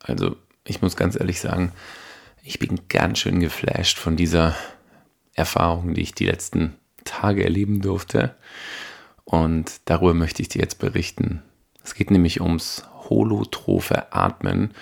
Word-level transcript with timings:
Also 0.00 0.36
ich 0.64 0.82
muss 0.82 0.96
ganz 0.96 1.18
ehrlich 1.18 1.40
sagen, 1.40 1.72
ich 2.42 2.58
bin 2.58 2.80
ganz 2.88 3.18
schön 3.18 3.40
geflasht 3.40 3.98
von 3.98 4.16
dieser 4.16 4.54
Erfahrung, 5.34 5.94
die 5.94 6.02
ich 6.02 6.14
die 6.14 6.26
letzten 6.26 6.76
Tage 7.04 7.44
erleben 7.44 7.80
durfte. 7.80 8.34
Und 9.24 9.80
darüber 9.84 10.14
möchte 10.14 10.42
ich 10.42 10.48
dir 10.48 10.60
jetzt 10.60 10.78
berichten. 10.78 11.42
Es 11.84 11.94
geht 11.94 12.10
nämlich 12.10 12.40
ums 12.40 12.84
holotrophe 13.08 14.12
Atmen. 14.12 14.72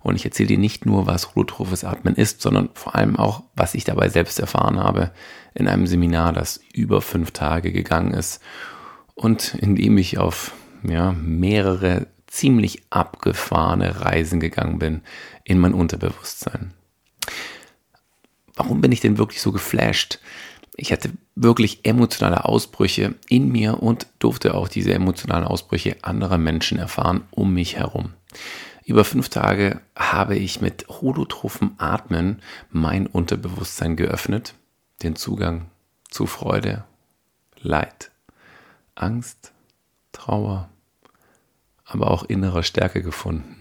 Und 0.00 0.16
ich 0.16 0.24
erzähle 0.24 0.48
dir 0.48 0.58
nicht 0.58 0.86
nur, 0.86 1.06
was 1.06 1.34
holotrophes 1.34 1.84
Atmen 1.84 2.14
ist, 2.14 2.40
sondern 2.40 2.70
vor 2.74 2.94
allem 2.94 3.16
auch, 3.16 3.42
was 3.54 3.74
ich 3.74 3.84
dabei 3.84 4.08
selbst 4.08 4.38
erfahren 4.38 4.78
habe 4.78 5.10
in 5.54 5.68
einem 5.68 5.86
Seminar, 5.86 6.32
das 6.32 6.60
über 6.72 7.00
fünf 7.00 7.32
Tage 7.32 7.72
gegangen 7.72 8.14
ist 8.14 8.40
und 9.14 9.54
in 9.54 9.74
dem 9.74 9.98
ich 9.98 10.18
auf 10.18 10.52
ja, 10.84 11.12
mehrere 11.12 12.06
ziemlich 12.36 12.82
abgefahrene 12.90 14.00
Reisen 14.02 14.40
gegangen 14.40 14.78
bin 14.78 15.02
in 15.44 15.58
mein 15.58 15.74
Unterbewusstsein. 15.74 16.74
Warum 18.54 18.80
bin 18.80 18.92
ich 18.92 19.00
denn 19.00 19.18
wirklich 19.18 19.40
so 19.40 19.52
geflasht? 19.52 20.18
Ich 20.76 20.92
hatte 20.92 21.12
wirklich 21.34 21.80
emotionale 21.84 22.44
Ausbrüche 22.44 23.14
in 23.28 23.50
mir 23.50 23.82
und 23.82 24.06
durfte 24.18 24.54
auch 24.54 24.68
diese 24.68 24.92
emotionalen 24.92 25.44
Ausbrüche 25.44 25.96
anderer 26.02 26.36
Menschen 26.36 26.78
erfahren 26.78 27.24
um 27.30 27.54
mich 27.54 27.76
herum. 27.76 28.12
Über 28.84 29.04
fünf 29.04 29.30
Tage 29.30 29.80
habe 29.96 30.36
ich 30.36 30.60
mit 30.60 30.86
holotrophem 30.88 31.72
Atmen 31.78 32.42
mein 32.70 33.06
Unterbewusstsein 33.06 33.96
geöffnet, 33.96 34.54
den 35.02 35.16
Zugang 35.16 35.70
zu 36.10 36.26
Freude, 36.26 36.84
Leid, 37.58 38.10
Angst, 38.94 39.52
Trauer, 40.12 40.68
aber 41.86 42.10
auch 42.10 42.24
innerer 42.24 42.62
Stärke 42.62 43.02
gefunden. 43.02 43.56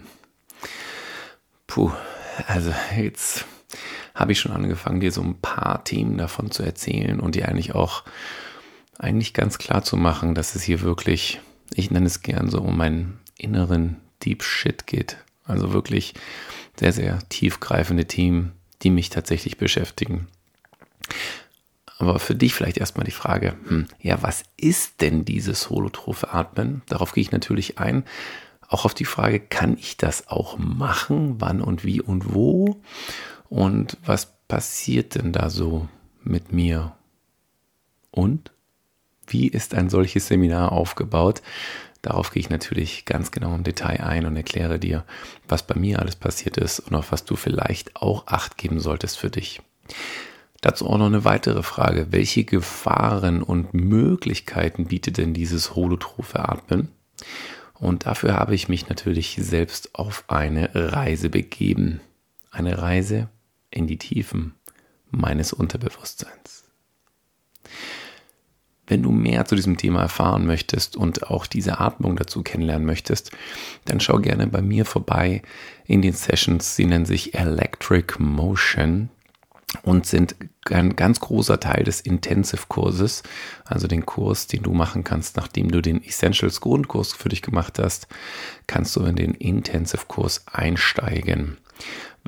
Puh, 1.68 1.92
also 2.48 2.74
jetzt 2.98 3.46
habe 4.14 4.32
ich 4.32 4.40
schon 4.40 4.52
angefangen, 4.52 5.00
dir 5.00 5.12
so 5.12 5.22
ein 5.22 5.40
paar 5.40 5.84
Themen 5.84 6.17
davon 6.17 6.52
zu 6.52 6.64
erzählen 6.64 7.20
und 7.20 7.36
dir 7.36 7.48
eigentlich 7.48 7.76
auch 7.76 8.04
eigentlich 8.98 9.34
ganz 9.34 9.58
klar 9.58 9.84
zu 9.84 9.98
machen, 9.98 10.36
dass 10.36 10.56
es 10.56 10.64
hier 10.64 10.82
wirklich, 10.82 11.42
ich 11.73 11.92
nenne 11.92 12.06
es 12.06 12.22
gern 12.22 12.50
so, 12.50 12.62
um 12.62 12.78
meinen 12.78 13.20
inneren 13.38 13.98
Deep 14.23 14.44
Shit 14.44 14.88
geht. 14.88 15.17
Also 15.44 15.73
wirklich 15.73 16.14
sehr, 16.80 16.94
sehr 16.94 17.20
tiefgreifende 17.30 18.06
Themen, 18.06 18.54
die 18.82 18.89
mich 18.89 19.10
tatsächlich 19.10 19.58
beschäftigen. 19.58 20.28
Aber 21.98 22.20
für 22.20 22.36
dich 22.36 22.54
vielleicht 22.54 22.78
erstmal 22.78 23.06
die 23.06 23.12
Frage, 23.12 23.56
hm, 23.68 23.88
ja, 24.02 24.22
was 24.22 24.44
ist 24.58 25.02
denn 25.02 25.26
dieses 25.26 25.70
holotrophe 25.70 26.34
Atmen? 26.34 26.82
Darauf 26.88 27.14
gehe 27.14 27.22
ich 27.22 27.32
natürlich 27.32 27.80
ein. 27.80 28.04
Auch 28.68 28.86
auf 28.86 28.94
die 28.94 29.06
Frage, 29.06 29.40
kann 29.40 29.78
ich 29.78 29.96
das 29.96 30.28
auch 30.28 30.58
machen? 30.58 31.36
Wann 31.40 31.62
und 31.62 31.86
wie 31.86 32.02
und 32.02 32.34
wo? 32.34 32.82
Und 33.48 33.98
was 34.06 34.34
passiert 34.48 35.16
denn 35.16 35.32
da 35.32 35.50
so 35.50 35.88
mit 36.23 36.52
mir? 36.52 36.96
Und 38.12 38.52
wie 39.28 39.48
ist 39.48 39.73
ein 39.73 39.90
solches 39.90 40.28
Seminar 40.28 40.72
aufgebaut? 40.72 41.42
Darauf 42.02 42.32
gehe 42.32 42.40
ich 42.40 42.50
natürlich 42.50 43.06
ganz 43.06 43.32
genau 43.32 43.56
im 43.56 43.64
Detail 43.64 44.02
ein 44.02 44.26
und 44.26 44.36
erkläre 44.36 44.78
dir, 44.78 45.06
was 45.48 45.66
bei 45.66 45.76
mir 45.76 46.00
alles 46.00 46.16
passiert 46.16 46.58
ist 46.58 46.80
und 46.80 46.96
auf 46.96 47.12
was 47.12 47.26
du 47.26 47.36
vielleicht 47.36 47.96
auch 47.96 48.28
acht 48.28 48.58
geben 48.58 48.80
solltest 48.80 49.18
für 49.18 49.32
dich. 49.32 49.62
Dazu 50.61 50.88
auch 50.88 50.98
noch 50.98 51.06
eine 51.06 51.23
weitere 51.23 51.64
Frage. 51.64 52.08
Welche 52.11 52.44
Gefahren 52.44 53.44
und 53.44 53.73
Möglichkeiten 53.73 54.86
bietet 54.86 55.17
denn 55.17 55.34
dieses 55.34 55.75
holotrophe 55.75 56.39
Atmen? 56.48 56.89
Und 57.73 58.06
dafür 58.06 58.34
habe 58.34 58.56
ich 58.56 58.70
mich 58.70 58.89
natürlich 58.89 59.38
selbst 59.39 59.95
auf 59.95 60.23
eine 60.28 60.70
Reise 60.73 61.30
begeben. 61.30 62.00
Eine 62.50 62.81
Reise 62.81 63.30
in 63.70 63.86
die 63.86 63.98
Tiefen 63.98 64.56
meines 65.11 65.53
Unterbewusstseins. 65.53 66.64
Wenn 68.87 69.02
du 69.02 69.11
mehr 69.11 69.45
zu 69.45 69.55
diesem 69.55 69.77
Thema 69.77 70.02
erfahren 70.02 70.45
möchtest 70.45 70.95
und 70.95 71.30
auch 71.30 71.48
diese 71.48 71.80
Atmung 71.80 72.16
dazu 72.16 72.43
kennenlernen 72.43 72.86
möchtest, 72.86 73.32
dann 73.86 73.99
schau 73.99 74.20
gerne 74.20 74.48
bei 74.48 74.61
mir 74.61 74.86
vorbei 74.86 75.42
in 75.86 76.02
den 76.02 76.14
Sessions. 76.14 76.76
Sie 76.76 76.86
nennen 76.86 77.05
sich 77.05 77.33
Electric 77.33 78.16
Motion 78.20 79.10
und 79.83 80.05
sind 80.05 80.36
ein 80.69 80.95
ganz 80.95 81.19
großer 81.19 81.59
Teil 81.59 81.83
des 81.83 82.02
Intensive-Kurses, 82.02 83.23
also 83.65 83.87
den 83.87 84.05
Kurs, 84.05 84.47
den 84.47 84.63
du 84.63 84.73
machen 84.73 85.03
kannst, 85.03 85.37
nachdem 85.37 85.69
du 85.69 85.81
den 85.81 86.03
Essentials 86.03 86.61
Grundkurs 86.61 87.13
für 87.13 87.30
dich 87.30 87.41
gemacht 87.41 87.80
hast, 87.80 88.08
kannst 88.67 88.95
du 88.95 89.03
in 89.03 89.15
den 89.15 89.33
Intensive-Kurs 89.33 90.45
einsteigen. 90.52 91.58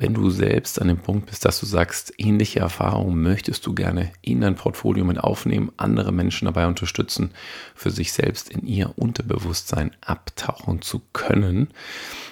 Wenn 0.00 0.14
du 0.14 0.30
selbst 0.30 0.80
an 0.80 0.86
dem 0.86 0.98
Punkt 0.98 1.26
bist, 1.26 1.44
dass 1.44 1.58
du 1.58 1.66
sagst, 1.66 2.12
ähnliche 2.18 2.60
Erfahrungen 2.60 3.20
möchtest 3.20 3.66
du 3.66 3.74
gerne 3.74 4.12
in 4.22 4.40
dein 4.40 4.54
Portfolio 4.54 5.04
mit 5.04 5.18
aufnehmen, 5.18 5.72
andere 5.76 6.12
Menschen 6.12 6.44
dabei 6.44 6.68
unterstützen, 6.68 7.32
für 7.74 7.90
sich 7.90 8.12
selbst 8.12 8.48
in 8.48 8.64
ihr 8.64 8.96
Unterbewusstsein 8.96 9.90
abtauchen 10.00 10.82
zu 10.82 11.02
können, 11.12 11.70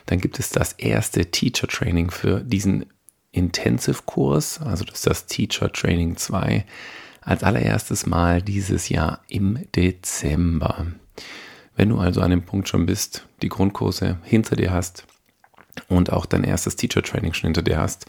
dann 0.06 0.20
gibt 0.20 0.38
es 0.38 0.50
das 0.50 0.74
erste 0.74 1.26
Teacher 1.32 1.66
Training 1.66 2.12
für 2.12 2.40
diesen 2.40 2.86
Intensive-Kurs, 3.36 4.60
also 4.60 4.84
das 4.84 4.96
ist 4.96 5.06
das 5.06 5.26
Teacher 5.26 5.70
Training 5.72 6.16
2, 6.16 6.64
als 7.20 7.42
allererstes 7.42 8.06
Mal 8.06 8.40
dieses 8.40 8.88
Jahr 8.88 9.20
im 9.28 9.58
Dezember. 9.74 10.86
Wenn 11.76 11.90
du 11.90 11.98
also 11.98 12.20
an 12.22 12.30
dem 12.30 12.42
Punkt 12.42 12.68
schon 12.68 12.86
bist, 12.86 13.26
die 13.42 13.48
Grundkurse 13.48 14.18
hinter 14.22 14.56
dir 14.56 14.72
hast, 14.72 15.04
und 15.88 16.10
auch 16.10 16.26
dein 16.26 16.44
erstes 16.44 16.76
Teacher 16.76 17.02
Training 17.02 17.34
schon 17.34 17.48
hinter 17.48 17.62
dir 17.62 17.78
hast, 17.78 18.06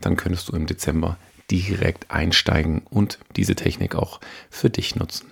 dann 0.00 0.16
könntest 0.16 0.48
du 0.48 0.56
im 0.56 0.66
Dezember 0.66 1.18
direkt 1.50 2.10
einsteigen 2.10 2.82
und 2.90 3.18
diese 3.36 3.54
Technik 3.54 3.94
auch 3.94 4.20
für 4.48 4.70
dich 4.70 4.96
nutzen. 4.96 5.26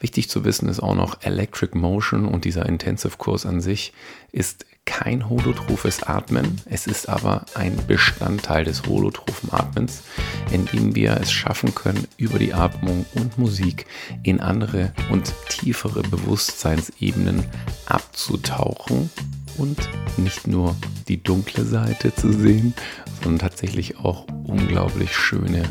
Wichtig 0.00 0.30
zu 0.30 0.44
wissen 0.44 0.68
ist 0.68 0.80
auch 0.80 0.94
noch 0.94 1.22
Electric 1.22 1.76
Motion 1.76 2.26
und 2.26 2.46
dieser 2.46 2.66
Intensive 2.66 3.18
Kurs 3.18 3.44
an 3.44 3.60
sich 3.60 3.92
ist 4.32 4.64
kein 4.86 5.28
holotrophes 5.28 6.02
Atmen. 6.02 6.60
Es 6.64 6.86
ist 6.86 7.08
aber 7.08 7.44
ein 7.54 7.76
Bestandteil 7.86 8.64
des 8.64 8.86
holotrophen 8.86 9.52
Atmens, 9.52 10.02
indem 10.50 10.94
wir 10.94 11.18
es 11.20 11.30
schaffen 11.30 11.74
können, 11.74 12.08
über 12.16 12.38
die 12.38 12.54
Atmung 12.54 13.04
und 13.14 13.38
Musik 13.38 13.86
in 14.22 14.40
andere 14.40 14.92
und 15.10 15.32
tiefere 15.50 16.02
Bewusstseinsebenen 16.02 17.44
abzutauchen 17.86 19.10
und 19.58 19.78
nicht 20.16 20.46
nur 20.46 20.74
die 21.08 21.22
dunkle 21.22 21.64
Seite 21.64 22.14
zu 22.14 22.32
sehen, 22.32 22.74
sondern 23.22 23.50
tatsächlich 23.50 23.98
auch 23.98 24.26
unglaublich 24.44 25.14
schöne 25.14 25.68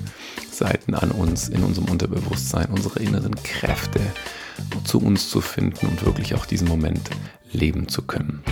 Seiten 0.60 0.94
an 0.94 1.12
uns, 1.12 1.48
in 1.48 1.64
unserem 1.64 1.90
Unterbewusstsein, 1.90 2.68
unsere 2.68 3.00
inneren 3.00 3.34
Kräfte 3.44 4.02
zu 4.84 5.00
uns 5.00 5.30
zu 5.30 5.40
finden 5.40 5.88
und 5.88 6.06
wirklich 6.06 6.36
auch 6.36 6.46
diesen 6.46 6.68
Moment 6.68 7.10
leben 7.52 7.88
zu 7.88 8.02
können. 8.04 8.44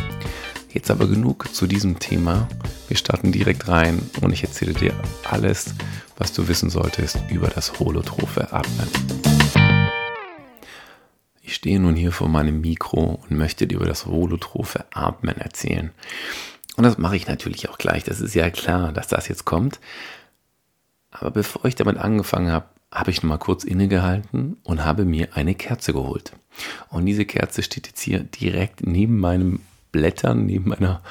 Jetzt 0.72 0.90
aber 0.90 1.08
genug 1.08 1.54
zu 1.54 1.68
diesem 1.68 2.00
Thema. 2.00 2.48
Wir 2.88 2.96
starten 2.96 3.32
direkt 3.32 3.68
rein 3.68 4.02
und 4.22 4.32
ich 4.32 4.44
erzähle 4.44 4.74
dir 4.74 4.94
alles, 5.30 5.76
was 6.18 6.32
du 6.32 6.48
wissen 6.48 6.70
solltest 6.70 7.20
über 7.30 7.50
das 7.50 7.80
holotrophe 7.80 8.54
Atmen. 8.54 8.88
Ich 11.42 11.56
stehe 11.56 11.80
nun 11.80 11.96
hier 11.96 12.14
vor 12.14 12.30
meinem 12.30 12.62
Mikro 12.62 13.22
und 13.22 13.38
möchte 13.38 13.68
dir 13.68 13.76
über 13.76 13.86
das 13.86 14.06
holotrophe 14.06 14.86
Atmen 14.94 15.38
erzählen. 15.38 15.92
Und 16.78 16.84
das 16.84 16.98
mache 16.98 17.18
ich 17.18 17.28
natürlich 17.28 17.70
auch 17.70 17.78
gleich. 17.78 18.04
Das 18.04 18.22
ist 18.22 18.36
ja 18.36 18.50
klar, 18.50 18.94
dass 18.94 19.08
das 19.08 19.28
jetzt 19.28 19.46
kommt. 19.46 19.80
Aber 21.20 21.32
bevor 21.32 21.66
ich 21.66 21.76
damit 21.76 21.98
angefangen 21.98 22.52
habe, 22.52 22.68
habe 22.92 23.12
ich 23.12 23.22
nochmal 23.22 23.40
kurz 23.40 23.64
innegehalten 23.64 24.58
und 24.64 24.86
habe 24.86 25.06
mir 25.06 25.36
eine 25.36 25.56
Kerze 25.56 25.94
geholt. 25.94 26.32
Und 26.90 27.06
diese 27.06 27.26
Kerze 27.26 27.64
steht 27.64 27.88
jetzt 27.88 28.02
hier 28.02 28.20
direkt 28.20 28.86
neben 28.86 29.20
meinem 29.20 29.60
Blättern, 29.92 30.46
neben 30.46 30.70
meiner, 30.70 31.02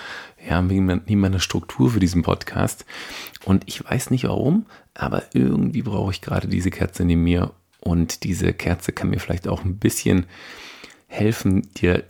ja, 0.49 0.63
neben 0.63 1.21
meiner 1.21 1.41
Struktur 1.41 1.91
für 1.91 2.01
diesen 2.01 2.23
Podcast. 2.23 2.87
Und 3.45 3.65
ich 3.67 3.85
weiß 3.85 4.11
nicht 4.11 4.25
warum, 4.25 4.67
aber 4.95 5.23
irgendwie 5.33 5.83
brauche 5.83 6.13
ich 6.13 6.23
gerade 6.23 6.49
diese 6.49 6.71
Kerze 6.71 7.05
neben 7.05 7.23
mir, 7.23 7.53
und 7.87 8.25
diese 8.25 8.53
Kerze 8.53 8.91
kann 8.91 9.11
mir 9.11 9.21
vielleicht 9.21 9.47
auch 9.47 9.65
ein 9.65 9.79
bisschen 9.79 10.27
helfen, 11.07 11.73
dir 11.75 12.03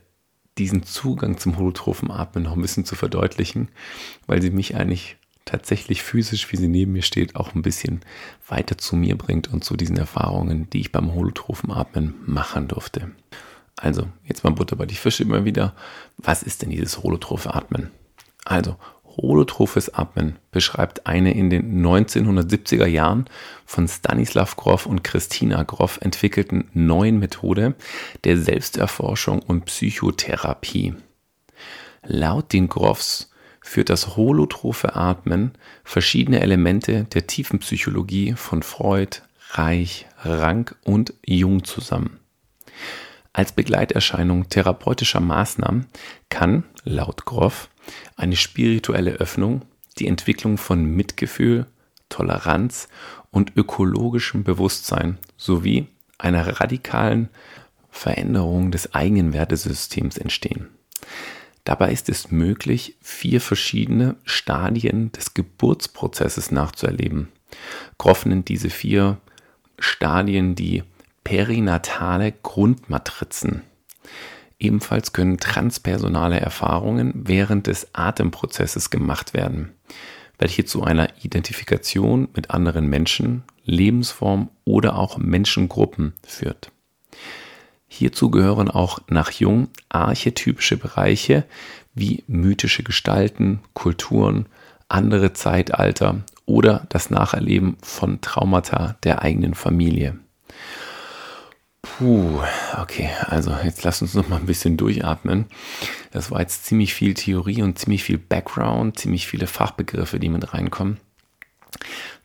diesen 0.56 0.84
Zugang 0.84 1.36
zum 1.36 1.58
holotrophen 1.58 2.10
Atmen 2.10 2.44
noch 2.44 2.54
ein 2.54 2.62
bisschen 2.62 2.86
zu 2.86 2.94
verdeutlichen, 2.94 3.68
weil 4.26 4.40
sie 4.40 4.50
mich 4.50 4.74
eigentlich 4.74 5.18
tatsächlich 5.46 6.02
physisch, 6.02 6.52
wie 6.52 6.56
sie 6.56 6.68
neben 6.68 6.92
mir 6.92 7.02
steht, 7.02 7.36
auch 7.36 7.54
ein 7.54 7.62
bisschen 7.62 8.02
weiter 8.46 8.76
zu 8.76 8.96
mir 8.96 9.16
bringt 9.16 9.50
und 9.50 9.64
zu 9.64 9.76
diesen 9.76 9.96
Erfahrungen, 9.96 10.68
die 10.68 10.80
ich 10.80 10.92
beim 10.92 11.14
holotrophen 11.14 11.72
Atmen 11.72 12.14
machen 12.26 12.68
durfte. 12.68 13.12
Also, 13.76 14.08
jetzt 14.24 14.44
mal 14.44 14.50
Butter 14.50 14.76
bei 14.76 14.86
die 14.86 14.94
Fische 14.94 15.22
immer 15.22 15.44
wieder. 15.44 15.74
Was 16.18 16.42
ist 16.42 16.62
denn 16.62 16.70
dieses 16.70 17.02
holotrophe 17.02 17.54
Atmen? 17.54 17.90
Also, 18.44 18.76
Holotrophes 19.16 19.94
Atmen 19.94 20.36
beschreibt 20.50 21.06
eine 21.06 21.32
in 21.32 21.48
den 21.48 21.84
1970er 21.84 22.86
Jahren 22.86 23.26
von 23.64 23.88
Stanislav 23.88 24.56
Grof 24.56 24.86
und 24.86 25.04
Christina 25.04 25.62
Grof 25.62 25.98
entwickelten 26.02 26.68
neuen 26.74 27.18
Methode 27.18 27.74
der 28.24 28.36
Selbsterforschung 28.36 29.40
und 29.40 29.64
Psychotherapie. 29.66 30.94
Laut 32.02 32.52
den 32.52 32.68
Groffs 32.68 33.30
führt 33.66 33.90
das 33.90 34.16
holotrophe 34.16 34.94
Atmen 34.94 35.52
verschiedene 35.84 36.40
Elemente 36.40 37.04
der 37.04 37.26
tiefen 37.26 37.58
Psychologie 37.58 38.34
von 38.34 38.62
Freud, 38.62 39.18
Reich, 39.50 40.06
Rank 40.22 40.76
und 40.84 41.14
Jung 41.24 41.64
zusammen. 41.64 42.18
Als 43.32 43.52
Begleiterscheinung 43.52 44.48
therapeutischer 44.48 45.20
Maßnahmen 45.20 45.86
kann, 46.28 46.64
laut 46.84 47.24
Groff, 47.24 47.68
eine 48.16 48.36
spirituelle 48.36 49.12
Öffnung 49.12 49.62
die 49.98 50.06
Entwicklung 50.06 50.58
von 50.58 50.84
Mitgefühl, 50.84 51.66
Toleranz 52.08 52.88
und 53.30 53.56
ökologischem 53.56 54.44
Bewusstsein 54.44 55.18
sowie 55.36 55.88
einer 56.18 56.60
radikalen 56.60 57.30
Veränderung 57.90 58.70
des 58.70 58.94
eigenen 58.94 59.32
Wertesystems 59.32 60.18
entstehen. 60.18 60.68
Dabei 61.66 61.90
ist 61.90 62.08
es 62.08 62.30
möglich, 62.30 62.96
vier 63.02 63.40
verschiedene 63.40 64.14
Stadien 64.24 65.10
des 65.10 65.34
Geburtsprozesses 65.34 66.52
nachzuerleben. 66.52 67.28
Groff 67.98 68.24
nennt 68.24 68.48
diese 68.48 68.70
vier 68.70 69.18
Stadien 69.76 70.54
die 70.54 70.84
perinatale 71.24 72.30
Grundmatrizen. 72.30 73.62
Ebenfalls 74.60 75.12
können 75.12 75.38
transpersonale 75.38 76.38
Erfahrungen 76.38 77.12
während 77.16 77.66
des 77.66 77.88
Atemprozesses 77.92 78.90
gemacht 78.90 79.34
werden, 79.34 79.72
welche 80.38 80.66
zu 80.66 80.84
einer 80.84 81.08
Identifikation 81.24 82.28
mit 82.32 82.52
anderen 82.52 82.86
Menschen, 82.86 83.42
Lebensformen 83.64 84.50
oder 84.64 84.96
auch 84.96 85.18
Menschengruppen 85.18 86.14
führt. 86.24 86.70
Hierzu 87.88 88.30
gehören 88.30 88.70
auch 88.70 88.98
nach 89.08 89.30
Jung 89.30 89.68
archetypische 89.88 90.76
Bereiche 90.76 91.44
wie 91.94 92.24
mythische 92.26 92.82
Gestalten, 92.82 93.60
Kulturen, 93.72 94.46
andere 94.88 95.32
Zeitalter 95.32 96.22
oder 96.44 96.86
das 96.88 97.10
Nacherleben 97.10 97.76
von 97.82 98.20
Traumata 98.20 98.96
der 99.02 99.22
eigenen 99.22 99.54
Familie. 99.54 100.18
Puh, 101.82 102.40
okay, 102.80 103.08
also 103.26 103.54
jetzt 103.64 103.84
lass 103.84 104.02
uns 104.02 104.14
noch 104.14 104.28
mal 104.28 104.36
ein 104.36 104.46
bisschen 104.46 104.76
durchatmen. 104.76 105.46
Das 106.10 106.30
war 106.30 106.40
jetzt 106.40 106.66
ziemlich 106.66 106.92
viel 106.92 107.14
Theorie 107.14 107.62
und 107.62 107.78
ziemlich 107.78 108.02
viel 108.02 108.18
Background, 108.18 108.98
ziemlich 108.98 109.26
viele 109.26 109.46
Fachbegriffe, 109.46 110.18
die 110.18 110.28
mit 110.28 110.52
reinkommen. 110.52 110.98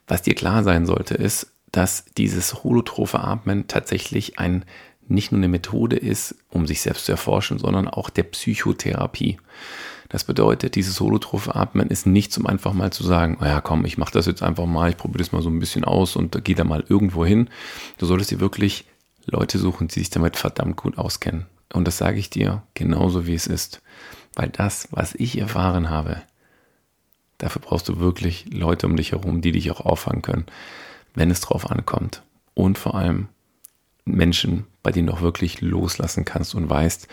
Was 0.07 0.23
dir 0.23 0.35
klar 0.35 0.63
sein 0.63 0.85
sollte, 0.85 1.13
ist, 1.13 1.53
dass 1.71 2.05
dieses 2.17 2.63
holotrophe 2.63 3.19
Atmen 3.19 3.67
tatsächlich 3.67 4.39
ein 4.39 4.65
nicht 5.07 5.31
nur 5.31 5.39
eine 5.39 5.47
Methode 5.47 5.97
ist, 5.97 6.35
um 6.49 6.67
sich 6.67 6.81
selbst 6.81 7.05
zu 7.05 7.11
erforschen, 7.11 7.59
sondern 7.59 7.87
auch 7.87 8.09
der 8.09 8.23
Psychotherapie. 8.23 9.37
Das 10.09 10.25
bedeutet, 10.25 10.75
dieses 10.75 10.99
holotrophe 10.99 11.55
Atmen 11.55 11.87
ist 11.87 12.05
nicht 12.05 12.33
zum 12.33 12.45
einfach 12.45 12.73
mal 12.73 12.91
zu 12.91 13.03
sagen, 13.03 13.37
naja, 13.39 13.61
komm, 13.61 13.85
ich 13.85 13.97
mache 13.97 14.11
das 14.11 14.25
jetzt 14.25 14.43
einfach 14.43 14.65
mal, 14.65 14.89
ich 14.89 14.97
probiere 14.97 15.19
das 15.19 15.31
mal 15.31 15.41
so 15.41 15.49
ein 15.49 15.59
bisschen 15.59 15.85
aus 15.85 16.15
und 16.15 16.43
gehe 16.43 16.55
da 16.55 16.65
mal 16.65 16.83
irgendwo 16.87 17.25
hin. 17.25 17.49
Du 17.97 18.05
solltest 18.05 18.31
dir 18.31 18.41
wirklich 18.41 18.85
Leute 19.25 19.57
suchen, 19.57 19.87
die 19.87 19.99
sich 19.99 20.09
damit 20.09 20.35
verdammt 20.35 20.75
gut 20.75 20.97
auskennen. 20.97 21.45
Und 21.71 21.87
das 21.87 21.97
sage 21.97 22.19
ich 22.19 22.29
dir 22.29 22.63
genauso, 22.73 23.25
wie 23.25 23.35
es 23.35 23.47
ist. 23.47 23.81
Weil 24.35 24.49
das, 24.49 24.89
was 24.91 25.15
ich 25.15 25.37
erfahren 25.37 25.89
habe, 25.89 26.21
dafür 27.37 27.61
brauchst 27.61 27.87
du 27.89 27.99
wirklich 27.99 28.45
Leute 28.51 28.87
um 28.87 28.97
dich 28.97 29.13
herum, 29.13 29.41
die 29.41 29.51
dich 29.51 29.71
auch 29.71 29.81
auffangen 29.81 30.21
können, 30.21 30.45
wenn 31.15 31.31
es 31.31 31.41
drauf 31.41 31.69
ankommt. 31.69 32.21
Und 32.53 32.77
vor 32.77 32.95
allem 32.95 33.29
Menschen, 34.05 34.65
bei 34.81 34.91
denen 34.91 35.07
du 35.07 35.13
auch 35.13 35.21
wirklich 35.21 35.61
loslassen 35.61 36.25
kannst 36.25 36.55
und 36.55 36.69
weißt, 36.69 37.07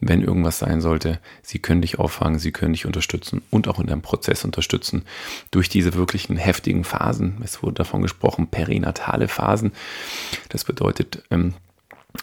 wenn 0.00 0.22
irgendwas 0.22 0.58
sein 0.58 0.80
sollte, 0.80 1.20
sie 1.42 1.60
können 1.60 1.82
dich 1.82 1.98
auffangen, 1.98 2.38
sie 2.38 2.50
können 2.50 2.72
dich 2.72 2.84
unterstützen 2.84 3.42
und 3.50 3.68
auch 3.68 3.78
in 3.78 3.86
deinem 3.86 4.02
Prozess 4.02 4.44
unterstützen. 4.44 5.04
Durch 5.52 5.68
diese 5.68 5.94
wirklichen 5.94 6.36
heftigen 6.36 6.84
Phasen, 6.84 7.40
es 7.44 7.62
wurde 7.62 7.74
davon 7.74 8.02
gesprochen, 8.02 8.48
perinatale 8.48 9.28
Phasen. 9.28 9.72
Das 10.48 10.64
bedeutet 10.64 11.22
ähm, 11.30 11.54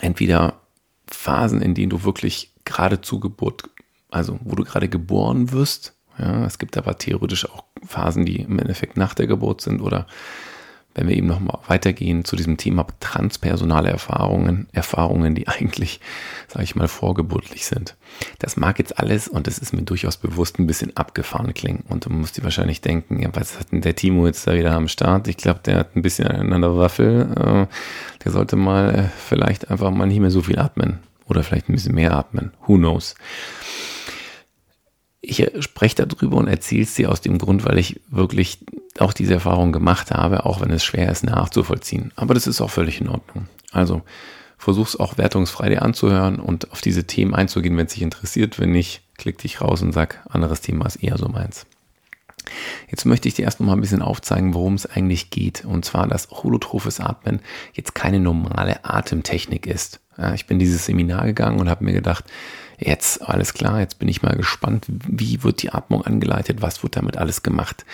entweder 0.02 0.62
Phasen, 1.08 1.62
in 1.62 1.74
denen 1.74 1.90
du 1.90 2.04
wirklich 2.04 2.54
gerade 2.66 3.02
zu 3.02 3.20
Geburt, 3.20 3.70
also 4.10 4.38
wo 4.44 4.56
du 4.56 4.64
gerade 4.64 4.90
geboren 4.90 5.52
wirst. 5.52 5.96
Ja, 6.18 6.46
es 6.46 6.60
gibt 6.60 6.78
aber 6.78 6.98
theoretisch 6.98 7.50
auch 7.50 7.64
Phasen, 7.86 8.26
die 8.26 8.42
im 8.42 8.60
Endeffekt 8.60 8.98
nach 8.98 9.14
der 9.14 9.28
Geburt 9.28 9.62
sind 9.62 9.80
oder 9.80 10.06
wenn 11.00 11.08
wir 11.08 11.16
eben 11.16 11.28
nochmal 11.28 11.60
weitergehen 11.68 12.26
zu 12.26 12.36
diesem 12.36 12.58
Thema 12.58 12.86
transpersonale 13.00 13.90
Erfahrungen, 13.90 14.68
Erfahrungen, 14.74 15.34
die 15.34 15.48
eigentlich, 15.48 16.02
sage 16.50 16.66
ich 16.66 16.76
mal, 16.76 16.90
vorgeburtlich 16.90 17.66
sind. 17.66 17.96
Das 18.40 18.58
mag 18.58 18.80
jetzt 18.80 19.00
alles, 19.00 19.30
und 19.30 19.48
das 19.48 19.60
ist 19.60 19.72
mir 19.72 19.84
durchaus 19.84 20.18
bewusst, 20.18 20.60
ein 20.60 20.68
bisschen 20.68 20.98
abgefahren 20.98 21.54
klingen. 21.54 21.86
Und 21.88 22.06
du 22.06 22.10
musst 22.10 22.36
dir 22.36 22.44
wahrscheinlich 22.44 22.82
denken, 22.82 23.22
ja, 23.22 23.30
was 23.32 23.58
hat 23.58 23.72
denn 23.72 23.80
der 23.80 23.96
Timo 23.96 24.28
jetzt 24.28 24.46
da 24.46 24.54
wieder 24.54 24.74
am 24.74 24.90
Start? 24.90 25.30
Ich 25.30 25.38
glaube, 25.38 25.62
der 25.64 25.78
hat 25.78 25.96
ein 25.96 26.02
bisschen 26.02 26.28
an 26.28 26.62
der 26.62 26.76
Waffel. 26.76 27.32
Äh, 27.32 27.74
der 28.26 28.32
sollte 28.34 28.58
mal 28.58 28.94
äh, 28.94 29.04
vielleicht 29.26 29.72
einfach 29.72 29.92
mal 29.92 30.06
nicht 30.06 30.20
mehr 30.20 30.32
so 30.32 30.42
viel 30.42 30.60
atmen. 30.60 31.00
Oder 31.28 31.44
vielleicht 31.44 31.70
ein 31.70 31.74
bisschen 31.74 31.96
mehr 31.96 32.14
atmen. 32.14 32.52
Who 32.68 32.76
knows? 32.76 33.16
Ich 35.22 35.46
spreche 35.60 36.06
darüber 36.06 36.38
und 36.38 36.48
erzähle 36.48 36.84
es 36.84 36.96
dir 36.96 37.12
aus 37.12 37.20
dem 37.22 37.38
Grund, 37.38 37.66
weil 37.66 37.78
ich 37.78 38.00
wirklich 38.10 38.60
auch 39.00 39.14
diese 39.14 39.34
Erfahrung 39.34 39.72
gemacht 39.72 40.12
habe, 40.12 40.46
auch 40.46 40.62
wenn 40.62 40.72
es 40.72 40.84
schwer 40.84 41.12
ist 41.12 41.24
nachzuvollziehen. 41.24 42.12
Aber 42.16 42.34
das 42.34 42.48
ist 42.48 42.62
auch 42.62 42.70
völlig 42.70 43.02
in 43.02 43.10
Ordnung. 43.10 43.48
Also 43.72 44.02
versuch's 44.58 44.96
auch 44.96 45.18
wertungsfrei 45.18 45.70
dir 45.70 45.82
anzuhören 45.82 46.40
und 46.40 46.72
auf 46.72 46.82
diese 46.82 47.06
Themen 47.06 47.36
einzugehen, 47.36 47.76
wenn 47.78 47.86
es 47.86 47.94
dich 47.94 48.02
interessiert. 48.02 48.60
Wenn 48.60 48.72
nicht, 48.72 49.02
klick 49.18 49.38
dich 49.38 49.62
raus 49.62 49.82
und 49.82 49.92
sag, 49.92 50.26
anderes 50.30 50.62
Thema 50.62 50.86
ist 50.86 50.98
eher 50.98 51.18
so 51.18 51.28
meins. 51.28 51.66
Jetzt 52.90 53.06
möchte 53.06 53.28
ich 53.28 53.36
dir 53.36 53.44
erst 53.44 53.60
noch 53.60 53.68
mal 53.68 53.74
ein 53.74 53.82
bisschen 53.82 54.02
aufzeigen, 54.02 54.54
worum 54.54 54.74
es 54.74 54.86
eigentlich 54.86 55.30
geht. 55.30 55.66
Und 55.66 55.86
zwar, 55.86 56.08
dass 56.08 56.30
holotrophes 56.32 57.00
Atmen 57.00 57.42
jetzt 57.74 57.94
keine 57.94 58.20
normale 58.20 58.84
Atemtechnik 58.86 59.68
ist. 59.68 60.00
Ich 60.34 60.48
bin 60.48 60.60
dieses 60.60 60.86
Seminar 60.86 61.26
gegangen 61.26 61.60
und 61.60 61.70
habe 61.70 61.86
mir 61.86 61.94
gedacht, 61.94 62.26
jetzt 62.80 63.22
alles 63.22 63.54
klar, 63.54 63.80
jetzt 63.80 64.00
bin 64.00 64.08
ich 64.08 64.22
mal 64.22 64.36
gespannt, 64.36 64.86
wie 64.88 65.44
wird 65.44 65.62
die 65.62 65.72
Atmung 65.72 66.04
angeleitet, 66.04 66.62
was 66.62 66.84
wird 66.84 66.96
damit 66.96 67.18
alles 67.18 67.44
gemacht. 67.44 67.86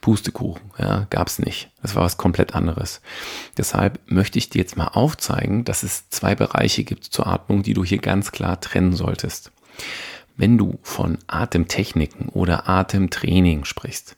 Pustekuchen, 0.00 0.70
ja, 0.78 1.06
gab's 1.10 1.38
nicht. 1.38 1.70
Das 1.80 1.94
war 1.94 2.02
was 2.02 2.16
komplett 2.16 2.54
anderes. 2.54 3.00
Deshalb 3.56 4.00
möchte 4.06 4.38
ich 4.38 4.50
dir 4.50 4.58
jetzt 4.58 4.76
mal 4.76 4.88
aufzeigen, 4.88 5.64
dass 5.64 5.84
es 5.84 6.08
zwei 6.10 6.34
Bereiche 6.34 6.82
gibt 6.82 7.04
zur 7.04 7.28
Atmung, 7.28 7.62
die 7.62 7.72
du 7.72 7.84
hier 7.84 7.98
ganz 7.98 8.32
klar 8.32 8.60
trennen 8.60 8.94
solltest. 8.94 9.52
Wenn 10.36 10.58
du 10.58 10.78
von 10.82 11.18
Atemtechniken 11.28 12.28
oder 12.30 12.68
Atemtraining 12.68 13.64
sprichst, 13.64 14.16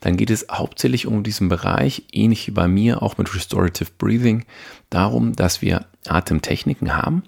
dann 0.00 0.16
geht 0.16 0.30
es 0.30 0.46
hauptsächlich 0.50 1.06
um 1.06 1.22
diesen 1.22 1.48
Bereich, 1.48 2.04
ähnlich 2.10 2.46
wie 2.48 2.52
bei 2.52 2.66
mir 2.66 3.02
auch 3.02 3.18
mit 3.18 3.34
Restorative 3.34 3.90
Breathing, 3.98 4.44
darum, 4.90 5.34
dass 5.34 5.62
wir 5.62 5.86
Atemtechniken 6.08 6.96
haben, 6.96 7.22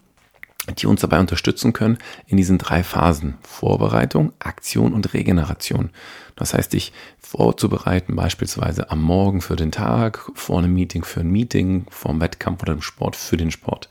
die 0.73 0.87
uns 0.87 1.03
dabei 1.03 1.21
unterstützen 1.21 1.73
können 1.73 1.99
in 2.27 2.37
diesen 2.37 2.59
drei 2.59 2.83
Phasen. 2.83 3.35
Vorbereitung, 3.43 4.33
Aktion 4.39 4.95
und 4.95 5.13
Regeneration. 5.13 5.91
Das 6.37 6.55
heißt, 6.55 6.73
dich 6.73 6.93
vorzubereiten, 7.19 8.17
beispielsweise 8.17 8.91
am 8.91 9.03
Morgen 9.03 9.41
für 9.41 9.57
den 9.57 9.73
Tag, 9.73 10.31
vor 10.35 10.59
einem 10.59 10.75
Meeting 10.75 11.05
für 11.05 11.21
ein 11.21 11.31
Meeting, 11.31 11.87
vor 11.91 12.11
einem 12.11 12.21
Wettkampf 12.21 12.63
oder 12.63 12.73
im 12.73 12.83
Sport 12.83 13.17
für 13.17 13.37
den 13.37 13.51
Sport. 13.51 13.89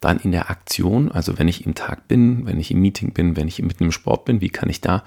Dann 0.00 0.18
in 0.18 0.32
der 0.32 0.50
Aktion, 0.50 1.10
also 1.10 1.38
wenn 1.38 1.48
ich 1.48 1.64
im 1.64 1.74
Tag 1.74 2.08
bin, 2.08 2.46
wenn 2.46 2.60
ich 2.60 2.70
im 2.70 2.80
Meeting 2.80 3.12
bin, 3.12 3.36
wenn 3.36 3.48
ich 3.48 3.62
mitten 3.62 3.84
im 3.84 3.92
Sport 3.92 4.24
bin, 4.24 4.40
wie 4.40 4.50
kann 4.50 4.68
ich 4.68 4.80
da 4.80 5.04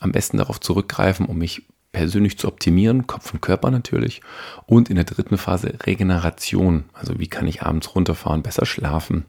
am 0.00 0.12
besten 0.12 0.38
darauf 0.38 0.60
zurückgreifen, 0.60 1.26
um 1.26 1.38
mich 1.38 1.62
persönlich 1.92 2.38
zu 2.38 2.48
optimieren, 2.48 3.06
Kopf 3.06 3.32
und 3.32 3.42
Körper 3.42 3.70
natürlich. 3.70 4.22
Und 4.66 4.90
in 4.90 4.96
der 4.96 5.04
dritten 5.04 5.38
Phase 5.38 5.74
Regeneration, 5.84 6.84
also 6.92 7.18
wie 7.18 7.28
kann 7.28 7.46
ich 7.46 7.62
abends 7.62 7.94
runterfahren, 7.94 8.42
besser 8.42 8.66
schlafen, 8.66 9.24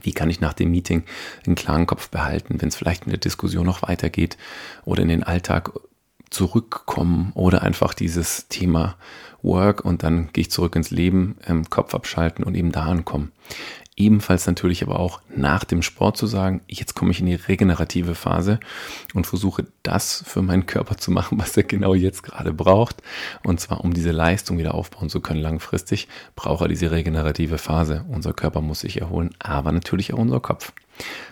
wie 0.00 0.12
kann 0.12 0.30
ich 0.30 0.40
nach 0.40 0.52
dem 0.52 0.70
Meeting 0.70 1.04
einen 1.46 1.54
klaren 1.54 1.86
Kopf 1.86 2.08
behalten, 2.08 2.56
wenn 2.60 2.68
es 2.68 2.76
vielleicht 2.76 3.04
in 3.04 3.10
der 3.10 3.20
Diskussion 3.20 3.66
noch 3.66 3.82
weitergeht 3.82 4.36
oder 4.84 5.02
in 5.02 5.08
den 5.08 5.22
Alltag 5.22 5.72
zurückkommen 6.30 7.32
oder 7.34 7.62
einfach 7.62 7.94
dieses 7.94 8.48
Thema 8.48 8.96
Work 9.42 9.84
und 9.84 10.02
dann 10.02 10.30
gehe 10.32 10.42
ich 10.42 10.50
zurück 10.50 10.76
ins 10.76 10.90
Leben, 10.90 11.36
ähm, 11.46 11.68
Kopf 11.68 11.94
abschalten 11.94 12.44
und 12.44 12.54
eben 12.54 12.72
da 12.72 12.84
ankommen. 12.84 13.32
Ebenfalls 13.94 14.46
natürlich 14.46 14.82
aber 14.82 14.98
auch 14.98 15.20
nach 15.34 15.64
dem 15.64 15.82
Sport 15.82 16.16
zu 16.16 16.26
sagen, 16.26 16.62
jetzt 16.66 16.94
komme 16.94 17.10
ich 17.10 17.20
in 17.20 17.26
die 17.26 17.34
regenerative 17.34 18.14
Phase 18.14 18.58
und 19.12 19.26
versuche 19.26 19.66
das 19.82 20.24
für 20.26 20.40
meinen 20.40 20.64
Körper 20.64 20.96
zu 20.96 21.10
machen, 21.10 21.38
was 21.38 21.56
er 21.56 21.64
genau 21.64 21.92
jetzt 21.92 22.22
gerade 22.22 22.54
braucht. 22.54 23.02
Und 23.44 23.60
zwar, 23.60 23.82
um 23.84 23.92
diese 23.92 24.10
Leistung 24.10 24.56
wieder 24.56 24.74
aufbauen 24.74 25.10
zu 25.10 25.20
können 25.20 25.40
langfristig, 25.40 26.08
braucht 26.36 26.62
er 26.62 26.68
diese 26.68 26.90
regenerative 26.90 27.58
Phase. 27.58 28.06
Unser 28.08 28.32
Körper 28.32 28.62
muss 28.62 28.80
sich 28.80 29.00
erholen, 29.00 29.34
aber 29.38 29.72
natürlich 29.72 30.14
auch 30.14 30.18
unser 30.18 30.40
Kopf. 30.40 30.72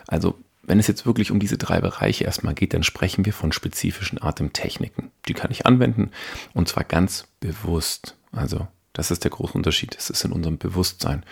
Also 0.07 0.37
wenn 0.61 0.79
es 0.79 0.87
jetzt 0.87 1.07
wirklich 1.07 1.31
um 1.31 1.39
diese 1.39 1.57
drei 1.57 1.81
Bereiche 1.81 2.25
erstmal 2.25 2.53
geht, 2.53 2.75
dann 2.75 2.83
sprechen 2.83 3.25
wir 3.25 3.33
von 3.33 3.51
spezifischen 3.51 4.21
Atemtechniken. 4.21 5.09
Die 5.27 5.33
kann 5.33 5.49
ich 5.49 5.65
anwenden 5.65 6.11
und 6.53 6.67
zwar 6.67 6.83
ganz 6.83 7.27
bewusst. 7.39 8.15
Also 8.31 8.67
Das 8.93 9.11
ist 9.11 9.23
der 9.23 9.31
große 9.31 9.53
Unterschied. 9.53 9.95
Es 9.97 10.09
ist 10.09 10.25
in 10.25 10.31
unserem 10.31 10.57
Bewusstsein. 10.57 11.23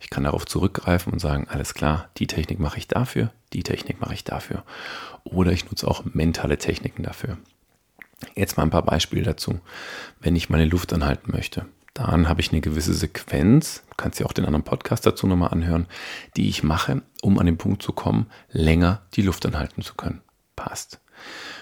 Ich 0.00 0.10
kann 0.10 0.24
darauf 0.24 0.46
zurückgreifen 0.46 1.12
und 1.12 1.18
sagen, 1.18 1.46
alles 1.48 1.74
klar, 1.74 2.10
die 2.18 2.26
Technik 2.26 2.58
mache 2.58 2.78
ich 2.78 2.88
dafür, 2.88 3.32
die 3.52 3.62
Technik 3.62 4.00
mache 4.00 4.14
ich 4.14 4.24
dafür. 4.24 4.64
Oder 5.24 5.52
ich 5.52 5.70
nutze 5.70 5.88
auch 5.88 6.04
mentale 6.04 6.58
Techniken 6.58 7.02
dafür. 7.02 7.38
Jetzt 8.34 8.56
mal 8.56 8.64
ein 8.64 8.70
paar 8.70 8.84
Beispiele 8.84 9.22
dazu. 9.22 9.60
Wenn 10.20 10.36
ich 10.36 10.50
meine 10.50 10.66
Luft 10.66 10.92
anhalten 10.92 11.30
möchte, 11.32 11.66
dann 11.94 12.28
habe 12.28 12.40
ich 12.40 12.52
eine 12.52 12.60
gewisse 12.60 12.94
Sequenz, 12.94 13.82
kannst 13.96 14.20
dir 14.20 14.26
auch 14.26 14.32
den 14.32 14.44
anderen 14.44 14.64
Podcast 14.64 15.06
dazu 15.06 15.26
nochmal 15.26 15.50
anhören, 15.50 15.86
die 16.36 16.48
ich 16.48 16.62
mache, 16.62 17.02
um 17.22 17.38
an 17.38 17.46
den 17.46 17.58
Punkt 17.58 17.82
zu 17.82 17.92
kommen, 17.92 18.26
länger 18.50 19.02
die 19.14 19.22
Luft 19.22 19.46
anhalten 19.46 19.82
zu 19.82 19.94
können. 19.94 20.20
Passt. 20.56 21.00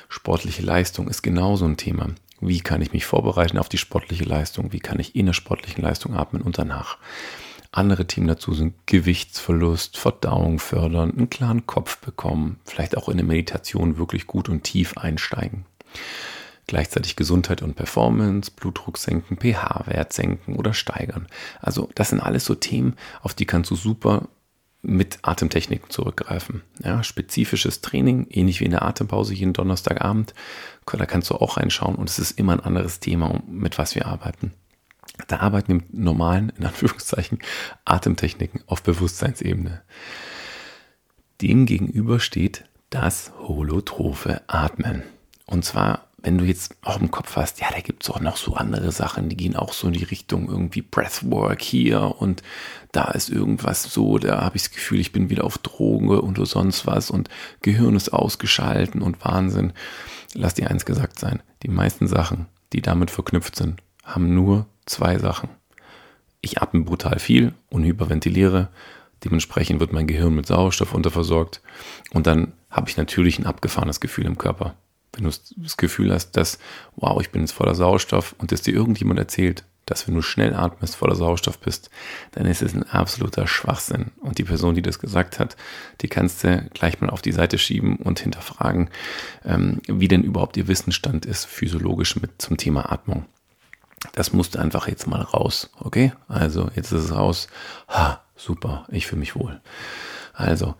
Sportliche 0.09 0.63
Leistung 0.63 1.09
ist 1.09 1.23
genauso 1.23 1.65
ein 1.65 1.77
Thema. 1.77 2.09
Wie 2.47 2.61
kann 2.61 2.81
ich 2.81 2.93
mich 2.93 3.05
vorbereiten 3.07 3.59
auf 3.59 3.69
die 3.69 3.79
sportliche 3.79 4.25
Leistung? 4.25 4.73
Wie 4.73 4.79
kann 4.79 5.01
ich 5.01 5.17
in 5.17 5.27
der 5.27 5.33
sportlichen 5.33 5.83
Leistung 5.83 6.15
atmen 6.15 6.43
und 6.43 6.59
danach? 6.59 6.99
Andere 7.73 8.07
Themen 8.07 8.29
dazu 8.29 8.55
sind 8.55 8.75
Gewichtsverlust, 8.87 9.99
Verdauung 9.99 10.61
fördern, 10.61 11.11
einen 11.11 11.29
klaren 11.29 11.67
Kopf 11.67 11.99
bekommen, 11.99 12.61
vielleicht 12.65 12.97
auch 12.97 13.09
in 13.09 13.17
der 13.17 13.27
Meditation 13.27 13.99
wirklich 13.99 14.29
gut 14.29 14.49
und 14.49 14.63
tief 14.63 14.97
einsteigen. 14.97 15.67
Gleichzeitig 16.69 17.17
Gesundheit 17.17 17.63
und 17.63 17.75
Performance, 17.75 18.51
Blutdruck 18.51 18.99
senken, 18.99 19.37
pH-Wert 19.37 20.13
senken 20.13 20.57
oder 20.57 20.73
steigern. 20.73 21.27
Also 21.61 21.91
das 21.97 22.11
sind 22.11 22.21
alles 22.21 22.45
so 22.45 22.55
Themen, 22.55 22.95
auf 23.23 23.35
die 23.35 23.45
kannst 23.45 23.73
du 23.73 23.75
super 23.75 24.29
mit 24.83 25.19
Atemtechniken 25.23 25.91
zurückgreifen. 25.91 26.63
Ja, 26.83 27.03
spezifisches 27.03 27.81
Training, 27.81 28.29
ähnlich 28.31 28.61
wie 28.61 28.67
in 28.67 28.71
der 28.71 28.85
Atempause 28.85 29.35
jeden 29.35 29.53
Donnerstagabend, 29.53 30.33
da 30.93 31.07
kannst 31.07 31.31
du 31.31 31.35
auch 31.35 31.57
reinschauen 31.57 31.97
und 31.97 32.09
es 32.09 32.19
ist 32.19 32.39
immer 32.39 32.53
ein 32.53 32.61
anderes 32.61 33.01
Thema, 33.01 33.43
mit 33.49 33.79
was 33.79 33.95
wir 33.95 34.07
arbeiten. 34.07 34.53
Da 35.29 35.39
arbeiten 35.41 35.69
wir 35.69 35.75
mit 35.77 35.95
normalen, 35.95 36.53
in 36.57 36.67
Anführungszeichen, 36.67 37.41
Atemtechniken 37.85 38.63
auf 38.67 38.83
Bewusstseinsebene. 38.83 39.83
Dem 41.43 41.67
gegenüber 41.67 42.21
steht 42.21 42.65
das 42.91 43.33
holotrophe 43.39 44.43
Atmen. 44.47 45.03
Und 45.47 45.65
zwar 45.65 46.06
wenn 46.27 46.39
du 46.39 46.45
jetzt 46.45 46.75
auch 46.83 47.01
im 47.01 47.13
Kopf 47.13 47.37
hast, 47.37 47.61
ja, 47.61 47.69
da 47.71 47.79
gibt 47.79 48.03
es 48.03 48.11
auch 48.11 48.19
noch 48.19 48.37
so 48.37 48.55
andere 48.55 48.91
Sachen, 48.91 49.29
die 49.29 49.37
gehen 49.37 49.55
auch 49.55 49.73
so 49.73 49.87
in 49.87 49.93
die 49.93 50.03
Richtung 50.03 50.49
irgendwie 50.49 50.83
Breathwork 50.83 51.63
hier 51.63 52.17
und 52.19 52.43
da 52.91 53.13
ist 53.13 53.31
irgendwas 53.31 53.85
so, 53.85 54.19
da 54.19 54.41
habe 54.41 54.57
ich 54.57 54.65
das 54.65 54.73
Gefühl, 54.73 54.99
ich 54.99 55.13
bin 55.13 55.31
wieder 55.31 55.45
auf 55.45 55.59
Drogen 55.59 56.09
und 56.09 56.45
sonst 56.45 56.85
was 56.85 57.13
und 57.13 57.29
Gehirn 57.63 57.95
ist 57.95 58.13
ausgeschalten 58.13 59.03
und 59.03 59.25
Wahnsinn. 59.25 59.73
Lass 60.35 60.55
dir 60.55 60.69
eins 60.69 60.85
gesagt 60.85 61.21
sein, 61.21 61.45
die 61.63 61.69
meisten 61.69 62.09
Sachen, 62.09 62.47
die 62.73 62.83
damit 62.83 63.13
verknüpft 63.13 63.55
sind, 63.55 63.81
haben 64.03 64.35
nur 64.35 64.67
zwei 64.85 65.19
Sachen. 65.19 65.49
Ich 66.41 66.61
atme 66.61 66.81
brutal 66.81 67.21
viel 67.21 67.55
und 67.71 67.85
hyperventiliere, 67.85 68.71
dementsprechend 69.23 69.79
wird 69.79 69.93
mein 69.93 70.09
Gehirn 70.09 70.35
mit 70.35 70.47
Sauerstoff 70.47 70.93
unterversorgt 70.93 71.63
und 72.11 72.27
dann 72.27 72.53
habe 72.69 72.91
ich 72.91 72.97
natürlich 72.97 73.39
ein 73.39 73.47
abgefahrenes 73.47 74.01
Gefühl 74.01 74.27
im 74.27 74.39
Körper 74.39 74.75
wenn 75.17 75.25
du 75.25 75.31
das 75.57 75.77
Gefühl 75.77 76.13
hast, 76.13 76.33
dass, 76.33 76.59
wow, 76.95 77.21
ich 77.21 77.31
bin 77.31 77.43
jetzt 77.43 77.53
voller 77.53 77.75
Sauerstoff 77.75 78.35
und 78.39 78.53
dass 78.53 78.63
dir 78.63 78.75
irgendjemand 78.75 79.19
erzählt, 79.19 79.65
dass 79.87 80.07
wenn 80.07 80.15
du 80.17 80.23
schnell 80.23 80.55
atmest, 80.55 80.97
voller 80.97 81.15
Sauerstoff 81.15 81.59
bist, 81.59 81.91
dann 82.33 82.47
ist 82.47 82.61
es 82.61 82.75
ein 82.75 82.83
absoluter 82.83 83.47
Schwachsinn. 83.47 84.11
Und 84.21 84.39
die 84.39 84.45
Person, 84.45 84.75
die 84.75 84.83
das 84.83 84.99
gesagt 84.99 85.39
hat, 85.39 85.57
die 86.01 86.09
kannst 86.09 86.43
du 86.43 86.69
gleich 86.75 87.01
mal 87.01 87.09
auf 87.09 87.23
die 87.23 87.33
Seite 87.33 87.57
schieben 87.57 87.97
und 87.97 88.19
hinterfragen, 88.19 88.91
ähm, 89.45 89.81
wie 89.87 90.09
denn 90.09 90.25
überhaupt 90.25 90.57
ihr 90.57 90.67
Wissensstand 90.69 91.25
ist, 91.25 91.45
physiologisch 91.45 92.17
mit 92.17 92.43
zum 92.43 92.57
Thema 92.57 92.93
Atmung. 92.93 93.27
Das 94.13 94.33
musste 94.33 94.61
einfach 94.61 94.89
jetzt 94.89 95.07
mal 95.07 95.23
raus, 95.23 95.71
okay? 95.79 96.13
Also, 96.29 96.69
jetzt 96.75 96.93
ist 96.93 97.05
es 97.05 97.15
raus. 97.15 97.47
Ha, 97.89 98.23
super, 98.35 98.87
ich 98.91 99.07
fühle 99.07 99.21
mich 99.21 99.37
wohl. 99.37 99.61
Also, 100.33 100.75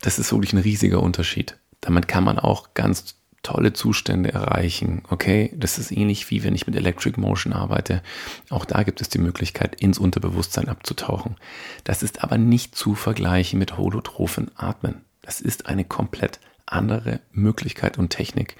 das 0.00 0.18
ist 0.18 0.32
wirklich 0.32 0.52
ein 0.52 0.58
riesiger 0.58 1.02
Unterschied. 1.02 1.58
Damit 1.80 2.06
kann 2.06 2.24
man 2.24 2.38
auch 2.38 2.74
ganz 2.74 3.16
tolle 3.42 3.72
Zustände 3.72 4.32
erreichen. 4.32 5.02
Okay, 5.08 5.52
das 5.56 5.78
ist 5.78 5.90
ähnlich 5.90 6.30
wie 6.30 6.44
wenn 6.44 6.54
ich 6.54 6.66
mit 6.66 6.76
Electric 6.76 7.20
Motion 7.20 7.52
arbeite. 7.52 8.02
Auch 8.50 8.64
da 8.64 8.82
gibt 8.82 9.00
es 9.00 9.08
die 9.08 9.18
Möglichkeit, 9.18 9.80
ins 9.80 9.98
Unterbewusstsein 9.98 10.68
abzutauchen. 10.68 11.36
Das 11.84 12.02
ist 12.02 12.22
aber 12.22 12.38
nicht 12.38 12.76
zu 12.76 12.94
vergleichen 12.94 13.58
mit 13.58 13.76
holotrophen 13.76 14.50
Atmen. 14.56 15.04
Das 15.22 15.40
ist 15.40 15.66
eine 15.66 15.84
komplett 15.84 16.40
andere 16.66 17.20
Möglichkeit 17.32 17.98
und 17.98 18.10
Technik. 18.10 18.56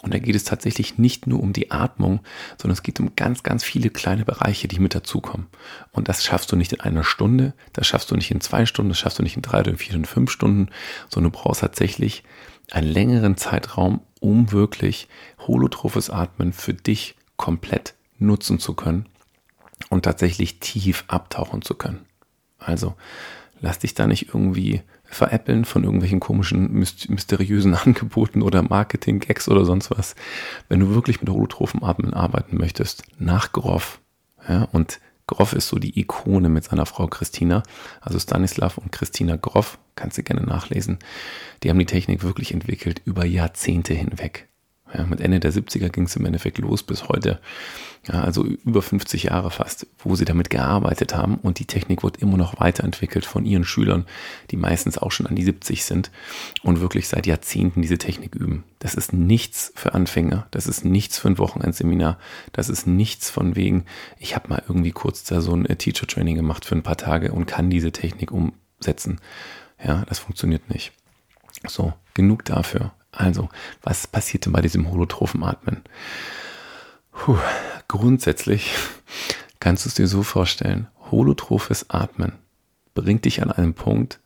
Und 0.00 0.14
da 0.14 0.18
geht 0.18 0.34
es 0.34 0.44
tatsächlich 0.44 0.98
nicht 0.98 1.26
nur 1.26 1.40
um 1.40 1.52
die 1.52 1.70
Atmung, 1.70 2.20
sondern 2.56 2.74
es 2.74 2.82
geht 2.82 2.98
um 2.98 3.14
ganz, 3.14 3.42
ganz 3.42 3.62
viele 3.62 3.90
kleine 3.90 4.24
Bereiche, 4.24 4.68
die 4.68 4.78
mit 4.78 4.94
dazukommen. 4.94 5.48
Und 5.90 6.08
das 6.08 6.24
schaffst 6.24 6.50
du 6.50 6.56
nicht 6.56 6.72
in 6.72 6.80
einer 6.80 7.04
Stunde, 7.04 7.54
das 7.72 7.86
schaffst 7.86 8.10
du 8.10 8.16
nicht 8.16 8.30
in 8.30 8.40
zwei 8.40 8.66
Stunden, 8.66 8.90
das 8.90 8.98
schaffst 8.98 9.18
du 9.18 9.22
nicht 9.22 9.36
in 9.36 9.42
drei 9.42 9.60
oder 9.60 9.76
vier 9.76 9.96
oder 9.96 10.06
fünf 10.06 10.30
Stunden, 10.30 10.68
sondern 11.08 11.32
du 11.32 11.38
brauchst 11.38 11.60
tatsächlich 11.60 12.24
einen 12.74 12.88
längeren 12.88 13.36
Zeitraum, 13.36 14.00
um 14.20 14.52
wirklich 14.52 15.08
holotrophes 15.38 16.10
Atmen 16.10 16.52
für 16.52 16.74
dich 16.74 17.16
komplett 17.36 17.94
nutzen 18.18 18.58
zu 18.58 18.74
können 18.74 19.06
und 19.90 20.04
tatsächlich 20.04 20.60
tief 20.60 21.04
abtauchen 21.08 21.62
zu 21.62 21.74
können. 21.74 22.06
Also 22.58 22.94
lass 23.60 23.80
dich 23.80 23.94
da 23.94 24.06
nicht 24.06 24.28
irgendwie 24.28 24.82
veräppeln 25.04 25.64
von 25.64 25.84
irgendwelchen 25.84 26.20
komischen, 26.20 26.72
mysteriösen 26.72 27.74
Angeboten 27.84 28.42
oder 28.42 28.62
Marketing-Gags 28.62 29.48
oder 29.48 29.64
sonst 29.64 29.90
was. 29.90 30.14
Wenn 30.68 30.80
du 30.80 30.94
wirklich 30.94 31.20
mit 31.20 31.30
holotrophem 31.30 31.82
Atmen 31.82 32.14
arbeiten 32.14 32.56
möchtest, 32.56 33.04
nach 33.18 33.52
Groff, 33.52 34.00
ja, 34.48 34.64
und 34.72 35.00
Groff 35.32 35.54
ist 35.54 35.68
so 35.68 35.78
die 35.78 35.98
Ikone 35.98 36.50
mit 36.50 36.64
seiner 36.64 36.84
Frau 36.84 37.06
Christina, 37.06 37.62
also 38.02 38.18
Stanislav 38.18 38.76
und 38.76 38.92
Christina 38.92 39.36
Groff, 39.36 39.78
kannst 39.94 40.18
du 40.18 40.22
gerne 40.22 40.42
nachlesen. 40.42 40.98
Die 41.62 41.70
haben 41.70 41.78
die 41.78 41.86
Technik 41.86 42.22
wirklich 42.22 42.52
entwickelt 42.52 43.00
über 43.06 43.24
Jahrzehnte 43.24 43.94
hinweg. 43.94 44.51
Ja, 44.94 45.04
mit 45.04 45.20
Ende 45.20 45.40
der 45.40 45.52
70er 45.52 45.88
ging 45.88 46.04
es 46.04 46.16
im 46.16 46.26
Endeffekt 46.26 46.58
los 46.58 46.82
bis 46.82 47.08
heute. 47.08 47.40
Ja, 48.06 48.22
also 48.22 48.44
über 48.44 48.82
50 48.82 49.24
Jahre 49.24 49.52
fast, 49.52 49.86
wo 49.98 50.16
sie 50.16 50.24
damit 50.24 50.50
gearbeitet 50.50 51.14
haben 51.14 51.36
und 51.36 51.60
die 51.60 51.66
Technik 51.66 52.02
wird 52.02 52.16
immer 52.16 52.36
noch 52.36 52.58
weiterentwickelt 52.58 53.24
von 53.24 53.44
ihren 53.44 53.64
Schülern, 53.64 54.06
die 54.50 54.56
meistens 54.56 54.98
auch 54.98 55.12
schon 55.12 55.28
an 55.28 55.36
die 55.36 55.44
70 55.44 55.84
sind 55.84 56.10
und 56.64 56.80
wirklich 56.80 57.06
seit 57.06 57.28
Jahrzehnten 57.28 57.80
diese 57.80 57.98
Technik 57.98 58.34
üben. 58.34 58.64
Das 58.80 58.94
ist 58.94 59.12
nichts 59.12 59.72
für 59.76 59.94
Anfänger, 59.94 60.48
das 60.50 60.66
ist 60.66 60.84
nichts 60.84 61.16
für 61.16 61.28
ein 61.28 61.38
Wochenendseminar, 61.38 62.18
das 62.50 62.68
ist 62.68 62.88
nichts 62.88 63.30
von 63.30 63.54
wegen, 63.54 63.84
ich 64.18 64.34
habe 64.34 64.48
mal 64.48 64.62
irgendwie 64.66 64.92
kurz 64.92 65.22
da 65.22 65.40
so 65.40 65.54
ein 65.54 65.66
äh, 65.66 65.76
Teacher 65.76 66.08
Training 66.08 66.34
gemacht 66.34 66.64
für 66.64 66.74
ein 66.74 66.82
paar 66.82 66.96
Tage 66.96 67.30
und 67.30 67.46
kann 67.46 67.70
diese 67.70 67.92
Technik 67.92 68.32
umsetzen. 68.32 69.20
Ja, 69.82 70.04
das 70.08 70.18
funktioniert 70.18 70.68
nicht. 70.70 70.92
So, 71.68 71.92
genug 72.14 72.44
dafür. 72.44 72.92
Also, 73.12 73.48
was 73.82 74.06
passiert 74.06 74.46
denn 74.46 74.52
bei 74.52 74.62
diesem 74.62 74.90
holotrophen 74.90 75.44
Atmen? 75.44 75.82
Puh, 77.12 77.38
grundsätzlich 77.86 78.74
kannst 79.60 79.84
du 79.84 79.88
es 79.88 79.94
dir 79.94 80.08
so 80.08 80.22
vorstellen, 80.22 80.88
holotrophes 81.10 81.90
Atmen 81.90 82.32
bringt 82.94 83.24
dich 83.26 83.42
an 83.42 83.52
einen 83.52 83.74
Punkt 83.74 84.18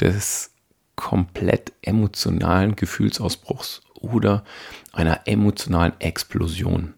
des 0.00 0.52
komplett 0.96 1.72
emotionalen 1.82 2.76
Gefühlsausbruchs 2.76 3.82
oder 3.94 4.44
einer 4.92 5.26
emotionalen 5.26 5.92
Explosion. 6.00 6.94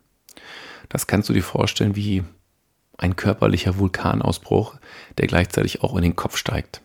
Das 0.88 1.06
kannst 1.06 1.28
du 1.28 1.32
dir 1.32 1.42
vorstellen 1.42 1.96
wie 1.96 2.24
ein 2.98 3.16
körperlicher 3.16 3.78
Vulkanausbruch, 3.78 4.76
der 5.18 5.26
gleichzeitig 5.26 5.82
auch 5.82 5.96
in 5.96 6.02
den 6.02 6.16
Kopf 6.16 6.36
steigt. 6.36 6.82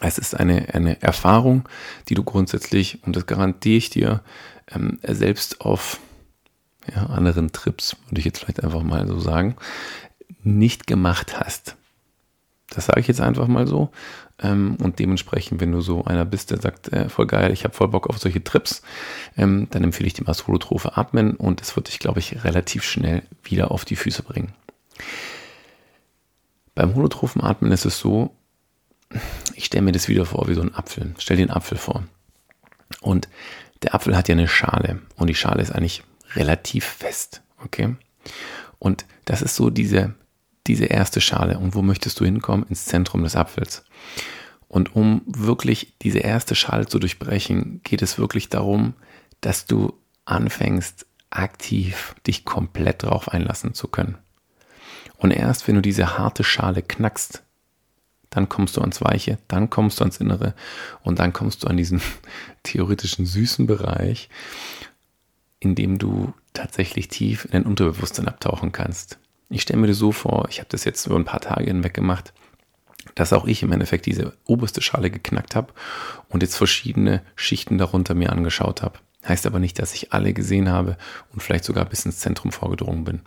Es 0.00 0.18
ist 0.18 0.34
eine, 0.34 0.74
eine 0.74 1.00
Erfahrung, 1.02 1.68
die 2.08 2.14
du 2.14 2.22
grundsätzlich, 2.22 3.00
und 3.04 3.16
das 3.16 3.26
garantiere 3.26 3.76
ich 3.76 3.90
dir, 3.90 4.22
ähm, 4.70 4.98
selbst 5.02 5.60
auf 5.60 6.00
ja, 6.94 7.06
anderen 7.06 7.52
Trips, 7.52 7.96
würde 8.08 8.20
ich 8.20 8.24
jetzt 8.24 8.38
vielleicht 8.40 8.62
einfach 8.62 8.82
mal 8.82 9.06
so 9.06 9.18
sagen, 9.18 9.56
nicht 10.42 10.86
gemacht 10.86 11.40
hast. 11.40 11.76
Das 12.70 12.86
sage 12.86 13.00
ich 13.00 13.08
jetzt 13.08 13.20
einfach 13.20 13.48
mal 13.48 13.66
so. 13.66 13.90
Ähm, 14.40 14.76
und 14.82 14.98
dementsprechend, 14.98 15.60
wenn 15.60 15.72
du 15.72 15.80
so 15.80 16.04
einer 16.04 16.24
bist, 16.24 16.50
der 16.50 16.60
sagt, 16.60 16.92
äh, 16.92 17.08
voll 17.08 17.26
geil, 17.26 17.52
ich 17.52 17.64
habe 17.64 17.74
voll 17.74 17.88
Bock 17.88 18.08
auf 18.08 18.18
solche 18.18 18.44
Trips, 18.44 18.82
ähm, 19.36 19.68
dann 19.70 19.84
empfehle 19.84 20.06
ich 20.06 20.14
dir 20.14 20.22
mal 20.22 20.28
das 20.28 20.46
Holotrophe 20.46 20.96
Atmen 20.96 21.34
und 21.34 21.60
es 21.60 21.74
wird 21.76 21.88
dich, 21.88 21.98
glaube 21.98 22.20
ich, 22.20 22.44
relativ 22.44 22.84
schnell 22.84 23.22
wieder 23.42 23.70
auf 23.70 23.84
die 23.84 23.96
Füße 23.96 24.22
bringen. 24.22 24.52
Beim 26.74 26.94
holotrophen 26.94 27.42
Atmen 27.42 27.72
ist 27.72 27.86
es 27.86 27.98
so, 27.98 28.36
ich 29.54 29.66
stelle 29.66 29.82
mir 29.82 29.92
das 29.92 30.08
wieder 30.08 30.26
vor 30.26 30.48
wie 30.48 30.54
so 30.54 30.62
ein 30.62 30.74
Apfel. 30.74 31.14
Stell 31.18 31.36
dir 31.36 31.44
einen 31.44 31.50
Apfel 31.50 31.78
vor. 31.78 32.04
Und 33.00 33.28
der 33.82 33.94
Apfel 33.94 34.16
hat 34.16 34.28
ja 34.28 34.34
eine 34.34 34.48
Schale 34.48 35.00
und 35.16 35.28
die 35.28 35.34
Schale 35.34 35.62
ist 35.62 35.72
eigentlich 35.72 36.02
relativ 36.34 36.84
fest. 36.84 37.42
Okay? 37.64 37.96
Und 38.78 39.06
das 39.24 39.42
ist 39.42 39.56
so 39.56 39.70
diese, 39.70 40.14
diese 40.66 40.86
erste 40.86 41.20
Schale. 41.20 41.58
Und 41.58 41.74
wo 41.74 41.82
möchtest 41.82 42.20
du 42.20 42.24
hinkommen? 42.24 42.66
Ins 42.68 42.86
Zentrum 42.86 43.22
des 43.22 43.36
Apfels. 43.36 43.84
Und 44.68 44.94
um 44.94 45.22
wirklich 45.26 45.94
diese 46.02 46.18
erste 46.18 46.54
Schale 46.54 46.86
zu 46.86 46.98
durchbrechen, 46.98 47.80
geht 47.84 48.02
es 48.02 48.18
wirklich 48.18 48.48
darum, 48.50 48.94
dass 49.40 49.66
du 49.66 49.94
anfängst, 50.26 51.06
aktiv 51.30 52.14
dich 52.26 52.44
komplett 52.44 53.02
drauf 53.02 53.28
einlassen 53.28 53.74
zu 53.74 53.88
können. 53.88 54.18
Und 55.16 55.30
erst 55.30 55.66
wenn 55.66 55.74
du 55.74 55.80
diese 55.80 56.18
harte 56.18 56.44
Schale 56.44 56.82
knackst, 56.82 57.42
dann 58.30 58.48
kommst 58.48 58.76
du 58.76 58.80
ans 58.80 59.00
Weiche, 59.00 59.38
dann 59.48 59.70
kommst 59.70 60.00
du 60.00 60.04
ans 60.04 60.18
Innere 60.18 60.54
und 61.02 61.18
dann 61.18 61.32
kommst 61.32 61.62
du 61.62 61.68
an 61.68 61.76
diesen 61.76 62.00
theoretischen 62.62 63.26
süßen 63.26 63.66
Bereich, 63.66 64.28
in 65.60 65.74
dem 65.74 65.98
du 65.98 66.32
tatsächlich 66.52 67.08
tief 67.08 67.44
in 67.46 67.52
dein 67.52 67.66
Unterbewusstsein 67.66 68.28
abtauchen 68.28 68.72
kannst. 68.72 69.18
Ich 69.50 69.62
stelle 69.62 69.80
mir 69.80 69.86
das 69.86 69.96
so 69.96 70.12
vor, 70.12 70.46
ich 70.50 70.58
habe 70.58 70.68
das 70.70 70.84
jetzt 70.84 71.06
über 71.06 71.16
ein 71.16 71.24
paar 71.24 71.40
Tage 71.40 71.66
hinweg 71.66 71.94
gemacht, 71.94 72.32
dass 73.14 73.32
auch 73.32 73.46
ich 73.46 73.62
im 73.62 73.72
Endeffekt 73.72 74.06
diese 74.06 74.34
oberste 74.44 74.82
Schale 74.82 75.10
geknackt 75.10 75.56
habe 75.56 75.72
und 76.28 76.42
jetzt 76.42 76.56
verschiedene 76.56 77.22
Schichten 77.34 77.78
darunter 77.78 78.14
mir 78.14 78.30
angeschaut 78.30 78.82
habe. 78.82 78.98
Heißt 79.26 79.46
aber 79.46 79.58
nicht, 79.58 79.78
dass 79.78 79.94
ich 79.94 80.12
alle 80.12 80.32
gesehen 80.32 80.68
habe 80.68 80.96
und 81.32 81.42
vielleicht 81.42 81.64
sogar 81.64 81.84
bis 81.84 82.04
ins 82.04 82.18
Zentrum 82.18 82.52
vorgedrungen 82.52 83.04
bin. 83.04 83.20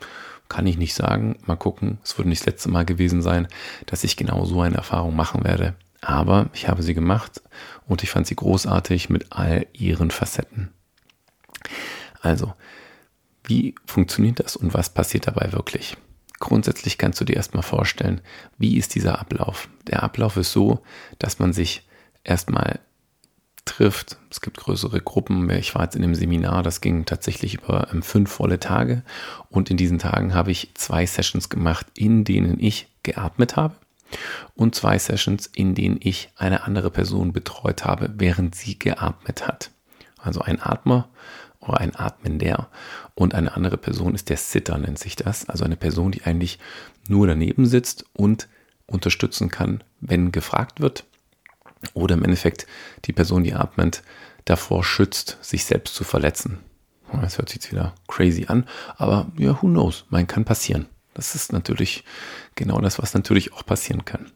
Kann 0.51 0.67
ich 0.67 0.77
nicht 0.77 0.95
sagen. 0.95 1.37
Mal 1.45 1.55
gucken. 1.55 1.99
Es 2.03 2.17
wird 2.17 2.27
nicht 2.27 2.41
das 2.41 2.45
letzte 2.45 2.69
Mal 2.69 2.83
gewesen 2.83 3.21
sein, 3.21 3.47
dass 3.85 4.03
ich 4.03 4.17
genau 4.17 4.43
so 4.43 4.59
eine 4.59 4.75
Erfahrung 4.75 5.15
machen 5.15 5.45
werde. 5.45 5.75
Aber 6.01 6.49
ich 6.51 6.67
habe 6.67 6.83
sie 6.83 6.93
gemacht 6.93 7.41
und 7.87 8.03
ich 8.03 8.09
fand 8.09 8.27
sie 8.27 8.35
großartig 8.35 9.09
mit 9.09 9.31
all 9.31 9.65
ihren 9.71 10.11
Facetten. 10.11 10.73
Also, 12.21 12.53
wie 13.45 13.75
funktioniert 13.85 14.41
das 14.41 14.57
und 14.57 14.73
was 14.73 14.93
passiert 14.93 15.25
dabei 15.25 15.53
wirklich? 15.53 15.95
Grundsätzlich 16.41 16.97
kannst 16.97 17.21
du 17.21 17.23
dir 17.23 17.37
erstmal 17.37 17.63
vorstellen, 17.63 18.19
wie 18.57 18.75
ist 18.75 18.93
dieser 18.93 19.19
Ablauf? 19.19 19.69
Der 19.87 20.03
Ablauf 20.03 20.35
ist 20.35 20.51
so, 20.51 20.83
dass 21.17 21.39
man 21.39 21.53
sich 21.53 21.87
erstmal 22.25 22.81
trifft. 23.65 24.17
Es 24.29 24.41
gibt 24.41 24.57
größere 24.57 25.01
Gruppen. 25.01 25.49
Ich 25.51 25.75
war 25.75 25.83
jetzt 25.83 25.95
in 25.95 26.01
dem 26.01 26.15
Seminar, 26.15 26.63
das 26.63 26.81
ging 26.81 27.05
tatsächlich 27.05 27.55
über 27.55 27.87
ähm, 27.91 28.01
fünf 28.01 28.31
volle 28.31 28.59
Tage. 28.59 29.03
Und 29.49 29.69
in 29.69 29.77
diesen 29.77 29.99
Tagen 29.99 30.33
habe 30.33 30.51
ich 30.51 30.71
zwei 30.73 31.05
Sessions 31.05 31.49
gemacht, 31.49 31.87
in 31.93 32.23
denen 32.23 32.59
ich 32.59 32.87
geatmet 33.03 33.55
habe. 33.55 33.75
Und 34.55 34.75
zwei 34.75 34.97
Sessions, 34.99 35.47
in 35.47 35.75
denen 35.75 35.97
ich 36.01 36.29
eine 36.35 36.63
andere 36.63 36.91
Person 36.91 37.31
betreut 37.31 37.85
habe, 37.85 38.11
während 38.17 38.55
sie 38.55 38.77
geatmet 38.77 39.47
hat. 39.47 39.71
Also 40.17 40.41
ein 40.41 40.61
Atmer 40.61 41.07
oder 41.59 41.79
ein 41.79 41.95
Atmender 41.95 42.69
und 43.15 43.35
eine 43.35 43.55
andere 43.55 43.77
Person 43.77 44.15
ist 44.15 44.29
der 44.29 44.37
Sitter, 44.37 44.77
nennt 44.77 44.99
sich 44.99 45.15
das. 45.15 45.47
Also 45.47 45.63
eine 45.63 45.77
Person, 45.77 46.11
die 46.11 46.23
eigentlich 46.23 46.59
nur 47.07 47.27
daneben 47.27 47.65
sitzt 47.65 48.05
und 48.13 48.47
unterstützen 48.85 49.49
kann, 49.49 49.83
wenn 49.99 50.31
gefragt 50.31 50.81
wird. 50.81 51.05
Oder 51.93 52.15
im 52.15 52.23
Endeffekt 52.23 52.67
die 53.05 53.13
Person, 53.13 53.43
die 53.43 53.53
atmet, 53.53 54.03
davor 54.45 54.83
schützt, 54.83 55.37
sich 55.41 55.65
selbst 55.65 55.95
zu 55.95 56.03
verletzen. 56.03 56.59
Das 57.21 57.37
hört 57.37 57.49
sich 57.49 57.57
jetzt 57.57 57.71
wieder 57.71 57.93
crazy 58.07 58.45
an, 58.47 58.67
aber 58.95 59.29
ja, 59.37 59.61
who 59.61 59.67
knows, 59.67 60.05
man 60.09 60.27
kann 60.27 60.45
passieren. 60.45 60.87
Das 61.13 61.35
ist 61.35 61.51
natürlich 61.51 62.05
genau 62.55 62.79
das, 62.79 62.99
was 62.99 63.13
natürlich 63.13 63.53
auch 63.53 63.65
passieren 63.65 64.05
kann. 64.05 64.31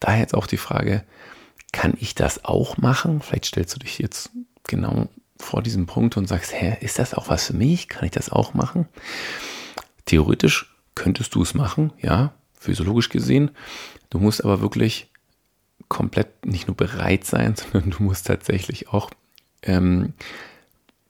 Daher 0.00 0.20
jetzt 0.20 0.34
auch 0.34 0.48
die 0.48 0.56
Frage, 0.56 1.04
kann 1.72 1.94
ich 2.00 2.14
das 2.14 2.44
auch 2.44 2.76
machen? 2.76 3.20
Vielleicht 3.20 3.46
stellst 3.46 3.74
du 3.74 3.78
dich 3.78 3.98
jetzt 3.98 4.30
genau 4.64 5.08
vor 5.38 5.62
diesem 5.62 5.86
Punkt 5.86 6.16
und 6.16 6.26
sagst, 6.26 6.52
hä, 6.52 6.76
ist 6.80 6.98
das 6.98 7.14
auch 7.14 7.28
was 7.28 7.46
für 7.46 7.52
mich? 7.52 7.88
Kann 7.88 8.04
ich 8.04 8.10
das 8.10 8.30
auch 8.30 8.54
machen? 8.54 8.88
Theoretisch 10.06 10.74
könntest 10.94 11.34
du 11.34 11.42
es 11.42 11.54
machen, 11.54 11.92
ja, 12.00 12.32
physiologisch 12.58 13.08
gesehen. 13.08 13.52
Du 14.10 14.18
musst 14.18 14.44
aber 14.44 14.60
wirklich 14.60 15.07
komplett 15.88 16.46
nicht 16.46 16.66
nur 16.66 16.76
bereit 16.76 17.24
sein, 17.24 17.54
sondern 17.72 17.90
du 17.90 18.02
musst 18.02 18.26
tatsächlich 18.26 18.88
auch 18.88 19.10
ähm, 19.62 20.12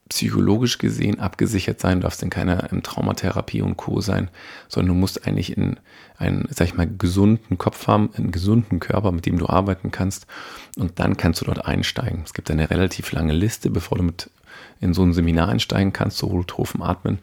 psychologisch 0.09 0.79
gesehen 0.79 1.21
abgesichert 1.21 1.81
sein, 1.81 1.99
du 1.99 2.05
darfst 2.05 2.23
in 2.23 2.31
keiner 2.31 2.73
ähm, 2.73 2.83
Traumatherapie 2.83 3.63
und 3.63 3.77
Co. 3.77 4.01
sein, 4.01 4.31
sondern 4.69 4.95
du 4.95 5.01
musst 5.01 5.27
eigentlich 5.27 5.57
in 5.57 5.79
einen, 6.17 6.49
sag 6.51 6.69
ich 6.69 6.75
mal, 6.75 6.89
gesunden 6.89 7.59
Kopf 7.59 7.87
haben, 7.87 8.11
einen 8.17 8.31
gesunden 8.31 8.81
Körper, 8.81 9.13
mit 9.13 9.27
dem 9.27 9.39
du 9.39 9.49
arbeiten 9.49 9.91
kannst 9.91 10.27
und 10.77 10.99
dann 10.99 11.17
kannst 11.17 11.41
du 11.41 11.45
dort 11.45 11.65
einsteigen. 11.65 12.23
Es 12.25 12.33
gibt 12.33 12.51
eine 12.51 12.71
relativ 12.71 13.13
lange 13.13 13.35
Liste, 13.35 13.71
bevor 13.71 13.99
du 13.99 14.05
mit 14.05 14.31
in 14.81 14.95
so 14.95 15.03
ein 15.03 15.13
Seminar 15.13 15.49
einsteigen 15.49 15.93
kannst, 15.93 16.19
so 16.19 16.31
holotrophen 16.31 16.83
Atmen, 16.83 17.19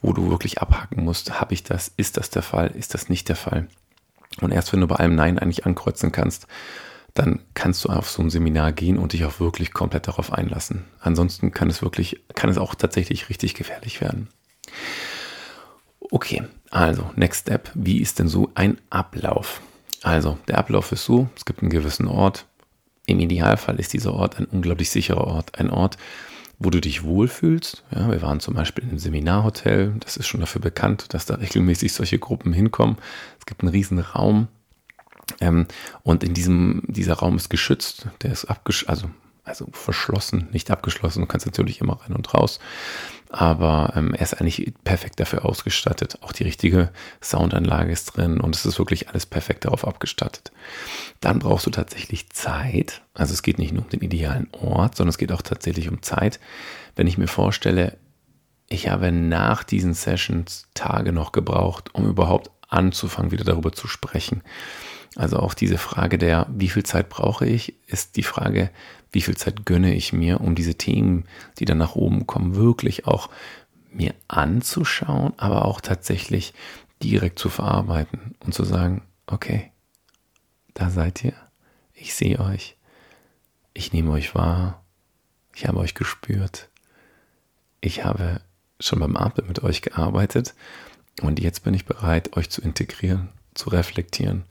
wo 0.00 0.12
du 0.12 0.30
wirklich 0.30 0.60
abhaken 0.60 1.04
musst, 1.04 1.40
habe 1.40 1.54
ich 1.54 1.62
das, 1.62 1.92
ist 1.96 2.16
das 2.16 2.30
der 2.30 2.42
Fall, 2.42 2.68
ist 2.68 2.94
das 2.94 3.08
nicht 3.08 3.28
der 3.28 3.36
Fall. 3.36 3.66
Und 4.40 4.52
erst 4.52 4.72
wenn 4.72 4.80
du 4.80 4.86
bei 4.86 4.96
allem 4.96 5.14
Nein 5.14 5.38
eigentlich 5.38 5.66
ankreuzen 5.66 6.12
kannst, 6.12 6.46
dann 7.14 7.40
kannst 7.54 7.84
du 7.84 7.88
auf 7.88 8.08
so 8.10 8.22
ein 8.22 8.30
Seminar 8.30 8.72
gehen 8.72 8.98
und 8.98 9.12
dich 9.12 9.24
auch 9.24 9.40
wirklich 9.40 9.72
komplett 9.72 10.08
darauf 10.08 10.32
einlassen. 10.32 10.84
Ansonsten 11.00 11.52
kann 11.52 11.68
es 11.68 11.82
wirklich, 11.82 12.20
kann 12.34 12.50
es 12.50 12.58
auch 12.58 12.74
tatsächlich 12.74 13.28
richtig 13.28 13.54
gefährlich 13.54 14.00
werden. 14.00 14.28
Okay, 16.10 16.42
also 16.70 17.10
Next 17.16 17.42
Step. 17.42 17.70
Wie 17.74 18.00
ist 18.00 18.18
denn 18.18 18.28
so 18.28 18.50
ein 18.54 18.78
Ablauf? 18.90 19.60
Also 20.02 20.38
der 20.48 20.58
Ablauf 20.58 20.92
ist 20.92 21.04
so, 21.04 21.28
es 21.36 21.44
gibt 21.44 21.60
einen 21.60 21.70
gewissen 21.70 22.06
Ort. 22.06 22.46
Im 23.06 23.20
Idealfall 23.20 23.78
ist 23.80 23.92
dieser 23.92 24.14
Ort 24.14 24.38
ein 24.38 24.46
unglaublich 24.46 24.90
sicherer 24.90 25.26
Ort. 25.26 25.58
Ein 25.58 25.70
Ort, 25.70 25.98
wo 26.58 26.70
du 26.70 26.80
dich 26.80 27.02
wohlfühlst. 27.02 27.84
Ja, 27.94 28.10
wir 28.10 28.22
waren 28.22 28.40
zum 28.40 28.54
Beispiel 28.54 28.84
in 28.84 28.90
einem 28.90 28.98
Seminarhotel. 28.98 29.94
Das 30.00 30.16
ist 30.16 30.26
schon 30.26 30.40
dafür 30.40 30.60
bekannt, 30.60 31.12
dass 31.12 31.26
da 31.26 31.34
regelmäßig 31.34 31.92
solche 31.92 32.18
Gruppen 32.18 32.52
hinkommen. 32.52 32.96
Es 33.38 33.46
gibt 33.46 33.62
einen 33.62 33.70
riesen 33.70 33.98
Raum, 33.98 34.48
ähm, 35.40 35.66
und 36.02 36.24
in 36.24 36.34
diesem, 36.34 36.82
dieser 36.86 37.14
Raum 37.14 37.36
ist 37.36 37.48
geschützt, 37.50 38.08
der 38.22 38.32
ist 38.32 38.46
abgesch 38.46 38.88
also, 38.88 39.10
also 39.44 39.66
verschlossen, 39.72 40.48
nicht 40.52 40.70
abgeschlossen. 40.70 41.20
Du 41.20 41.26
kannst 41.26 41.46
natürlich 41.46 41.80
immer 41.80 42.00
rein 42.00 42.14
und 42.14 42.32
raus. 42.34 42.60
Aber 43.32 43.92
ähm, 43.94 44.12
er 44.12 44.22
ist 44.22 44.40
eigentlich 44.40 44.72
perfekt 44.82 45.20
dafür 45.20 45.44
ausgestattet. 45.44 46.18
Auch 46.20 46.32
die 46.32 46.42
richtige 46.42 46.90
Soundanlage 47.22 47.92
ist 47.92 48.16
drin 48.16 48.40
und 48.40 48.56
es 48.56 48.66
ist 48.66 48.78
wirklich 48.80 49.08
alles 49.08 49.24
perfekt 49.24 49.64
darauf 49.64 49.86
abgestattet. 49.86 50.50
Dann 51.20 51.38
brauchst 51.38 51.64
du 51.66 51.70
tatsächlich 51.70 52.30
Zeit. 52.30 53.02
Also 53.14 53.32
es 53.32 53.42
geht 53.42 53.58
nicht 53.58 53.72
nur 53.72 53.84
um 53.84 53.88
den 53.88 54.00
idealen 54.00 54.48
Ort, 54.52 54.96
sondern 54.96 55.10
es 55.10 55.18
geht 55.18 55.30
auch 55.30 55.42
tatsächlich 55.42 55.88
um 55.88 56.02
Zeit. 56.02 56.40
Wenn 56.96 57.06
ich 57.06 57.18
mir 57.18 57.28
vorstelle, 57.28 57.96
ich 58.68 58.88
habe 58.88 59.12
nach 59.12 59.62
diesen 59.62 59.94
Sessions 59.94 60.66
Tage 60.74 61.12
noch 61.12 61.30
gebraucht, 61.30 61.94
um 61.94 62.08
überhaupt 62.08 62.50
anzufangen, 62.68 63.30
wieder 63.30 63.44
darüber 63.44 63.72
zu 63.72 63.86
sprechen. 63.86 64.42
Also 65.16 65.38
auch 65.38 65.54
diese 65.54 65.78
Frage 65.78 66.18
der, 66.18 66.46
wie 66.50 66.68
viel 66.68 66.84
Zeit 66.84 67.08
brauche 67.08 67.46
ich, 67.46 67.74
ist 67.86 68.16
die 68.16 68.22
Frage, 68.22 68.70
wie 69.12 69.22
viel 69.22 69.36
Zeit 69.36 69.66
gönne 69.66 69.94
ich 69.94 70.12
mir, 70.12 70.40
um 70.40 70.54
diese 70.54 70.76
Themen, 70.76 71.24
die 71.58 71.64
dann 71.64 71.78
nach 71.78 71.96
oben 71.96 72.26
kommen, 72.26 72.54
wirklich 72.54 73.06
auch 73.06 73.28
mir 73.92 74.14
anzuschauen, 74.28 75.32
aber 75.36 75.64
auch 75.64 75.80
tatsächlich 75.80 76.54
direkt 77.02 77.38
zu 77.38 77.48
verarbeiten 77.48 78.36
und 78.44 78.54
zu 78.54 78.64
sagen, 78.64 79.02
okay, 79.26 79.72
da 80.74 80.90
seid 80.90 81.24
ihr, 81.24 81.34
ich 81.92 82.14
sehe 82.14 82.38
euch, 82.38 82.76
ich 83.74 83.92
nehme 83.92 84.12
euch 84.12 84.34
wahr, 84.34 84.84
ich 85.56 85.66
habe 85.66 85.78
euch 85.78 85.94
gespürt, 85.94 86.68
ich 87.80 88.04
habe 88.04 88.40
schon 88.78 89.00
beim 89.00 89.16
Atmen 89.16 89.48
mit 89.48 89.62
euch 89.64 89.82
gearbeitet 89.82 90.54
und 91.20 91.40
jetzt 91.40 91.64
bin 91.64 91.74
ich 91.74 91.84
bereit, 91.84 92.36
euch 92.36 92.48
zu 92.48 92.62
integrieren, 92.62 93.30
zu 93.54 93.70
reflektieren 93.70 94.44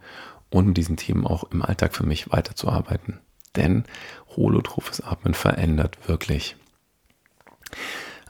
und 0.49 0.67
mit 0.67 0.77
diesen 0.77 0.97
Themen 0.97 1.25
auch 1.25 1.45
im 1.51 1.61
Alltag 1.61 1.95
für 1.95 2.05
mich 2.05 2.31
weiterzuarbeiten. 2.31 3.19
Denn 3.55 3.83
holotrophes 4.35 5.01
Atmen 5.01 5.33
verändert 5.33 5.97
wirklich. 6.07 6.55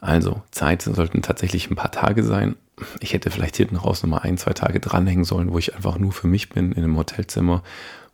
Also, 0.00 0.42
Zeit 0.50 0.82
sollten 0.82 1.22
tatsächlich 1.22 1.70
ein 1.70 1.76
paar 1.76 1.90
Tage 1.90 2.22
sein. 2.22 2.56
Ich 3.00 3.12
hätte 3.12 3.30
vielleicht 3.30 3.56
hinten 3.56 3.76
raus 3.76 4.02
nochmal 4.02 4.22
ein, 4.22 4.38
zwei 4.38 4.54
Tage 4.54 4.80
dranhängen 4.80 5.24
sollen, 5.24 5.52
wo 5.52 5.58
ich 5.58 5.74
einfach 5.74 5.98
nur 5.98 6.12
für 6.12 6.26
mich 6.26 6.48
bin 6.48 6.72
in 6.72 6.82
einem 6.82 6.96
Hotelzimmer, 6.96 7.62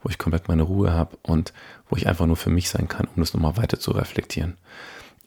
wo 0.02 0.08
ich 0.08 0.18
komplett 0.18 0.48
meine 0.48 0.62
Ruhe 0.62 0.92
habe 0.92 1.16
und 1.22 1.52
wo 1.88 1.96
ich 1.96 2.08
einfach 2.08 2.26
nur 2.26 2.36
für 2.36 2.50
mich 2.50 2.68
sein 2.68 2.88
kann, 2.88 3.06
um 3.14 3.22
das 3.22 3.34
nochmal 3.34 3.56
weiter 3.56 3.78
zu 3.78 3.92
reflektieren. 3.92 4.56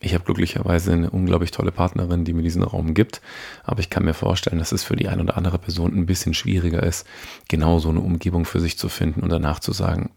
Ich 0.01 0.13
habe 0.13 0.23
glücklicherweise 0.23 0.93
eine 0.93 1.09
unglaublich 1.09 1.51
tolle 1.51 1.71
Partnerin, 1.71 2.23
die 2.23 2.33
mir 2.33 2.41
diesen 2.41 2.63
Raum 2.63 2.93
gibt. 2.93 3.21
Aber 3.63 3.81
ich 3.81 3.89
kann 3.89 4.05
mir 4.05 4.13
vorstellen, 4.13 4.59
dass 4.59 4.71
es 4.71 4.83
für 4.83 4.95
die 4.95 5.09
eine 5.09 5.21
oder 5.21 5.35
andere 5.35 5.59
Person 5.59 5.93
ein 5.93 6.05
bisschen 6.05 6.33
schwieriger 6.33 6.83
ist, 6.83 7.05
genau 7.49 7.79
so 7.79 7.89
eine 7.89 7.99
Umgebung 7.99 8.45
für 8.45 8.61
sich 8.61 8.77
zu 8.77 8.87
finden 8.87 9.21
und 9.21 9.29
danach 9.29 9.59
zu 9.59 9.73
sagen, 9.73 10.11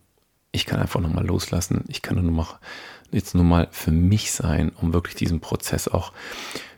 ich 0.52 0.66
kann 0.66 0.80
einfach 0.80 1.00
nochmal 1.00 1.26
loslassen. 1.26 1.84
Ich 1.88 2.02
kann 2.02 2.22
nur 2.22 2.30
noch 2.30 2.58
jetzt 3.10 3.34
nur 3.34 3.44
mal 3.44 3.68
für 3.72 3.90
mich 3.90 4.32
sein, 4.32 4.70
um 4.80 4.92
wirklich 4.92 5.16
diesen 5.16 5.40
Prozess 5.40 5.88
auch 5.88 6.12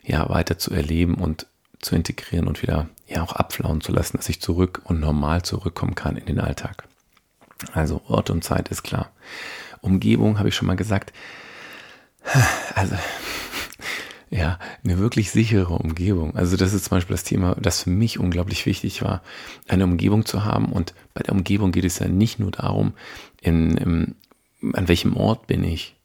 ja 0.03 0.29
weiter 0.29 0.59
zu 0.59 0.73
erleben 0.73 1.15
und 1.15 1.47
zu 1.81 1.95
integrieren 1.95 2.49
und 2.49 2.63
wieder 2.63 2.89
ja 3.07 3.23
auch 3.23 3.33
abflauen 3.33 3.81
zu 3.81 3.93
lassen, 3.93 4.17
dass 4.17 4.29
ich 4.29 4.41
zurück 4.41 4.81
und 4.85 5.01
normal 5.01 5.43
zurückkommen 5.43 5.95
kann 5.95 6.17
in 6.17 6.27
den 6.27 6.41
Alltag. 6.41 6.85
Also 7.73 8.01
Ort 8.09 8.31
und 8.31 8.43
Zeit 8.43 8.69
ist 8.69 8.83
klar. 8.83 9.11
Umgebung 9.81 10.39
habe 10.39 10.49
ich 10.49 10.55
schon 10.55 10.67
mal 10.67 10.77
gesagt, 10.77 11.13
also, 12.75 12.97
ja, 14.31 14.59
eine 14.83 14.99
wirklich 14.99 15.31
sichere 15.31 15.75
Umgebung. 15.75 16.35
Also 16.37 16.57
das 16.57 16.73
ist 16.73 16.87
zum 16.87 16.97
Beispiel 16.97 17.15
das 17.15 17.25
Thema, 17.25 17.55
das 17.61 17.83
für 17.83 17.91
mich 17.91 18.19
unglaublich 18.19 18.67
wichtig 18.67 19.03
war, 19.03 19.23
eine 19.69 19.85
Umgebung 19.85 20.25
zu 20.25 20.45
haben. 20.45 20.67
Und 20.67 20.95
bei 21.15 21.23
der 21.23 21.35
Umgebung 21.35 21.73
geht 21.73 21.85
es 21.85 21.99
ja 21.99 22.09
nicht 22.09 22.39
nur 22.39 22.51
darum, 22.51 22.95
in, 23.41 23.77
in, 23.77 24.15
an 24.73 24.89
welchem 24.89 25.17
Ort 25.17 25.47
bin 25.47 25.65
ich. 25.65 25.97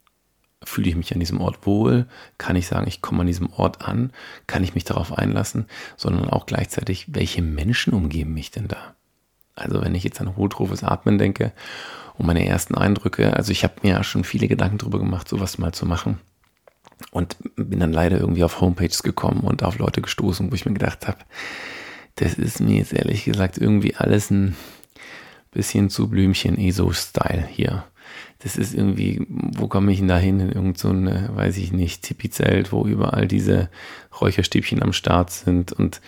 Fühle 0.63 0.89
ich 0.89 0.95
mich 0.95 1.13
an 1.13 1.21
diesem 1.21 1.39
Ort 1.39 1.65
wohl? 1.65 2.05
Kann 2.37 2.57
ich 2.57 2.67
sagen, 2.67 2.87
ich 2.87 3.01
komme 3.01 3.21
an 3.21 3.27
diesem 3.27 3.51
Ort 3.53 3.81
an? 3.81 4.11
Kann 4.45 4.63
ich 4.63 4.75
mich 4.75 4.83
darauf 4.83 5.17
einlassen? 5.17 5.65
Sondern 5.95 6.29
auch 6.29 6.45
gleichzeitig, 6.45 7.07
welche 7.13 7.41
Menschen 7.41 7.93
umgeben 7.93 8.33
mich 8.33 8.51
denn 8.51 8.67
da? 8.67 8.95
Also 9.55 9.81
wenn 9.81 9.95
ich 9.95 10.03
jetzt 10.03 10.19
an 10.19 10.35
holotrophes 10.35 10.83
Atmen 10.83 11.17
denke 11.17 11.53
und 12.19 12.25
meine 12.25 12.45
ersten 12.45 12.75
Eindrücke, 12.75 13.35
also 13.35 13.51
ich 13.51 13.63
habe 13.63 13.75
mir 13.81 13.93
ja 13.93 14.03
schon 14.03 14.25
viele 14.25 14.47
Gedanken 14.47 14.77
darüber 14.77 14.99
gemacht, 14.99 15.27
sowas 15.27 15.57
mal 15.57 15.73
zu 15.73 15.85
machen. 15.85 16.19
Und 17.11 17.37
bin 17.55 17.79
dann 17.79 17.93
leider 17.93 18.19
irgendwie 18.19 18.43
auf 18.43 18.59
Homepages 18.59 19.03
gekommen 19.03 19.41
und 19.41 19.63
auf 19.63 19.77
Leute 19.77 20.01
gestoßen, 20.01 20.51
wo 20.51 20.55
ich 20.55 20.65
mir 20.65 20.73
gedacht 20.73 21.07
habe, 21.07 21.19
das 22.15 22.33
ist 22.33 22.59
mir 22.59 22.75
jetzt 22.75 22.91
ehrlich 22.91 23.23
gesagt 23.23 23.57
irgendwie 23.57 23.95
alles 23.95 24.29
ein 24.31 24.57
bisschen 25.51 25.89
zu 25.89 26.09
Blümchen-ESO-Style 26.09 27.47
hier. 27.47 27.85
Das 28.39 28.57
ist 28.57 28.73
irgendwie, 28.73 29.25
wo 29.29 29.67
komme 29.67 29.91
ich 29.93 29.99
denn 29.99 30.09
da 30.09 30.17
hin? 30.17 30.41
In 30.41 30.51
irgend 30.51 30.77
so 30.77 30.89
weiß 30.89 31.57
ich 31.57 31.71
nicht, 31.71 32.03
Tipi-Zelt, 32.03 32.73
wo 32.73 32.85
überall 32.85 33.27
diese 33.27 33.69
Räucherstäbchen 34.19 34.83
am 34.83 34.93
Start 34.93 35.31
sind. 35.31 35.71
Und 35.71 36.01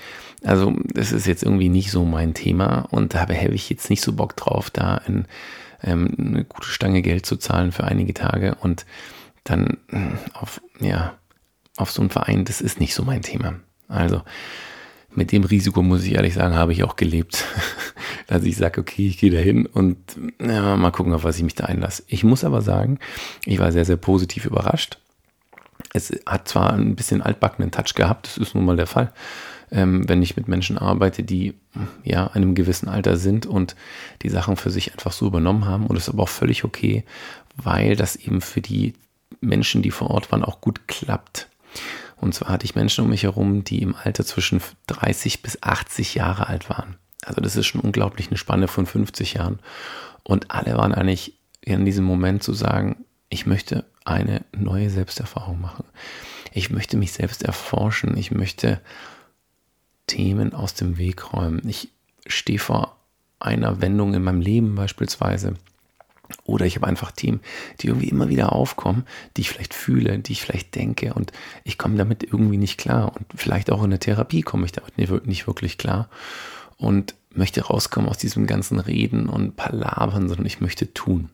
also, 0.43 0.75
das 0.93 1.13
ist 1.13 1.27
jetzt 1.27 1.43
irgendwie 1.43 1.69
nicht 1.69 1.91
so 1.91 2.03
mein 2.03 2.33
Thema. 2.33 2.87
Und 2.91 3.13
da 3.13 3.21
habe 3.21 3.33
ich 3.33 3.69
jetzt 3.69 3.89
nicht 3.89 4.01
so 4.01 4.13
Bock 4.13 4.35
drauf, 4.35 4.69
da 4.69 4.95
ein, 5.05 5.25
ähm, 5.83 6.15
eine 6.17 6.45
gute 6.45 6.67
Stange 6.67 7.01
Geld 7.01 7.25
zu 7.25 7.37
zahlen 7.37 7.71
für 7.71 7.83
einige 7.83 8.13
Tage 8.13 8.55
und 8.55 8.85
dann 9.43 9.77
hm, 9.89 10.17
auf, 10.33 10.61
ja, 10.79 11.17
auf 11.77 11.91
so 11.91 12.01
einen 12.01 12.09
Verein, 12.09 12.45
das 12.45 12.61
ist 12.61 12.79
nicht 12.79 12.93
so 12.93 13.03
mein 13.03 13.21
Thema. 13.21 13.55
Also, 13.87 14.21
mit 15.13 15.31
dem 15.31 15.43
Risiko, 15.43 15.81
muss 15.81 16.05
ich 16.05 16.13
ehrlich 16.13 16.33
sagen, 16.33 16.55
habe 16.55 16.71
ich 16.71 16.83
auch 16.83 16.95
gelebt. 16.95 17.45
dass 18.31 18.45
ich 18.45 18.55
sage, 18.55 18.79
okay, 18.79 19.07
ich 19.07 19.17
gehe 19.17 19.29
da 19.29 19.39
hin 19.39 19.65
und 19.65 19.97
ja, 20.41 20.77
mal 20.77 20.91
gucken, 20.91 21.13
auf 21.13 21.25
was 21.25 21.35
ich 21.35 21.43
mich 21.43 21.53
da 21.53 21.65
einlasse. 21.65 22.03
Ich 22.07 22.23
muss 22.23 22.45
aber 22.45 22.61
sagen, 22.61 22.97
ich 23.45 23.59
war 23.59 23.73
sehr, 23.73 23.83
sehr 23.83 23.97
positiv 23.97 24.45
überrascht. 24.45 24.99
Es 25.93 26.17
hat 26.25 26.47
zwar 26.47 26.71
ein 26.71 26.95
bisschen 26.95 27.21
altbackenen 27.21 27.71
Touch 27.71 27.93
gehabt, 27.93 28.27
das 28.27 28.37
ist 28.37 28.55
nun 28.55 28.63
mal 28.63 28.77
der 28.77 28.87
Fall, 28.87 29.11
ähm, 29.71 30.07
wenn 30.07 30.21
ich 30.21 30.35
mit 30.35 30.47
Menschen 30.47 30.77
arbeite, 30.77 31.23
die 31.23 31.53
ja 32.03 32.27
einem 32.27 32.55
gewissen 32.55 32.89
Alter 32.89 33.17
sind 33.17 33.45
und 33.45 33.75
die 34.21 34.29
Sachen 34.29 34.57
für 34.57 34.69
sich 34.69 34.91
einfach 34.91 35.13
so 35.13 35.25
übernommen 35.25 35.65
haben. 35.65 35.87
Und 35.87 35.95
das 35.95 36.07
ist 36.07 36.13
aber 36.13 36.23
auch 36.23 36.29
völlig 36.29 36.63
okay, 36.63 37.05
weil 37.55 37.95
das 37.95 38.15
eben 38.15 38.41
für 38.41 38.61
die 38.61 38.93
Menschen, 39.39 39.81
die 39.81 39.91
vor 39.91 40.11
Ort 40.11 40.31
waren, 40.31 40.43
auch 40.43 40.61
gut 40.61 40.87
klappt. 40.87 41.47
Und 42.17 42.35
zwar 42.35 42.49
hatte 42.49 42.65
ich 42.65 42.75
Menschen 42.75 43.05
um 43.05 43.09
mich 43.09 43.23
herum, 43.23 43.63
die 43.63 43.81
im 43.81 43.95
Alter 43.95 44.25
zwischen 44.25 44.61
30 44.87 45.41
bis 45.41 45.63
80 45.63 46.15
Jahre 46.15 46.47
alt 46.47 46.69
waren. 46.69 46.97
Also 47.23 47.41
das 47.41 47.55
ist 47.55 47.65
schon 47.65 47.81
unglaublich 47.81 48.27
eine 48.27 48.37
Spanne 48.37 48.67
von 48.67 48.85
50 48.85 49.35
Jahren. 49.35 49.59
Und 50.23 50.51
alle 50.51 50.77
waren 50.77 50.93
eigentlich 50.93 51.39
in 51.61 51.85
diesem 51.85 52.05
Moment 52.05 52.43
zu 52.43 52.53
sagen, 52.53 53.05
ich 53.29 53.45
möchte 53.45 53.85
eine 54.03 54.43
neue 54.55 54.89
Selbsterfahrung 54.89 55.61
machen. 55.61 55.85
Ich 56.53 56.69
möchte 56.69 56.97
mich 56.97 57.13
selbst 57.13 57.43
erforschen. 57.43 58.17
Ich 58.17 58.31
möchte 58.31 58.81
Themen 60.11 60.53
aus 60.53 60.73
dem 60.73 60.97
Weg 60.97 61.31
räumen. 61.33 61.61
Ich 61.67 61.89
stehe 62.27 62.59
vor 62.59 62.97
einer 63.39 63.81
Wendung 63.81 64.13
in 64.13 64.23
meinem 64.23 64.41
Leben 64.41 64.75
beispielsweise 64.75 65.55
oder 66.43 66.65
ich 66.65 66.75
habe 66.75 66.87
einfach 66.87 67.11
Themen, 67.11 67.39
die 67.79 67.87
irgendwie 67.87 68.09
immer 68.09 68.27
wieder 68.27 68.51
aufkommen, 68.51 69.05
die 69.35 69.41
ich 69.41 69.49
vielleicht 69.49 69.73
fühle, 69.73 70.19
die 70.19 70.33
ich 70.33 70.41
vielleicht 70.41 70.75
denke 70.75 71.13
und 71.13 71.31
ich 71.63 71.77
komme 71.77 71.95
damit 71.95 72.23
irgendwie 72.23 72.57
nicht 72.57 72.77
klar. 72.77 73.15
Und 73.15 73.25
vielleicht 73.35 73.71
auch 73.71 73.83
in 73.83 73.89
der 73.89 73.99
Therapie 73.99 74.41
komme 74.41 74.65
ich 74.65 74.73
damit 74.73 74.97
nicht 74.97 75.47
wirklich 75.47 75.77
klar 75.77 76.09
und 76.77 77.15
möchte 77.33 77.61
rauskommen 77.61 78.09
aus 78.09 78.17
diesem 78.17 78.47
ganzen 78.47 78.79
Reden 78.79 79.29
und 79.29 79.55
Palavern, 79.55 80.27
sondern 80.27 80.45
ich 80.45 80.59
möchte 80.59 80.93
tun. 80.93 81.29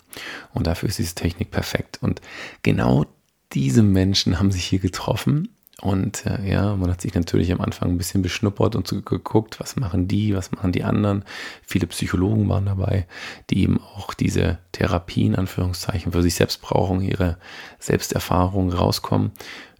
Und 0.54 0.68
dafür 0.68 0.90
ist 0.90 1.00
diese 1.00 1.16
Technik 1.16 1.50
perfekt. 1.50 1.98
Und 2.02 2.22
genau 2.62 3.06
diese 3.54 3.82
Menschen 3.82 4.38
haben 4.38 4.52
sich 4.52 4.66
hier 4.66 4.80
getroffen 4.80 5.50
und 5.82 6.26
äh, 6.26 6.50
ja, 6.50 6.76
man 6.76 6.90
hat 6.90 7.02
sich 7.02 7.14
natürlich 7.14 7.52
am 7.52 7.62
Anfang 7.62 7.90
ein 7.90 7.98
bisschen 8.00 8.24
beschnuppert 8.24 8.76
und 8.76 8.88
so 8.88 9.00
geguckt, 9.00 9.60
was 9.60 9.76
machen 9.76 10.08
die, 10.08 10.36
was 10.36 10.52
machen 10.52 10.72
die 10.72 10.84
anderen. 10.84 11.24
Viele 11.62 11.86
Psychologen 11.86 12.50
waren 12.50 12.66
dabei, 12.66 13.06
die 13.52 13.62
eben 13.62 13.80
auch 13.80 14.16
diese 14.16 14.58
Therapie 14.72 15.28
in 15.28 15.36
Anführungszeichen 15.36 16.12
für 16.14 16.24
sich 16.24 16.34
selbst 16.34 16.62
brauchen, 16.62 17.02
ihre 17.02 17.38
Selbsterfahrung 17.78 18.74
rauskommen. 18.74 19.32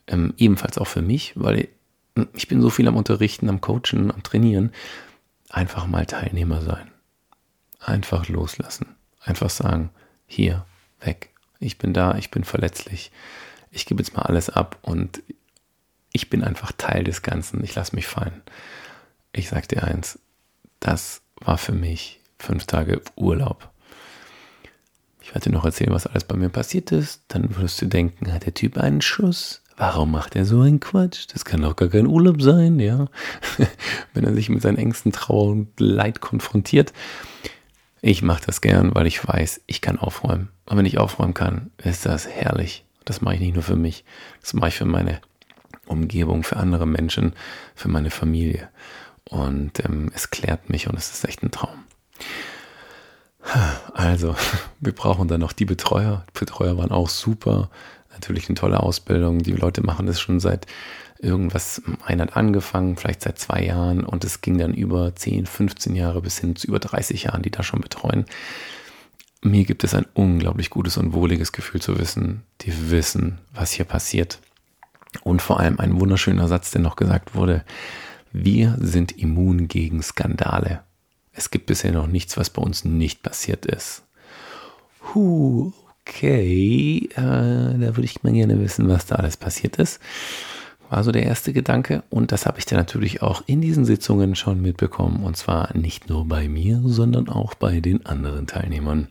Ähm, 0.06 0.36
ebenfalls 0.38 0.78
auch 0.78 0.88
für 0.88 1.02
mich, 1.02 1.34
weil 1.36 1.68
ich 2.34 2.48
bin 2.48 2.62
so 2.62 2.70
viel 2.70 2.88
am 2.88 2.96
Unterrichten, 2.96 3.50
am 3.50 3.62
Coachen, 3.62 4.12
am 4.12 4.22
Trainieren. 4.22 4.72
Einfach 5.50 5.88
mal 5.88 6.06
Teilnehmer 6.06 6.62
sein. 6.62 6.92
Einfach 7.80 8.28
loslassen. 8.28 8.96
Einfach 9.22 9.50
sagen, 9.50 9.90
hier, 10.28 10.66
weg. 11.00 11.32
Ich 11.60 11.80
bin 11.80 11.94
da, 11.94 12.16
ich 12.18 12.30
bin 12.30 12.44
verletzlich. 12.44 13.12
Ich 13.72 13.86
gebe 13.86 14.02
jetzt 14.02 14.16
mal 14.16 14.24
alles 14.24 14.50
ab 14.50 14.78
und 14.82 15.22
ich 16.18 16.32
bin 16.32 16.44
einfach 16.44 16.72
Teil 16.72 17.04
des 17.04 17.22
Ganzen. 17.22 17.64
Ich 17.64 17.76
lasse 17.76 17.96
mich 17.96 18.08
fallen. 18.08 18.42
Ich 19.34 19.50
sag 19.50 19.68
dir 19.68 19.84
eins, 19.84 20.18
das 20.80 21.22
war 21.40 21.60
für 21.60 21.74
mich 21.74 22.22
fünf 22.40 22.66
Tage 22.66 23.04
Urlaub. 23.16 23.70
Ich 25.22 25.30
werde 25.36 25.42
dir 25.42 25.56
noch 25.56 25.64
erzählen, 25.64 25.94
was 25.94 26.08
alles 26.08 26.24
bei 26.24 26.36
mir 26.36 26.50
passiert 26.50 26.92
ist. 26.92 27.22
Dann 27.28 27.56
würdest 27.56 27.80
du 27.84 27.86
denken, 27.86 28.34
hat 28.34 28.48
der 28.48 28.56
Typ 28.56 28.80
einen 28.80 29.02
Schuss? 29.02 29.62
Warum 29.78 30.10
macht 30.10 30.36
er 30.36 30.46
so 30.46 30.62
einen 30.62 30.80
Quatsch? 30.80 31.28
Das 31.32 31.46
kann 31.46 31.62
doch 31.62 31.76
gar 31.76 31.90
kein 31.90 32.08
Urlaub 32.08 32.42
sein, 32.42 32.80
ja. 32.80 33.10
Wenn 34.16 34.24
er 34.24 34.34
sich 34.34 34.50
mit 34.50 34.64
seinen 34.64 34.80
Ängsten, 34.80 35.12
Trauer 35.12 35.52
und 35.52 35.80
Leid 35.80 36.20
konfrontiert. 36.20 36.94
Ich 38.02 38.24
mache 38.24 38.44
das 38.44 38.62
gern, 38.62 38.96
weil 38.96 39.06
ich 39.06 39.24
weiß, 39.24 39.62
ich 39.68 39.82
kann 39.82 40.00
aufräumen. 40.00 40.50
Und 40.66 40.78
wenn 40.78 40.86
ich 40.88 40.98
aufräumen 40.98 41.36
kann, 41.36 41.70
ist 41.78 42.08
das 42.08 42.28
herrlich. 42.28 42.86
Das 43.06 43.22
mache 43.22 43.36
ich 43.36 43.42
nicht 43.42 43.54
nur 43.54 43.64
für 43.64 43.76
mich, 43.76 44.04
das 44.42 44.56
mache 44.56 44.70
ich 44.70 44.78
für 44.78 44.86
meine 44.86 45.22
Umgebung, 45.88 46.44
für 46.44 46.58
andere 46.58 46.86
Menschen, 46.86 47.34
für 47.76 47.88
meine 47.88 48.10
Familie. 48.10 48.70
Und 49.30 49.84
ähm, 49.84 50.12
es 50.14 50.30
klärt 50.30 50.70
mich 50.70 50.88
und 50.88 50.98
es 50.98 51.12
ist 51.12 51.26
echt 51.26 51.44
ein 51.44 51.52
Traum. 51.52 51.84
Also, 53.94 54.36
wir 54.80 54.94
brauchen 54.94 55.28
dann 55.28 55.42
noch 55.42 55.54
die 55.54 55.66
Betreuer. 55.66 56.26
Die 56.30 56.40
Betreuer 56.40 56.78
waren 56.78 56.92
auch 56.92 57.10
super. 57.10 57.70
Natürlich 58.12 58.50
eine 58.50 58.56
tolle 58.56 58.82
Ausbildung. 58.82 59.40
Die 59.40 59.54
Leute 59.54 59.82
machen 59.82 60.08
das 60.08 60.20
schon 60.20 60.40
seit 60.40 60.66
irgendwas, 61.20 61.82
einer 62.04 62.24
hat 62.24 62.38
angefangen, 62.38 62.96
vielleicht 62.96 63.22
seit 63.22 63.40
zwei 63.40 63.64
Jahren 63.64 64.04
und 64.04 64.24
es 64.24 64.42
ging 64.42 64.58
dann 64.58 64.74
über 64.74 65.16
10, 65.16 65.46
15 65.46 65.96
Jahre 65.96 66.22
bis 66.22 66.40
hin 66.40 66.56
zu 66.56 66.68
über 66.68 66.80
30 66.80 67.24
Jahren, 67.24 67.42
die 67.42 67.52
da 67.52 67.64
schon 67.64 67.82
betreuen. 67.82 68.26
Mir 69.42 69.66
gibt 69.66 69.84
es 69.84 69.94
ein 69.94 70.06
unglaublich 70.14 70.70
gutes 70.70 70.98
und 70.98 71.14
wohliges 71.14 71.52
Gefühl 71.52 71.82
zu 71.82 71.98
wissen, 72.00 72.44
die 72.62 72.92
wissen, 72.92 73.40
was 73.54 73.72
hier 73.72 73.86
passiert. 73.86 74.40
Und 75.24 75.42
vor 75.42 75.60
allem 75.60 75.80
ein 75.80 76.00
wunderschöner 76.00 76.48
Satz, 76.48 76.72
der 76.72 76.82
noch 76.82 76.96
gesagt 76.96 77.36
wurde, 77.36 77.64
wir 78.32 78.78
sind 78.80 79.18
immun 79.18 79.68
gegen 79.68 80.02
Skandale. 80.02 80.82
Es 81.32 81.52
gibt 81.52 81.68
bisher 81.68 81.92
noch 81.92 82.08
nichts, 82.08 82.38
was 82.38 82.50
bei 82.50 82.62
uns 82.62 82.84
nicht 82.84 83.24
passiert 83.24 83.66
ist. 83.66 84.04
Huh, 85.14 85.72
okay, 86.02 87.10
äh, 87.14 87.16
da 87.16 87.80
würde 87.80 88.06
ich 88.06 88.24
mal 88.24 88.34
gerne 88.34 88.60
wissen, 88.60 88.90
was 88.90 89.06
da 89.06 89.16
alles 89.16 89.38
passiert 89.38 89.78
ist. 89.78 90.00
War 90.90 91.04
so 91.04 91.12
der 91.12 91.24
erste 91.24 91.54
Gedanke. 91.54 92.04
Und 92.10 92.32
das 92.32 92.46
habe 92.46 92.60
ich 92.60 92.66
dann 92.66 92.80
natürlich 92.80 93.22
auch 93.22 93.44
in 93.46 93.62
diesen 93.62 93.86
Sitzungen 93.86 94.36
schon 94.36 94.62
mitbekommen. 94.62 95.24
Und 95.24 95.36
zwar 95.36 95.76
nicht 95.76 96.10
nur 96.10 96.26
bei 96.26 96.48
mir, 96.48 96.82
sondern 96.86 97.30
auch 97.30 97.54
bei 97.56 97.82
den 97.82 98.06
anderen 98.06 98.48
Teilnehmern. 98.48 99.10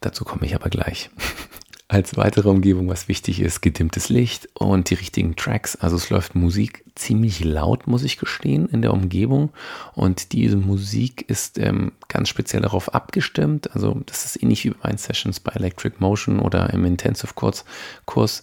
Dazu 0.00 0.24
komme 0.24 0.46
ich 0.46 0.54
aber 0.54 0.68
gleich. 0.68 1.10
Als 1.88 2.16
weitere 2.16 2.48
Umgebung, 2.48 2.88
was 2.88 3.06
wichtig 3.06 3.38
ist, 3.38 3.60
gedimmtes 3.60 4.08
Licht 4.08 4.48
und 4.54 4.90
die 4.90 4.94
richtigen 4.94 5.36
Tracks. 5.36 5.76
Also 5.76 5.94
es 5.94 6.10
läuft 6.10 6.34
Musik 6.34 6.84
ziemlich 6.96 7.44
laut, 7.44 7.86
muss 7.86 8.02
ich 8.02 8.18
gestehen, 8.18 8.68
in 8.68 8.82
der 8.82 8.92
Umgebung. 8.92 9.50
Und 9.94 10.32
diese 10.32 10.56
Musik 10.56 11.24
ist 11.28 11.58
ähm, 11.58 11.92
ganz 12.08 12.28
speziell 12.28 12.62
darauf 12.62 12.92
abgestimmt. 12.92 13.72
Also 13.72 14.02
das 14.06 14.24
ist 14.24 14.42
ähnlich 14.42 14.64
wie 14.64 14.70
bei 14.70 14.96
Sessions 14.96 15.38
bei 15.38 15.52
Electric 15.52 15.94
Motion 16.00 16.40
oder 16.40 16.70
im 16.70 16.84
Intensive 16.84 17.34
Kurs. 17.34 18.42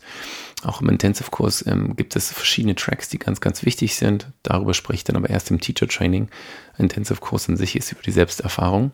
Auch 0.64 0.80
im 0.80 0.88
Intensive 0.88 1.30
Kurs 1.30 1.68
ähm, 1.68 1.98
gibt 1.98 2.16
es 2.16 2.32
verschiedene 2.32 2.76
Tracks, 2.76 3.10
die 3.10 3.20
ganz, 3.20 3.42
ganz 3.42 3.66
wichtig 3.66 3.96
sind. 3.96 4.28
Darüber 4.44 4.74
spreche 4.74 5.00
ich 5.00 5.04
dann 5.04 5.18
aber 5.18 5.30
erst 5.30 5.52
im 5.52 5.60
Teacher 5.60 5.90
Training. 5.90 6.30
Intensive 6.78 7.20
Kurs 7.20 7.50
in 7.50 7.58
sich 7.58 7.76
ist 7.76 7.92
über 7.92 8.04
die 8.04 8.12
Selbsterfahrung. 8.12 8.94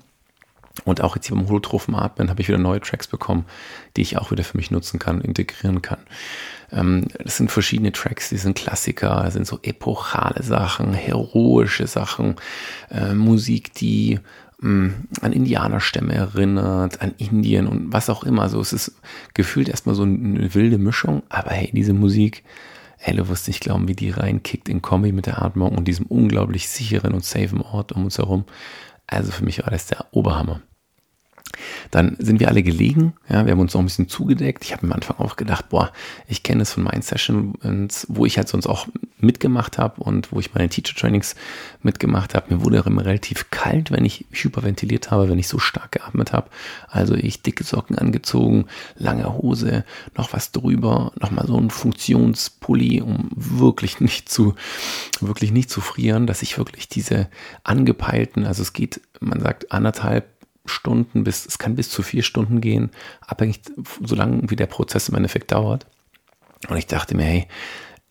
Und 0.86 1.02
auch 1.02 1.16
jetzt 1.16 1.28
hier 1.28 1.36
beim 1.36 1.48
holotrophen 1.48 1.96
Atmen 1.96 2.30
habe 2.30 2.42
ich 2.42 2.48
wieder 2.48 2.58
neue 2.58 2.80
Tracks 2.80 3.08
bekommen, 3.08 3.46
die 3.96 4.02
ich 4.02 4.18
auch 4.18 4.32
wieder 4.32 4.44
für 4.44 4.58
mich 4.58 4.72
nutzen 4.72 5.00
kann, 5.00 5.22
integrieren 5.22 5.82
kann. 5.82 6.00
Ähm, 6.72 7.08
das 7.24 7.38
sind 7.38 7.52
verschiedene 7.52 7.92
Tracks, 7.92 8.30
die 8.30 8.38
sind 8.38 8.58
Klassiker, 8.58 9.22
das 9.24 9.34
sind 9.34 9.48
so 9.48 9.60
epochale 9.64 10.44
Sachen, 10.44 10.94
heroische 10.94 11.88
Sachen, 11.88 12.36
äh, 12.90 13.14
Musik, 13.14 13.74
die 13.74 14.20
mh, 14.60 14.70
mm, 14.70 15.08
an 15.22 15.34
Indianerstämme 15.34 16.14
erinnert, 16.14 17.02
an 17.02 17.14
Indien 17.18 17.68
und 17.68 17.92
was 17.92 18.10
auch 18.10 18.24
immer. 18.24 18.44
Also 18.44 18.60
es 18.62 18.74
ist 18.74 18.96
gefühlt 19.34 19.70
erstmal 19.70 19.96
so 19.96 20.04
eine 20.04 20.54
wilde 20.54 20.78
Mischung, 20.78 21.24
aber 21.30 21.52
hey, 21.52 21.72
diese 21.74 21.94
Musik, 21.94 22.44
hey, 22.98 23.16
du 23.16 23.28
wirst 23.30 23.48
nicht 23.48 23.62
glauben, 23.62 23.88
wie 23.88 23.96
die 23.96 24.10
reinkickt 24.10 24.68
in 24.70 24.82
Kombi 24.82 25.12
mit 25.12 25.26
der 25.26 25.42
Atmung 25.42 25.76
und 25.78 25.88
diesem 25.88 26.06
unglaublich 26.06 26.68
sicheren 26.68 27.14
und 27.14 27.24
safen 27.24 27.62
Ort 27.62 27.94
um 27.94 28.06
uns 28.06 28.18
herum. 28.18 28.44
Also 29.10 29.32
für 29.32 29.44
mich 29.44 29.62
war 29.64 29.72
das 29.72 29.88
der 29.88 30.06
Oberhammer. 30.12 30.62
Dann 31.92 32.16
sind 32.20 32.40
wir 32.40 32.48
alle 32.48 32.64
gelegen, 32.64 33.14
ja, 33.30 33.46
wir 33.46 33.52
haben 33.52 33.60
uns 33.60 33.74
noch 33.74 33.82
ein 33.82 33.86
bisschen 33.86 34.10
zugedeckt. 34.10 34.64
Ich 34.64 34.74
habe 34.74 34.84
am 34.84 34.94
Anfang 34.94 35.18
auch 35.18 35.36
gedacht, 35.36 35.70
boah, 35.70 35.92
ich 36.28 36.44
kenne 36.44 36.62
es 36.62 36.74
von 36.74 36.84
meinen 36.84 37.02
Sessions, 37.02 38.06
wo 38.10 38.26
ich 38.26 38.38
halt 38.38 38.48
sonst 38.48 38.68
auch 38.68 38.88
mitgemacht 39.20 39.78
habe 39.78 40.02
und 40.02 40.32
wo 40.32 40.40
ich 40.40 40.54
meine 40.54 40.70
Teacher 40.70 40.96
Trainings 40.96 41.36
mitgemacht 41.84 42.36
habe. 42.36 42.54
Mir 42.54 42.64
wurde 42.64 42.84
immer 42.86 43.06
relativ 43.06 43.50
kalt, 43.52 43.92
wenn 43.92 44.06
ich 44.06 44.26
hyperventiliert 44.32 45.12
habe, 45.12 45.30
wenn 45.30 45.40
ich 45.40 45.48
so 45.48 45.60
stark 45.60 45.92
geatmet 45.92 46.34
habe. 46.34 46.50
Also 46.88 47.16
ich 47.16 47.42
dicke 47.42 47.64
Socken 47.64 47.98
angezogen, 47.98 48.66
lange 48.96 49.32
Hose, 49.34 49.84
noch 50.16 50.34
was 50.34 50.52
drüber, 50.52 51.12
nochmal 51.20 51.48
so 51.48 51.58
ein 51.58 51.70
Funktionspulli, 51.70 53.02
um 53.02 53.30
wirklich 53.36 54.00
nicht 54.00 54.30
zu, 54.30 54.56
wirklich 55.20 55.52
nicht 55.52 55.70
zu 55.70 55.82
frieren, 55.82 56.28
dass 56.28 56.42
ich 56.42 56.58
wirklich 56.58 56.88
diese 56.88 57.28
angepeilten, 57.64 58.46
also 58.46 58.62
es 58.62 58.74
geht, 58.74 59.02
man 59.20 59.42
sagt 59.42 59.72
anderthalb 59.72 60.39
Stunden 60.70 61.24
bis, 61.24 61.46
es 61.46 61.58
kann 61.58 61.76
bis 61.76 61.90
zu 61.90 62.04
vier 62.04 62.24
Stunden 62.24 62.62
gehen, 62.62 62.92
abhängig, 63.22 63.62
solange 64.04 64.50
wie 64.50 64.56
der 64.56 64.68
Prozess 64.68 65.10
im 65.10 65.16
Endeffekt 65.16 65.52
dauert. 65.52 65.86
Und 66.70 66.78
ich 66.78 66.88
dachte 66.88 67.16
mir, 67.16 67.24
hey, 67.24 67.48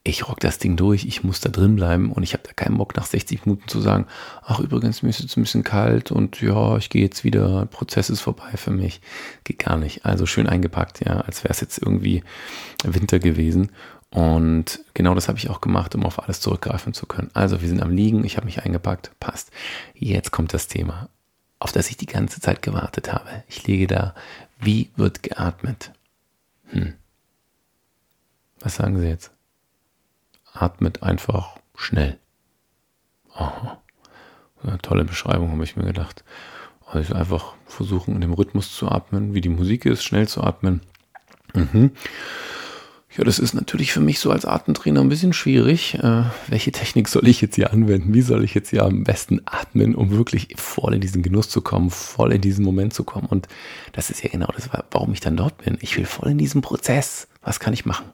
ich 0.05 0.29
rock 0.29 0.41
das 0.41 0.59
Ding 0.59 0.77
durch, 0.77 1.05
ich 1.05 1.23
muss 1.23 1.41
da 1.41 1.51
drin 1.51 1.77
bleiben 1.77 2.13
und 2.13 2.23
ich 2.23 2.33
habe 2.33 2.43
da 2.45 2.53
keinen 2.53 2.79
Bock 2.79 2.97
nach 2.97 3.07
60 3.07 3.45
Minuten 3.45 3.69
zu 3.69 3.81
sagen, 3.81 4.07
ach 4.43 4.61
übrigens, 4.61 5.03
mir 5.03 5.11
ist 5.11 5.21
jetzt 5.21 5.37
ein 5.37 5.43
bisschen 5.43 5.65
kalt 5.65 6.11
und 6.11 6.41
ja, 6.41 6.77
ich 6.77 6.89
gehe 6.89 7.03
jetzt 7.03 7.25
wieder, 7.25 7.67
Prozess 7.67 8.11
ist 8.11 8.21
vorbei 8.21 8.57
für 8.57 8.71
mich. 8.71 9.01
Geht 9.45 9.59
gar 9.59 9.77
nicht. 9.77 10.05
Also 10.07 10.27
schön 10.27 10.49
eingepackt, 10.49 11.05
ja, 11.05 11.21
als 11.21 11.45
wäre 11.45 11.53
es 11.53 11.61
jetzt 11.61 11.79
irgendwie 11.79 12.23
Winter 12.85 13.19
gewesen. 13.19 13.71
Und 14.11 14.81
genau 14.95 15.15
das 15.15 15.29
habe 15.29 15.37
ich 15.37 15.51
auch 15.51 15.61
gemacht, 15.61 15.95
um 15.95 16.07
auf 16.07 16.23
alles 16.23 16.41
zurückgreifen 16.41 16.95
zu 16.95 17.05
können. 17.05 17.31
Also 17.35 17.61
wir 17.61 17.69
sind 17.69 17.83
am 17.83 17.91
Liegen, 17.91 18.25
ich 18.25 18.37
habe 18.37 18.47
mich 18.47 18.63
eingepackt, 18.63 19.11
passt. 19.21 19.51
Jetzt 19.95 20.31
kommt 20.31 20.55
das 20.55 20.69
Thema 20.69 21.11
auf 21.59 21.73
das 21.73 21.91
ich 21.91 21.97
die 21.97 22.07
ganze 22.07 22.41
Zeit 22.41 22.63
gewartet 22.63 23.13
habe. 23.13 23.45
Ich 23.49 23.67
liege 23.67 23.87
da. 23.87 24.15
Wie 24.59 24.91
wird 24.97 25.23
geatmet? 25.23 25.93
Hm. 26.67 26.95
Was 28.61 28.77
sagen 28.77 28.99
Sie 28.99 29.07
jetzt? 29.07 29.31
Atmet 30.53 31.03
einfach 31.03 31.57
schnell. 31.77 32.19
Aha. 33.35 33.81
Eine 34.63 34.79
tolle 34.79 35.05
Beschreibung, 35.05 35.53
habe 35.53 35.65
ich 35.65 35.77
mir 35.77 35.85
gedacht. 35.85 36.25
Also 36.87 37.15
einfach 37.15 37.55
versuchen, 37.67 38.15
in 38.15 38.21
dem 38.21 38.33
Rhythmus 38.33 38.75
zu 38.75 38.89
atmen, 38.89 39.35
wie 39.35 39.41
die 39.41 39.49
Musik 39.49 39.85
ist, 39.85 40.03
schnell 40.03 40.27
zu 40.27 40.43
atmen. 40.43 40.81
Mhm. 41.55 41.93
Ja, 43.17 43.25
das 43.25 43.39
ist 43.39 43.55
natürlich 43.55 43.93
für 43.93 44.01
mich 44.01 44.21
so 44.21 44.31
als 44.31 44.45
Atemtrainer 44.45 45.01
ein 45.01 45.09
bisschen 45.09 45.33
schwierig. 45.33 45.95
Äh, 45.95 46.25
welche 46.49 46.73
Technik 46.73 47.09
soll 47.09 47.27
ich 47.27 47.41
jetzt 47.41 47.55
hier 47.55 47.73
anwenden? 47.73 48.13
Wie 48.13 48.21
soll 48.21 48.45
ich 48.45 48.55
jetzt 48.55 48.69
hier 48.69 48.85
am 48.85 49.03
besten 49.03 49.41
atmen, 49.47 49.95
um 49.95 50.11
wirklich 50.11 50.55
voll 50.57 50.95
in 50.95 51.01
diesen 51.01 51.23
Genuss 51.23 51.49
zu 51.49 51.63
kommen, 51.63 51.91
voll 51.91 52.33
in 52.33 52.43
diesen 52.43 52.65
Moment 52.65 52.93
zu 52.93 53.05
kommen? 53.05 53.27
Und 53.27 53.49
das 53.93 54.11
ist 54.11 54.23
ja 54.23 54.29
genau 54.29 54.49
das, 54.55 54.69
warum 54.91 55.13
ich 55.13 55.21
dann 55.21 55.37
dort 55.37 55.59
bin. 55.59 55.79
Ich 55.81 55.97
will 55.97 56.05
voll 56.05 56.31
in 56.31 56.39
diesem 56.39 56.61
Prozess. 56.61 57.29
Was 57.43 57.61
kann 57.61 57.73
ich 57.73 57.87
machen? 57.87 58.07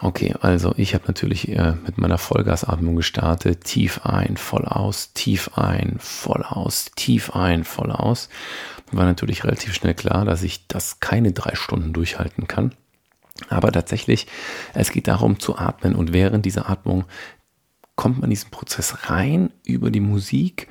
Okay, 0.00 0.34
also 0.40 0.74
ich 0.76 0.94
habe 0.94 1.04
natürlich 1.06 1.48
äh, 1.48 1.74
mit 1.86 1.98
meiner 1.98 2.18
Vollgasatmung 2.18 2.96
gestartet. 2.96 3.64
Tief 3.64 4.00
ein, 4.04 4.36
voll 4.36 4.64
aus, 4.64 5.12
tief 5.12 5.56
ein, 5.56 5.96
voll 5.98 6.42
aus, 6.42 6.86
tief 6.96 7.34
ein, 7.34 7.64
voll 7.64 7.90
aus. 7.90 8.28
War 8.90 9.04
natürlich 9.04 9.44
relativ 9.44 9.74
schnell 9.74 9.94
klar, 9.94 10.24
dass 10.24 10.42
ich 10.42 10.66
das 10.66 11.00
keine 11.00 11.32
drei 11.32 11.54
Stunden 11.54 11.92
durchhalten 11.92 12.46
kann. 12.46 12.72
Aber 13.48 13.72
tatsächlich, 13.72 14.26
es 14.74 14.90
geht 14.90 15.08
darum 15.08 15.38
zu 15.38 15.56
atmen 15.58 15.94
und 15.94 16.12
während 16.12 16.46
dieser 16.46 16.68
Atmung 16.68 17.04
kommt 17.94 18.16
man 18.16 18.24
in 18.24 18.30
diesen 18.30 18.50
Prozess 18.50 19.10
rein 19.10 19.52
über 19.64 19.90
die 19.90 20.00
Musik 20.00 20.68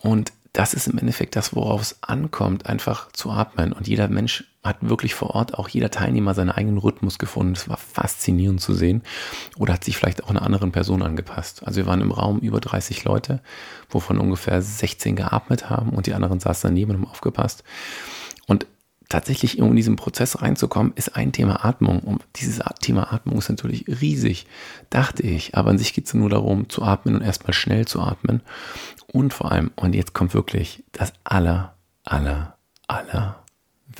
und 0.00 0.32
das 0.52 0.74
ist 0.74 0.88
im 0.88 0.98
Endeffekt 0.98 1.36
das, 1.36 1.54
worauf 1.54 1.80
es 1.80 2.02
ankommt, 2.02 2.66
einfach 2.66 3.12
zu 3.12 3.30
atmen. 3.30 3.72
Und 3.72 3.86
jeder 3.86 4.08
Mensch 4.08 4.44
hat 4.64 4.78
wirklich 4.80 5.14
vor 5.14 5.30
Ort, 5.30 5.54
auch 5.54 5.68
jeder 5.68 5.90
Teilnehmer, 5.90 6.34
seinen 6.34 6.50
eigenen 6.50 6.78
Rhythmus 6.78 7.18
gefunden. 7.18 7.54
Das 7.54 7.68
war 7.68 7.76
faszinierend 7.76 8.60
zu 8.60 8.74
sehen. 8.74 9.02
Oder 9.56 9.74
hat 9.74 9.84
sich 9.84 9.96
vielleicht 9.96 10.24
auch 10.24 10.30
einer 10.30 10.42
anderen 10.42 10.72
Person 10.72 11.02
angepasst. 11.02 11.62
Also 11.64 11.76
wir 11.76 11.86
waren 11.86 12.00
im 12.00 12.10
Raum 12.10 12.40
über 12.40 12.60
30 12.60 13.04
Leute, 13.04 13.40
wovon 13.88 14.18
ungefähr 14.18 14.60
16 14.60 15.14
geatmet 15.14 15.70
haben 15.70 15.90
und 15.90 16.06
die 16.06 16.14
anderen 16.14 16.40
saßen 16.40 16.68
daneben 16.68 16.90
und 16.90 17.02
haben 17.02 17.10
aufgepasst. 17.10 17.62
Und 18.46 18.66
tatsächlich 19.10 19.60
um 19.60 19.70
in 19.70 19.76
diesen 19.76 19.96
Prozess 19.96 20.40
reinzukommen, 20.40 20.92
ist 20.94 21.16
ein 21.16 21.32
Thema 21.32 21.64
Atmung. 21.66 22.00
Und 22.00 22.24
dieses 22.36 22.60
Thema 22.80 23.12
Atmung 23.12 23.38
ist 23.38 23.50
natürlich 23.50 23.84
riesig, 24.00 24.46
dachte 24.88 25.22
ich. 25.22 25.54
Aber 25.54 25.70
an 25.70 25.78
sich 25.78 25.92
geht 25.92 26.06
es 26.06 26.14
nur 26.14 26.30
darum, 26.30 26.70
zu 26.70 26.82
atmen 26.82 27.16
und 27.16 27.22
erstmal 27.22 27.52
schnell 27.52 27.86
zu 27.86 28.00
atmen. 28.00 28.40
Und 29.12 29.34
vor 29.34 29.52
allem, 29.52 29.72
und 29.76 29.94
jetzt 29.94 30.14
kommt 30.14 30.32
wirklich 30.32 30.84
das 30.92 31.12
aller, 31.24 31.76
aller, 32.04 32.56
aller 32.86 33.44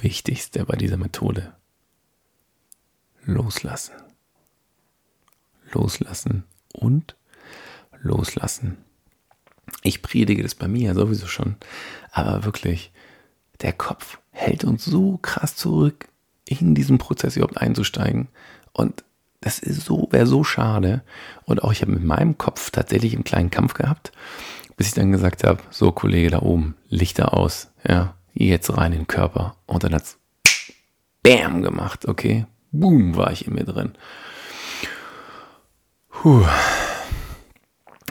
Wichtigste 0.01 0.65
bei 0.65 0.77
dieser 0.77 0.97
Methode. 0.97 1.53
Loslassen. 3.25 3.95
Loslassen 5.73 6.45
und 6.73 7.17
loslassen. 8.01 8.79
Ich 9.83 10.03
predige 10.03 10.43
das 10.43 10.55
bei 10.55 10.69
mir 10.69 10.95
sowieso 10.95 11.27
schon, 11.27 11.57
aber 12.13 12.45
wirklich, 12.45 12.93
der 13.61 13.73
Kopf 13.73 14.19
hält 14.31 14.65
uns 14.65 14.85
so 14.85 15.19
krass 15.19 15.57
zurück, 15.57 16.09
in 16.45 16.75
diesen 16.75 16.99
Prozess 16.99 17.37
überhaupt 17.37 17.59
einzusteigen. 17.59 18.29
Und 18.73 19.05
das 19.41 19.59
ist 19.59 19.85
so, 19.85 20.09
wäre 20.11 20.27
so 20.27 20.45
schade. 20.45 21.03
Und 21.45 21.63
auch 21.63 21.73
ich 21.73 21.83
habe 21.83 21.93
mit 21.93 22.05
meinem 22.05 22.39
Kopf 22.39 22.71
tatsächlich 22.71 23.15
einen 23.15 23.25
kleinen 23.25 23.51
Kampf 23.51 23.75
gehabt, 23.75 24.13
bis 24.77 24.89
ich 24.89 24.95
dann 24.95 25.13
gesagt 25.13 25.45
habe, 25.45 25.61
so 25.71 25.93
Kollege 25.93 26.31
da 26.31 26.43
oben, 26.43 26.75
Lichter 26.89 27.35
aus, 27.35 27.69
ja, 27.87 28.15
jetzt 28.35 28.77
rein 28.77 28.93
in 28.93 29.01
den 29.01 29.07
Körper. 29.07 29.57
Und 29.67 29.85
dann 29.85 29.95
hat's 29.95 30.19
Bam 31.23 31.63
gemacht, 31.63 32.07
okay. 32.07 32.47
Boom, 32.73 33.17
war 33.17 33.33
ich 33.33 33.47
in 33.47 33.55
mir 33.55 33.65
drin. 33.65 33.93
Puh. 36.09 36.45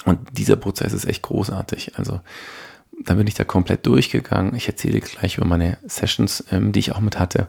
Und 0.05 0.37
dieser 0.37 0.55
Prozess 0.55 0.93
ist 0.93 1.05
echt 1.05 1.21
großartig. 1.21 1.97
Also 1.97 2.21
dann 3.05 3.17
bin 3.17 3.27
ich 3.27 3.33
da 3.33 3.43
komplett 3.43 3.85
durchgegangen. 3.85 4.55
Ich 4.55 4.67
erzähle 4.67 4.99
gleich 4.99 5.37
über 5.37 5.45
meine 5.45 5.77
Sessions, 5.85 6.43
ähm, 6.51 6.71
die 6.71 6.79
ich 6.79 6.91
auch 6.91 6.99
mit 6.99 7.19
hatte. 7.19 7.47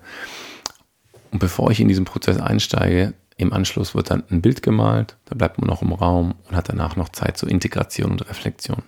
Und 1.32 1.38
bevor 1.38 1.70
ich 1.70 1.80
in 1.80 1.88
diesen 1.88 2.04
Prozess 2.04 2.38
einsteige, 2.38 3.14
im 3.36 3.52
Anschluss 3.52 3.94
wird 3.94 4.10
dann 4.10 4.24
ein 4.30 4.42
Bild 4.42 4.62
gemalt, 4.62 5.16
da 5.24 5.34
bleibt 5.34 5.58
man 5.58 5.68
noch 5.68 5.82
im 5.82 5.92
Raum 5.92 6.34
und 6.48 6.56
hat 6.56 6.68
danach 6.68 6.96
noch 6.96 7.08
Zeit 7.08 7.38
zur 7.38 7.48
Integration 7.48 8.10
und 8.10 8.28
Reflexion. 8.28 8.82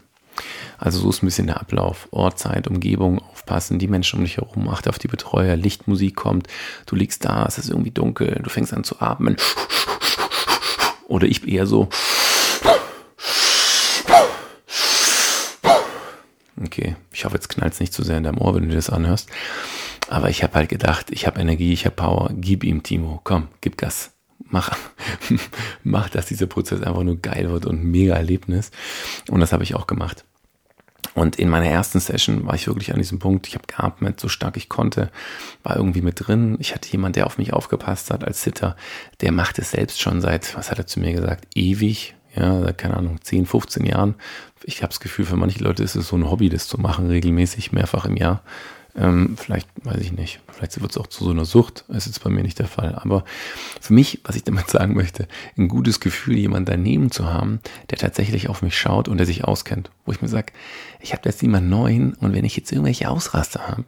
Also 0.79 0.99
so 0.99 1.11
ist 1.11 1.23
ein 1.23 1.27
bisschen 1.27 1.47
der 1.47 1.61
Ablauf. 1.61 2.09
Ort, 2.11 2.39
Zeit, 2.39 2.67
Umgebung, 2.67 3.19
aufpassen, 3.19 3.79
die 3.79 3.89
Menschen 3.89 4.19
um 4.19 4.25
dich 4.25 4.39
herum, 4.39 4.69
achte 4.69 4.91
auf 4.91 4.99
die 4.99 5.09
Betreuer, 5.09 5.57
Lichtmusik 5.57 6.17
kommt, 6.17 6.49
du 6.87 6.97
liegst 6.97 7.25
da, 7.25 7.47
es 7.47 7.59
ist 7.59 7.71
irgendwie 7.71 7.91
dunkel, 7.91 8.41
du 8.43 8.51
fängst 8.51 8.73
an 8.73 8.85
zu 8.85 9.01
atmen. 9.01 9.37
Oder 11.09 11.27
ich 11.27 11.47
eher 11.47 11.67
so 11.67 11.89
Okay, 16.65 16.97
ich 17.13 17.25
hoffe, 17.25 17.35
jetzt 17.35 17.49
knallt 17.49 17.73
es 17.73 17.81
nicht 17.81 17.93
zu 17.93 18.03
sehr 18.03 18.19
in 18.19 18.25
deinem 18.25 18.39
Ohr, 18.39 18.55
wenn 18.55 18.69
du 18.69 18.75
das 18.75 18.91
anhörst. 18.91 19.29
Aber 20.09 20.31
ich 20.31 20.43
habe 20.43 20.55
halt 20.55 20.69
gedacht, 20.69 21.07
ich 21.11 21.27
habe 21.27 21.41
Energie, 21.41 21.73
ich 21.73 21.85
habe 21.85 21.97
Power. 21.97 22.31
Gib 22.35 22.65
ihm, 22.65 22.83
Timo. 22.83 23.21
Komm, 23.25 23.49
gib 23.61 23.79
Gas. 23.79 24.13
Mach, 24.51 24.77
mach, 25.85 26.09
dass 26.09 26.27
dieser 26.27 26.47
Prozess 26.47 26.83
einfach 26.83 27.03
nur 27.03 27.17
geil 27.17 27.51
wird 27.51 27.67
und 27.67 27.85
mega 27.85 28.15
Erlebnis. 28.15 28.71
Und 29.31 29.41
das 29.41 29.53
habe 29.53 29.63
ich 29.63 29.75
auch 29.75 29.87
gemacht. 29.87 30.25
Und 31.15 31.37
in 31.37 31.49
meiner 31.49 31.67
ersten 31.67 32.01
Session 32.01 32.47
war 32.47 32.55
ich 32.55 32.67
wirklich 32.67 32.93
an 32.93 32.99
diesem 32.99 33.19
Punkt, 33.19 33.47
ich 33.47 33.55
habe 33.55 33.67
geatmet, 33.67 34.19
so 34.19 34.29
stark 34.29 34.57
ich 34.57 34.69
konnte, 34.69 35.11
war 35.63 35.77
irgendwie 35.77 36.01
mit 36.01 36.27
drin. 36.27 36.57
Ich 36.59 36.75
hatte 36.75 36.91
jemand, 36.91 37.17
der 37.17 37.27
auf 37.27 37.39
mich 37.39 37.53
aufgepasst 37.53 38.11
hat 38.11 38.25
als 38.25 38.43
Sitter, 38.43 38.77
der 39.21 39.33
macht 39.33 39.59
es 39.59 39.73
selbst 39.73 40.01
schon 40.01 40.21
seit, 40.21 40.57
was 40.57 40.71
hat 40.71 40.79
er 40.79 40.87
zu 40.87 41.01
mir 41.01 41.13
gesagt, 41.13 41.49
ewig, 41.55 42.15
ja, 42.35 42.73
keine 42.73 42.97
Ahnung, 42.97 43.21
10, 43.21 43.47
15 43.47 43.85
Jahren. 43.85 44.15
Ich 44.65 44.83
habe 44.83 44.91
das 44.91 45.01
Gefühl, 45.01 45.25
für 45.25 45.37
manche 45.37 45.63
Leute 45.63 45.83
ist 45.83 45.97
es 45.97 46.09
so 46.09 46.17
ein 46.17 46.31
Hobby, 46.31 46.49
das 46.49 46.69
zu 46.69 46.79
machen, 46.79 47.09
regelmäßig, 47.09 47.73
mehrfach 47.73 48.05
im 48.05 48.17
Jahr. 48.17 48.43
Ähm, 48.95 49.37
vielleicht, 49.39 49.69
weiß 49.85 50.01
ich 50.01 50.13
nicht, 50.13 50.41
vielleicht 50.49 50.79
wird 50.81 50.91
es 50.91 50.99
auch 50.99 51.07
zu 51.07 51.25
so 51.25 51.31
einer 51.31 51.47
Sucht, 51.47 51.85
ist 51.89 52.07
jetzt 52.07 52.23
bei 52.23 52.29
mir 52.29 52.43
nicht 52.43 52.59
der 52.59 52.67
Fall. 52.67 52.95
Aber 52.95 53.25
für 53.81 53.95
mich, 53.95 54.21
was 54.25 54.37
ich 54.37 54.45
damit 54.45 54.69
sagen 54.71 54.95
möchte, 54.95 55.29
ein 55.57 55.69
gutes 55.69 56.01
Gefühl, 56.01 56.37
jemanden 56.37 56.71
daneben 56.71 57.11
zu 57.11 57.33
haben, 57.33 57.61
der 57.91 57.99
tatsächlich 57.99 58.49
auf 58.49 58.63
mich 58.63 58.77
schaut 58.77 59.09
und 59.09 59.17
der 59.17 59.27
sich 59.27 59.45
auskennt. 59.45 59.91
Wo 60.05 60.13
ich 60.13 60.21
mir 60.21 60.29
sage, 60.29 60.53
ich 61.01 61.13
habe 61.13 61.23
jetzt 61.25 61.43
jemanden 61.43 61.71
neuen 61.71 62.15
und 62.15 62.35
wenn 62.35 62.45
ich 62.45 62.57
jetzt 62.57 62.71
irgendwelche 62.71 63.09
Ausraster 63.09 63.69
habe, 63.69 63.85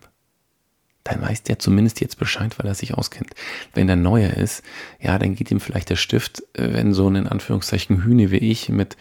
dann 1.05 1.21
weiß 1.21 1.43
der 1.43 1.59
zumindest 1.59 2.01
jetzt 2.01 2.19
Bescheid, 2.19 2.59
weil 2.59 2.67
er 2.67 2.75
sich 2.75 2.95
auskennt. 2.95 3.35
Wenn 3.75 3.87
der 3.87 3.97
Neuer 3.97 4.33
ist, 4.33 4.63
ja, 5.01 5.19
dann 5.19 5.35
geht 5.35 5.51
ihm 5.51 5.61
vielleicht 5.61 5.91
der 5.91 5.97
Stift, 5.97 6.43
äh, 6.55 6.73
wenn 6.73 6.95
so 6.95 7.09
ein 7.09 7.17
in 7.17 7.29
Anführungszeichen 7.29 8.03
Hühne 8.03 8.31
wie 8.31 8.39
ich 8.39 8.71
mit 8.71 8.97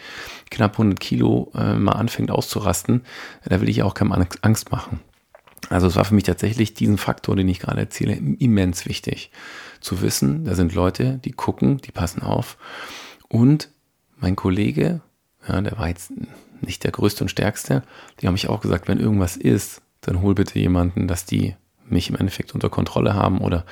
knapp 0.52 0.74
100 0.74 1.00
Kilo 1.00 1.52
äh, 1.56 1.76
mal 1.76 1.94
anfängt 1.94 2.30
auszurasten, 2.30 3.04
da 3.46 3.62
will 3.62 3.70
ich 3.70 3.84
auch 3.84 3.94
keinem 3.94 4.28
Angst 4.42 4.72
machen. 4.72 5.00
Also 5.70 5.88
es 5.88 5.96
war 5.96 6.04
für 6.04 6.13
mich 6.13 6.26
tatsächlich 6.26 6.74
diesen 6.74 6.98
Faktor, 6.98 7.38
den 7.38 7.48
ich 7.48 7.60
gerade 7.60 7.80
erzähle, 7.80 8.13
immens 8.13 8.86
wichtig. 8.86 9.32
Zu 9.80 10.02
wissen, 10.02 10.44
da 10.44 10.56
sind 10.56 10.74
Leute, 10.74 11.20
die 11.24 11.32
gucken, 11.32 11.78
die 11.78 11.92
passen 11.92 12.22
auf. 12.22 12.58
Und 13.30 13.70
mein 14.18 14.36
Kollege, 14.36 15.02
ja, 15.48 15.62
der 15.62 15.78
war 15.78 15.88
jetzt 15.88 16.12
nicht 16.62 16.84
der 16.84 16.92
größte 16.92 17.24
und 17.24 17.30
stärkste, 17.30 17.84
die 18.20 18.28
haben 18.28 18.34
mich 18.34 18.50
auch 18.50 18.62
gesagt, 18.62 18.88
wenn 18.88 19.00
irgendwas 19.00 19.38
ist, 19.38 19.82
dann 20.02 20.22
hol 20.22 20.36
bitte 20.36 20.60
jemanden, 20.60 21.08
dass 21.08 21.26
die 21.26 21.56
mich 21.86 22.10
im 22.10 22.15
Endeffekt 22.15 22.54
unter 22.54 22.69
Kontrolle 22.69 23.13
haben 23.13 23.39
oder 23.39 23.65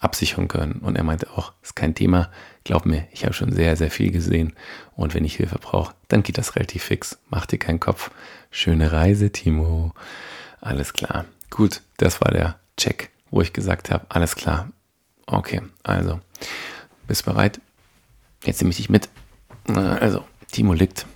absichern 0.00 0.48
können. 0.48 0.80
Und 0.80 0.96
er 0.96 1.04
meinte 1.04 1.30
auch, 1.36 1.52
ist 1.62 1.76
kein 1.76 1.94
Thema. 1.94 2.30
Glaub 2.64 2.86
mir, 2.86 3.06
ich 3.12 3.24
habe 3.24 3.34
schon 3.34 3.52
sehr, 3.52 3.76
sehr 3.76 3.90
viel 3.90 4.10
gesehen. 4.10 4.54
Und 4.94 5.14
wenn 5.14 5.24
ich 5.24 5.36
Hilfe 5.36 5.58
brauche, 5.58 5.94
dann 6.08 6.22
geht 6.22 6.38
das 6.38 6.56
relativ 6.56 6.82
fix. 6.82 7.18
Mach 7.30 7.46
dir 7.46 7.58
keinen 7.58 7.80
Kopf. 7.80 8.10
Schöne 8.50 8.92
Reise, 8.92 9.30
Timo. 9.30 9.92
Alles 10.60 10.92
klar. 10.92 11.24
Gut, 11.50 11.82
das 11.96 12.20
war 12.20 12.30
der 12.30 12.58
Check, 12.76 13.10
wo 13.30 13.40
ich 13.40 13.52
gesagt 13.52 13.90
habe, 13.90 14.06
alles 14.08 14.36
klar. 14.36 14.70
Okay, 15.26 15.60
also, 15.82 16.20
bist 17.06 17.24
bereit? 17.24 17.60
Jetzt 18.44 18.60
nehme 18.60 18.70
ich 18.70 18.76
dich 18.76 18.88
mit. 18.88 19.08
Also, 19.74 20.24
Timo 20.50 20.72
liegt 20.72 21.06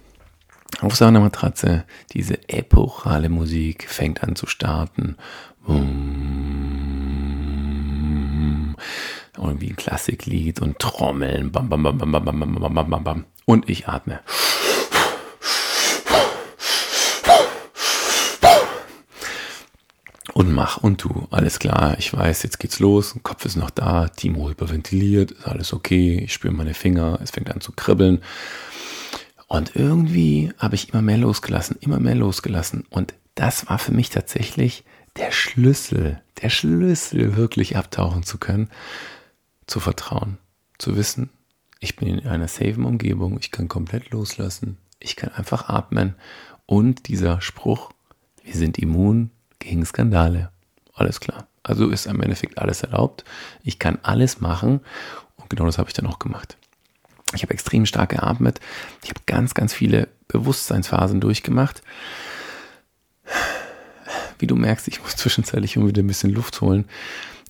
auf 0.80 0.96
seiner 0.96 1.20
Matratze. 1.20 1.84
Diese 2.12 2.48
epochale 2.48 3.28
Musik 3.28 3.88
fängt 3.88 4.22
an 4.22 4.36
zu 4.36 4.46
starten. 4.46 5.16
Und 5.64 6.41
wie 9.62 9.70
ein 9.70 9.76
Klassiklied 9.76 10.60
und 10.60 10.78
Trommeln. 10.78 11.50
Bam, 11.52 11.70
bam, 11.70 11.82
bam, 11.82 11.96
bam, 11.96 12.12
bam, 12.12 12.24
bam, 12.24 12.38
bam, 12.40 12.74
bam, 12.74 12.90
bam, 12.90 13.04
bam. 13.04 13.24
Und 13.46 13.70
ich 13.70 13.88
atme. 13.88 14.20
und 20.34 20.52
mach 20.52 20.78
und 20.78 20.98
tu. 20.98 21.26
Alles 21.30 21.58
klar, 21.58 21.96
ich 21.98 22.12
weiß, 22.12 22.42
jetzt 22.42 22.58
geht's 22.58 22.80
los, 22.80 23.14
Kopf 23.22 23.44
ist 23.44 23.56
noch 23.56 23.70
da, 23.70 24.08
Timo 24.08 24.48
hyperventiliert, 24.48 25.32
ist 25.32 25.46
alles 25.46 25.72
okay, 25.72 26.20
ich 26.24 26.32
spüre 26.32 26.52
meine 26.52 26.74
Finger, 26.74 27.18
es 27.22 27.30
fängt 27.30 27.50
an 27.50 27.60
zu 27.60 27.72
kribbeln. 27.72 28.22
Und 29.46 29.76
irgendwie 29.76 30.52
habe 30.58 30.74
ich 30.74 30.92
immer 30.92 31.02
mehr 31.02 31.18
losgelassen, 31.18 31.76
immer 31.80 32.00
mehr 32.00 32.14
losgelassen. 32.14 32.84
Und 32.90 33.14
das 33.34 33.68
war 33.68 33.78
für 33.78 33.92
mich 33.92 34.10
tatsächlich 34.10 34.84
der 35.16 35.30
Schlüssel, 35.30 36.20
der 36.40 36.48
Schlüssel, 36.48 37.36
wirklich 37.36 37.76
abtauchen 37.76 38.22
zu 38.22 38.38
können, 38.38 38.70
zu 39.66 39.80
vertrauen, 39.80 40.38
zu 40.78 40.96
wissen, 40.96 41.30
ich 41.80 41.96
bin 41.96 42.08
in 42.08 42.28
einer 42.28 42.48
safen 42.48 42.84
Umgebung, 42.84 43.38
ich 43.40 43.50
kann 43.50 43.68
komplett 43.68 44.10
loslassen, 44.10 44.78
ich 45.00 45.16
kann 45.16 45.30
einfach 45.32 45.68
atmen. 45.68 46.14
Und 46.66 47.08
dieser 47.08 47.40
Spruch, 47.40 47.90
wir 48.44 48.54
sind 48.54 48.78
immun 48.78 49.30
gegen 49.58 49.84
Skandale. 49.84 50.50
Alles 50.94 51.18
klar. 51.18 51.48
Also 51.62 51.88
ist 51.88 52.06
im 52.06 52.20
Endeffekt 52.20 52.58
alles 52.58 52.82
erlaubt. 52.82 53.24
Ich 53.62 53.78
kann 53.78 53.98
alles 54.02 54.40
machen 54.40 54.80
und 55.36 55.50
genau 55.50 55.66
das 55.66 55.78
habe 55.78 55.88
ich 55.88 55.94
dann 55.94 56.06
auch 56.06 56.18
gemacht. 56.18 56.56
Ich 57.34 57.42
habe 57.42 57.52
extrem 57.52 57.86
stark 57.86 58.10
geatmet. 58.10 58.60
Ich 59.02 59.10
habe 59.10 59.20
ganz, 59.26 59.54
ganz 59.54 59.72
viele 59.72 60.08
Bewusstseinsphasen 60.28 61.20
durchgemacht. 61.20 61.82
Wie 64.38 64.46
du 64.46 64.56
merkst, 64.56 64.88
ich 64.88 65.02
muss 65.02 65.16
zwischenzeitlich 65.16 65.76
immer 65.76 65.88
wieder 65.88 66.02
ein 66.02 66.06
bisschen 66.06 66.30
Luft 66.30 66.60
holen. 66.60 66.86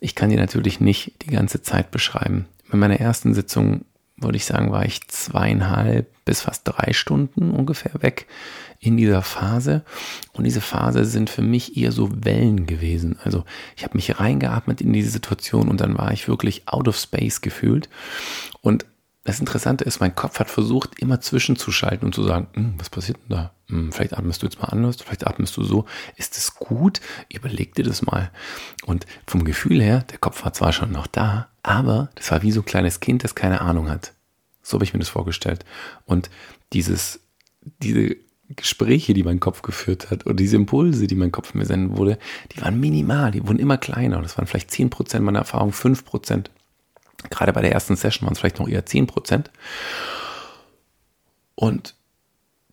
Ich 0.02 0.16
kann 0.16 0.30
dir 0.30 0.38
natürlich 0.38 0.80
nicht 0.80 1.22
die 1.22 1.30
ganze 1.30 1.62
Zeit 1.62 1.92
beschreiben. 1.92 2.46
Bei 2.68 2.76
meiner 2.76 2.98
ersten 2.98 3.34
Sitzung 3.34 3.84
würde 4.16 4.36
ich 4.36 4.44
sagen, 4.44 4.72
war 4.72 4.84
ich 4.84 5.06
zweieinhalb 5.06 6.08
bis 6.24 6.40
fast 6.42 6.62
drei 6.64 6.92
Stunden 6.92 7.52
ungefähr 7.52 8.02
weg 8.02 8.26
in 8.80 8.96
dieser 8.96 9.22
Phase. 9.22 9.84
Und 10.32 10.42
diese 10.42 10.60
Phase 10.60 11.04
sind 11.04 11.30
für 11.30 11.42
mich 11.42 11.76
eher 11.76 11.92
so 11.92 12.10
Wellen 12.24 12.66
gewesen. 12.66 13.16
Also 13.22 13.44
ich 13.76 13.84
habe 13.84 13.96
mich 13.96 14.18
reingeatmet 14.18 14.80
in 14.80 14.92
diese 14.92 15.10
Situation 15.10 15.68
und 15.68 15.80
dann 15.80 15.96
war 15.96 16.10
ich 16.12 16.26
wirklich 16.26 16.66
out 16.66 16.88
of 16.88 16.96
space 16.96 17.40
gefühlt. 17.40 17.88
Und 18.60 18.84
das 19.24 19.38
Interessante 19.38 19.84
ist, 19.84 20.00
mein 20.00 20.16
Kopf 20.16 20.40
hat 20.40 20.50
versucht, 20.50 20.98
immer 20.98 21.20
zwischenzuschalten 21.20 22.06
und 22.06 22.14
zu 22.14 22.24
sagen, 22.24 22.48
hm, 22.54 22.74
was 22.78 22.90
passiert 22.90 23.18
denn 23.18 23.36
da? 23.36 23.52
Hm, 23.68 23.92
vielleicht 23.92 24.14
atmest 24.14 24.42
du 24.42 24.46
jetzt 24.46 24.60
mal 24.60 24.68
anders, 24.68 24.96
vielleicht 25.00 25.26
atmest 25.26 25.56
du 25.56 25.62
so. 25.62 25.84
Ist 26.16 26.36
es 26.36 26.56
gut? 26.56 27.00
Überleg 27.32 27.74
dir 27.74 27.84
das 27.84 28.02
mal. 28.02 28.32
Und 28.84 29.06
vom 29.26 29.44
Gefühl 29.44 29.80
her, 29.80 30.04
der 30.10 30.18
Kopf 30.18 30.44
war 30.44 30.52
zwar 30.52 30.72
schon 30.72 30.90
noch 30.90 31.06
da, 31.06 31.48
aber 31.62 32.10
das 32.16 32.32
war 32.32 32.42
wie 32.42 32.50
so 32.50 32.62
ein 32.62 32.66
kleines 32.66 32.98
Kind, 32.98 33.22
das 33.22 33.36
keine 33.36 33.60
Ahnung 33.60 33.88
hat. 33.88 34.12
So 34.62 34.74
habe 34.74 34.84
ich 34.84 34.92
mir 34.92 35.00
das 35.00 35.08
vorgestellt. 35.08 35.64
Und 36.04 36.28
dieses, 36.72 37.20
diese 37.80 38.16
Gespräche, 38.56 39.14
die 39.14 39.22
mein 39.22 39.40
Kopf 39.40 39.62
geführt 39.62 40.10
hat, 40.10 40.26
oder 40.26 40.34
diese 40.34 40.56
Impulse, 40.56 41.06
die 41.06 41.14
mein 41.14 41.32
Kopf 41.32 41.54
mir 41.54 41.64
senden 41.64 41.96
wurde, 41.96 42.18
die 42.56 42.60
waren 42.60 42.80
minimal, 42.80 43.30
die 43.30 43.46
wurden 43.46 43.60
immer 43.60 43.78
kleiner. 43.78 44.20
Das 44.20 44.36
waren 44.36 44.46
vielleicht 44.46 44.70
10% 44.70 45.20
meiner 45.20 45.40
Erfahrung, 45.40 45.70
5%. 45.70 46.46
Gerade 47.30 47.52
bei 47.52 47.62
der 47.62 47.72
ersten 47.72 47.96
Session 47.96 48.26
waren 48.26 48.32
es 48.32 48.40
vielleicht 48.40 48.58
noch 48.58 48.68
eher 48.68 48.86
10 48.86 49.06
Prozent. 49.06 49.50
Und 51.54 51.94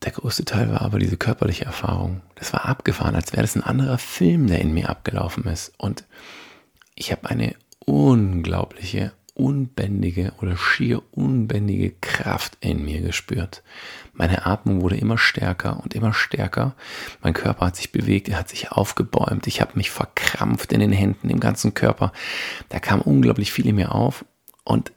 der 0.04 0.12
größte 0.14 0.46
Teil 0.46 0.72
war 0.72 0.82
aber 0.82 1.00
diese 1.00 1.18
körperliche 1.18 1.66
Erfahrung. 1.66 2.22
Das 2.36 2.54
war 2.54 2.66
abgefahren, 2.66 3.16
als 3.16 3.34
wäre 3.34 3.42
das 3.42 3.56
ein 3.56 3.64
anderer 3.64 3.98
Film, 3.98 4.48
der 4.48 4.60
in 4.60 4.74
mir 4.74 4.90
abgelaufen 4.90 5.46
ist. 5.46 5.74
Und 5.78 6.06
ich 6.96 7.12
habe 7.12 7.30
eine 7.30 7.56
unglaubliche, 7.86 9.12
unbändige 9.34 10.34
oder 10.42 10.56
schier 10.56 11.02
unbändige 11.12 11.92
Kraft 12.02 12.58
in 12.62 12.84
mir 12.84 13.02
gespürt. 13.02 13.62
Meine 14.14 14.46
Atmung 14.46 14.82
wurde 14.82 14.98
immer 14.98 15.18
stärker 15.18 15.82
und 15.82 15.94
immer 15.96 16.14
stärker. 16.14 16.76
Mein 17.22 17.34
Körper 17.34 17.68
hat 17.68 17.76
sich 17.76 17.92
bewegt, 17.92 18.30
er 18.30 18.40
hat 18.40 18.50
sich 18.50 18.72
aufgebäumt. 18.72 19.48
Ich 19.48 19.62
habe 19.62 19.72
mich 19.76 19.92
verkrampft 19.92 20.72
in 20.72 20.80
den 20.80 20.92
Händen, 20.92 21.30
im 21.30 21.40
ganzen 21.40 21.74
Körper. 21.74 22.14
Da 22.70 22.80
kam 22.80 23.02
unglaublich 23.02 23.52
viel 23.52 23.68
in 23.68 23.76
mir 23.76 23.94
auf 23.94 24.26
und 24.64 24.92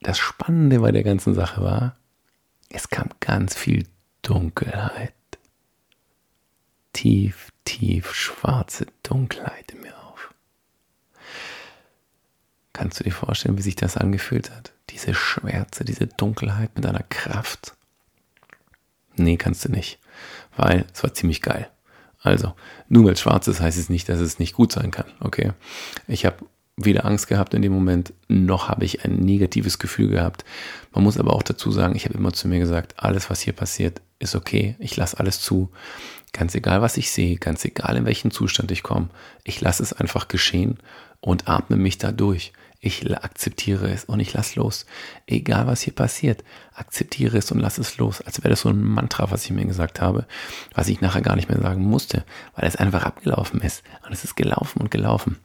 das 0.00 0.18
Spannende 0.18 0.80
bei 0.80 0.92
der 0.92 1.02
ganzen 1.02 1.34
Sache 1.34 1.62
war, 1.62 1.96
es 2.70 2.88
kam 2.88 3.08
ganz 3.20 3.54
viel 3.56 3.86
Dunkelheit. 4.22 5.14
Tief, 6.92 7.50
tief 7.64 8.14
schwarze 8.14 8.86
Dunkelheit 9.02 9.72
in 9.72 9.82
mir 9.82 9.96
auf. 10.04 10.34
Kannst 12.72 13.00
du 13.00 13.04
dir 13.04 13.12
vorstellen, 13.12 13.58
wie 13.58 13.62
sich 13.62 13.76
das 13.76 13.96
angefühlt 13.96 14.50
hat? 14.50 14.72
Diese 14.90 15.14
Schwärze, 15.14 15.84
diese 15.84 16.06
Dunkelheit 16.06 16.74
mit 16.76 16.86
einer 16.86 17.02
Kraft. 17.02 17.74
Nee, 19.16 19.36
kannst 19.36 19.64
du 19.64 19.70
nicht. 19.70 19.98
Weil 20.56 20.86
es 20.92 21.02
war 21.02 21.12
ziemlich 21.14 21.42
geil. 21.42 21.70
Also, 22.20 22.54
nur 22.88 23.04
weil 23.04 23.12
es 23.12 23.20
schwarz 23.20 23.46
ist, 23.46 23.60
heißt 23.60 23.78
es 23.78 23.88
nicht, 23.88 24.08
dass 24.08 24.20
es 24.20 24.38
nicht 24.38 24.54
gut 24.54 24.72
sein 24.72 24.90
kann. 24.90 25.06
Okay. 25.20 25.52
Ich 26.06 26.26
habe 26.26 26.36
weder 26.78 27.04
Angst 27.04 27.26
gehabt 27.26 27.54
in 27.54 27.62
dem 27.62 27.72
Moment, 27.72 28.12
noch 28.28 28.68
habe 28.68 28.84
ich 28.84 29.04
ein 29.04 29.16
negatives 29.16 29.78
Gefühl 29.78 30.08
gehabt. 30.08 30.44
Man 30.92 31.04
muss 31.04 31.18
aber 31.18 31.34
auch 31.34 31.42
dazu 31.42 31.70
sagen, 31.70 31.96
ich 31.96 32.04
habe 32.04 32.16
immer 32.16 32.32
zu 32.32 32.48
mir 32.48 32.60
gesagt, 32.60 32.94
alles, 32.96 33.28
was 33.30 33.40
hier 33.40 33.52
passiert, 33.52 34.00
ist 34.18 34.34
okay. 34.34 34.76
Ich 34.78 34.96
lasse 34.96 35.18
alles 35.18 35.40
zu. 35.40 35.70
Ganz 36.32 36.54
egal, 36.54 36.82
was 36.82 36.96
ich 36.96 37.10
sehe, 37.10 37.36
ganz 37.36 37.64
egal, 37.64 37.96
in 37.96 38.04
welchen 38.04 38.30
Zustand 38.30 38.70
ich 38.70 38.82
komme. 38.82 39.08
Ich 39.44 39.60
lasse 39.60 39.82
es 39.82 39.92
einfach 39.92 40.28
geschehen 40.28 40.78
und 41.20 41.48
atme 41.48 41.76
mich 41.76 41.98
da 41.98 42.12
durch. 42.12 42.52
Ich 42.80 43.12
akzeptiere 43.12 43.90
es 43.90 44.04
und 44.04 44.20
ich 44.20 44.32
lasse 44.34 44.60
los. 44.60 44.86
Egal, 45.26 45.66
was 45.66 45.80
hier 45.80 45.94
passiert, 45.94 46.44
akzeptiere 46.74 47.38
es 47.38 47.50
und 47.50 47.58
lass 47.58 47.78
es 47.78 47.96
los. 47.96 48.20
Als 48.20 48.38
wäre 48.38 48.50
das 48.50 48.60
so 48.60 48.68
ein 48.68 48.80
Mantra, 48.80 49.32
was 49.32 49.44
ich 49.44 49.50
mir 49.50 49.64
gesagt 49.64 50.00
habe, 50.00 50.26
was 50.74 50.86
ich 50.86 51.00
nachher 51.00 51.22
gar 51.22 51.34
nicht 51.34 51.48
mehr 51.48 51.60
sagen 51.60 51.82
musste, 51.82 52.24
weil 52.54 52.68
es 52.68 52.76
einfach 52.76 53.02
abgelaufen 53.02 53.60
ist. 53.62 53.82
Und 54.06 54.12
es 54.12 54.22
ist 54.22 54.36
gelaufen 54.36 54.80
und 54.80 54.92
gelaufen. 54.92 55.38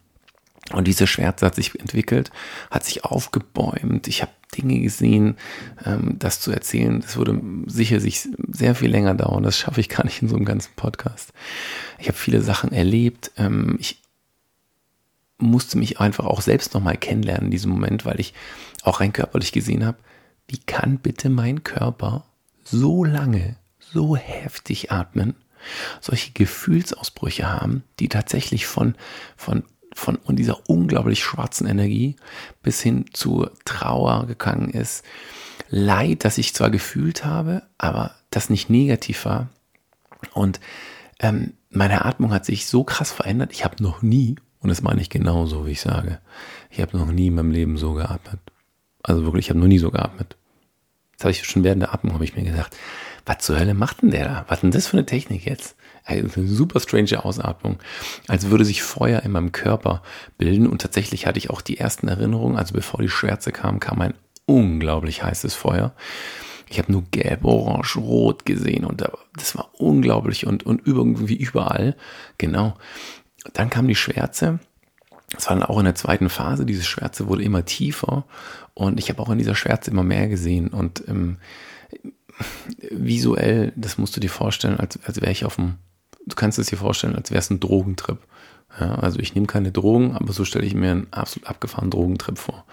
Und 0.72 0.88
diese 0.88 1.08
Schwärze 1.08 1.46
hat 1.46 1.56
sich 1.56 1.78
entwickelt, 1.80 2.32
hat 2.72 2.86
sich 2.86 3.04
aufgebäumt. 3.04 4.08
Ich 4.08 4.22
habe 4.22 4.32
Dinge 4.56 4.80
gesehen, 4.80 5.36
ähm, 5.86 6.16
das 6.20 6.40
zu 6.40 6.52
erzählen, 6.52 7.02
das 7.02 7.18
würde 7.18 7.40
sicher 7.66 8.00
sich 8.00 8.30
sehr 8.52 8.76
viel 8.76 8.90
länger 8.90 9.14
dauern. 9.14 9.44
Das 9.44 9.58
schaffe 9.58 9.82
ich 9.82 9.90
gar 9.90 10.06
nicht 10.06 10.22
in 10.22 10.30
so 10.30 10.36
einem 10.36 10.46
ganzen 10.46 10.74
Podcast. 10.76 11.34
Ich 12.00 12.08
habe 12.08 12.18
viele 12.18 12.42
Sachen 12.42 12.72
erlebt. 12.72 13.32
Ähm, 13.38 13.76
ich 13.80 14.02
musste 15.38 15.78
mich 15.78 16.00
einfach 16.00 16.26
auch 16.26 16.42
selbst 16.42 16.74
nochmal 16.74 16.98
kennenlernen 16.98 17.46
in 17.46 17.52
diesem 17.52 17.72
Moment, 17.72 18.06
weil 18.06 18.20
ich 18.20 18.34
auch 18.84 19.02
rein 19.02 19.14
körperlich 19.14 19.52
gesehen 19.52 19.86
habe, 19.86 19.98
wie 20.48 20.60
kann 20.60 21.00
bitte 21.00 21.30
mein 21.30 21.64
Körper 21.64 22.26
so 22.64 23.04
lange, 23.04 23.58
so 23.80 24.16
heftig 24.16 24.92
atmen, 24.92 25.36
solche 26.02 26.32
Gefühlsausbrüche 26.32 27.50
haben, 27.50 27.84
die 28.00 28.10
tatsächlich 28.10 28.66
von, 28.66 28.96
von 29.36 29.64
von 29.96 30.20
dieser 30.30 30.70
unglaublich 30.70 31.24
schwarzen 31.24 31.68
Energie 31.68 32.16
bis 32.62 32.82
hin 32.82 33.06
zu 33.14 33.48
Trauer 33.66 34.28
gegangen 34.28 34.70
ist. 34.70 35.04
Leid, 35.70 36.26
das 36.26 36.38
ich 36.38 36.54
zwar 36.54 36.70
gefühlt 36.70 37.26
habe, 37.26 37.64
aber 37.78 38.12
das 38.30 38.50
nicht 38.50 38.70
negativ 38.70 39.26
war. 39.26 39.50
Und 40.34 40.60
ähm, 41.20 41.54
meine 41.70 42.06
Atmung 42.06 42.32
hat 42.32 42.46
sich 42.46 42.68
so 42.68 42.84
krass 42.84 43.12
verändert. 43.12 43.52
Ich 43.52 43.64
habe 43.66 43.82
noch 43.82 44.02
nie, 44.02 44.36
und 44.60 44.70
das 44.70 44.82
meine 44.82 45.02
ich 45.02 45.10
genauso, 45.10 45.66
wie 45.66 45.72
ich 45.72 45.82
sage, 45.82 46.20
ich 46.70 46.82
habe 46.82 46.98
noch 46.98 47.12
nie 47.12 47.28
in 47.28 47.36
meinem 47.36 47.52
Leben 47.52 47.78
so 47.78 47.94
geatmet. 47.94 48.40
Also 49.02 49.24
wirklich, 49.24 49.46
ich 49.46 49.50
habe 49.50 49.60
noch 49.60 49.68
nie 49.68 49.80
so 49.80 49.92
geatmet. 49.92 50.38
Das 51.18 51.26
habe 51.26 51.32
ich 51.32 51.44
schon 51.44 51.64
während 51.64 51.82
der 51.82 51.94
Atmung, 51.94 52.14
habe 52.14 52.24
ich 52.24 52.36
mir 52.36 52.44
gedacht, 52.44 52.76
was 53.26 53.40
zur 53.40 53.60
Hölle 53.60 53.74
macht 53.74 54.02
denn 54.02 54.12
der 54.12 54.26
da? 54.26 54.46
Was 54.48 54.62
denn 54.62 54.72
das 54.72 54.88
für 54.88 54.98
eine 54.98 55.06
Technik 55.06 55.46
jetzt? 55.46 55.76
Eine 56.06 56.30
super 56.30 56.80
strange 56.80 57.24
Ausatmung, 57.24 57.80
als 58.28 58.50
würde 58.50 58.66
sich 58.66 58.84
Feuer 58.84 59.22
in 59.22 59.32
meinem 59.32 59.52
Körper 59.52 60.02
bilden. 60.38 60.68
Und 60.68 60.82
tatsächlich 60.82 61.26
hatte 61.26 61.38
ich 61.38 61.50
auch 61.50 61.62
die 61.62 61.78
ersten 61.78 62.08
Erinnerungen, 62.08 62.58
also 62.58 62.74
bevor 62.74 63.02
die 63.02 63.10
Schwärze 63.10 63.52
kam, 63.52 63.80
kam 63.80 64.02
ein 64.02 64.14
unglaublich 64.46 65.24
heißes 65.24 65.54
Feuer. 65.54 65.94
Ich 66.70 66.80
habe 66.80 66.92
nur 66.92 67.04
gelb, 67.12 67.46
orange, 67.46 67.98
rot 67.98 68.46
gesehen 68.46 68.84
und 68.84 69.04
das 69.38 69.56
war 69.56 69.70
unglaublich 69.78 70.48
und, 70.48 70.66
und 70.66 70.86
irgendwie 70.86 71.36
überall. 71.36 71.96
Genau. 72.38 72.76
dann 73.54 73.70
kam 73.70 73.88
die 73.88 73.96
Schwärze. 73.96 74.60
Es 75.38 75.48
war 75.50 75.56
dann 75.56 75.66
auch 75.66 75.80
in 75.80 75.86
der 75.86 75.96
zweiten 75.96 76.30
Phase. 76.30 76.66
Diese 76.66 76.84
Schwärze 76.84 77.28
wurde 77.28 77.44
immer 77.44 77.66
tiefer 77.66 78.26
und 78.74 79.00
ich 79.00 79.10
habe 79.10 79.22
auch 79.22 79.30
in 79.30 79.38
dieser 79.38 79.56
Schwärze 79.56 79.92
immer 79.92 80.04
mehr 80.04 80.28
gesehen 80.28 80.70
und 80.70 81.08
ähm, 81.08 81.38
visuell, 82.90 83.74
das 83.76 83.98
musst 83.98 84.16
du 84.16 84.20
dir 84.20 84.30
vorstellen, 84.30 84.80
als, 84.80 85.00
als 85.06 85.22
wäre 85.22 85.32
ich 85.32 85.46
auf 85.46 85.56
dem, 85.56 85.76
du 86.26 86.36
kannst 86.36 86.60
es 86.60 86.68
dir 86.68 86.78
vorstellen, 86.78 87.16
als 87.16 87.32
wäre 87.32 87.40
es 87.40 87.50
ein 87.50 87.60
Drogentrip. 87.60 88.20
Ja, 88.80 88.96
also 88.96 89.20
ich 89.20 89.36
nehme 89.36 89.46
keine 89.46 89.72
Drogen, 89.72 90.16
aber 90.16 90.34
so 90.34 90.46
stelle 90.46 90.66
ich 90.66 90.74
mir 90.74 90.92
einen 90.92 91.08
absolut 91.12 91.48
abgefahrenen 91.48 91.92
Drogentrip 91.92 92.40
vor. 92.40 92.66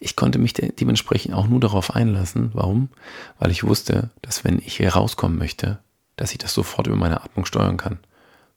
Ich 0.00 0.16
konnte 0.16 0.38
mich 0.38 0.54
de 0.54 0.72
dementsprechend 0.72 1.34
auch 1.34 1.46
nur 1.46 1.60
darauf 1.60 1.94
einlassen. 1.94 2.50
Warum? 2.52 2.88
Weil 3.38 3.52
ich 3.52 3.62
wusste, 3.62 4.10
dass 4.22 4.44
wenn 4.44 4.58
ich 4.58 4.78
hier 4.78 4.92
rauskommen 4.92 5.38
möchte, 5.38 5.78
dass 6.16 6.32
ich 6.32 6.38
das 6.38 6.52
sofort 6.52 6.88
über 6.88 6.96
meine 6.96 7.22
Atmung 7.22 7.44
steuern 7.44 7.76
kann. 7.76 7.98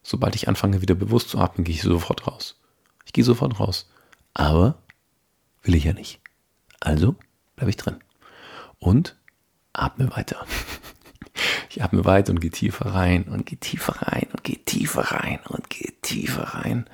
Sobald 0.01 0.35
ich 0.35 0.47
anfange, 0.47 0.81
wieder 0.81 0.95
bewusst 0.95 1.29
zu 1.29 1.37
atmen, 1.37 1.63
gehe 1.63 1.75
ich 1.75 1.81
sofort 1.81 2.25
raus. 2.25 2.59
Ich 3.05 3.13
gehe 3.13 3.23
sofort 3.23 3.59
raus. 3.59 3.89
Aber 4.33 4.77
will 5.61 5.75
ich 5.75 5.83
ja 5.83 5.93
nicht. 5.93 6.19
Also 6.79 7.15
bleibe 7.55 7.69
ich 7.69 7.77
drin. 7.77 7.97
Und 8.79 9.15
atme 9.73 10.09
weiter. 10.15 10.45
Ich 11.70 11.84
atme 11.84 12.03
weiter 12.03 12.32
und 12.32 12.41
gehe 12.41 12.49
tiefer 12.49 12.88
rein 12.88 13.24
und 13.24 13.45
gehe 13.45 13.59
tiefer 13.59 14.01
rein 14.01 14.28
und 14.32 14.43
gehe 14.43 14.57
tiefer 14.65 15.01
rein 15.01 15.39
und 15.47 15.70
gehe 15.70 15.93
tiefer 16.01 16.43
rein. 16.43 16.89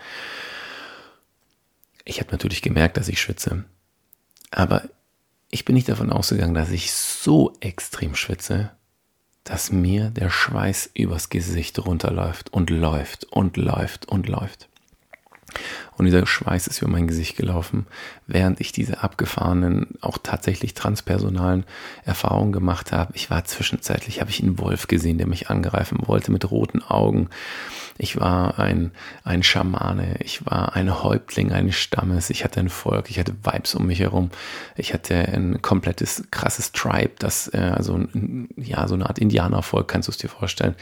Ich 2.03 2.19
habe 2.19 2.31
natürlich 2.31 2.61
gemerkt, 2.61 2.97
dass 2.97 3.07
ich 3.07 3.21
schwitze. 3.21 3.63
Aber 4.51 4.83
ich 5.49 5.63
bin 5.63 5.75
nicht 5.75 5.87
davon 5.87 6.11
ausgegangen, 6.11 6.53
dass 6.53 6.69
ich 6.71 6.91
so 6.91 7.53
extrem 7.61 8.15
schwitze, 8.15 8.71
dass 9.45 9.71
mir 9.71 10.09
der 10.09 10.29
Schweiß 10.29 10.91
übers 10.93 11.29
Gesicht 11.29 11.79
runterläuft 11.85 12.51
und 12.51 12.69
läuft 12.69 13.25
und 13.25 13.55
läuft 13.55 14.07
und 14.07 14.27
läuft. 14.27 14.67
Und 15.97 16.05
dieser 16.05 16.25
Schweiß 16.25 16.67
ist 16.67 16.81
über 16.81 16.91
mein 16.91 17.07
Gesicht 17.07 17.37
gelaufen, 17.37 17.87
während 18.27 18.59
ich 18.59 18.71
diese 18.71 19.01
abgefahrenen, 19.01 19.87
auch 20.01 20.17
tatsächlich 20.21 20.73
transpersonalen 20.73 21.63
Erfahrungen 22.03 22.51
gemacht 22.51 22.91
habe. 22.91 23.13
Ich 23.15 23.29
war 23.29 23.45
zwischenzeitlich, 23.45 24.19
habe 24.19 24.29
ich 24.29 24.41
einen 24.41 24.59
Wolf 24.59 24.87
gesehen, 24.87 25.17
der 25.17 25.27
mich 25.27 25.49
angreifen 25.49 25.99
wollte 26.05 26.31
mit 26.31 26.49
roten 26.51 26.81
Augen. 26.81 27.29
Ich 27.97 28.19
war 28.19 28.59
ein, 28.59 28.91
ein 29.23 29.41
Schamane, 29.41 30.17
ich 30.19 30.45
war 30.45 30.75
ein 30.75 31.01
Häuptling 31.01 31.53
eines 31.53 31.75
Stammes, 31.75 32.29
ich 32.29 32.43
hatte 32.43 32.59
ein 32.59 32.67
Volk, 32.67 33.09
ich 33.09 33.17
hatte 33.17 33.33
Vibes 33.41 33.73
um 33.73 33.87
mich 33.87 34.01
herum, 34.01 34.31
ich 34.75 34.93
hatte 34.93 35.15
ein 35.15 35.61
komplettes 35.61 36.23
krasses 36.29 36.73
Tribe, 36.73 37.13
das, 37.19 37.47
äh, 37.53 37.71
also 37.73 38.01
ja, 38.57 38.85
so 38.89 38.95
eine 38.95 39.05
Art 39.05 39.17
Indianervolk, 39.17 39.87
kannst 39.87 40.09
du 40.09 40.11
es 40.11 40.17
dir 40.17 40.27
vorstellen. 40.27 40.75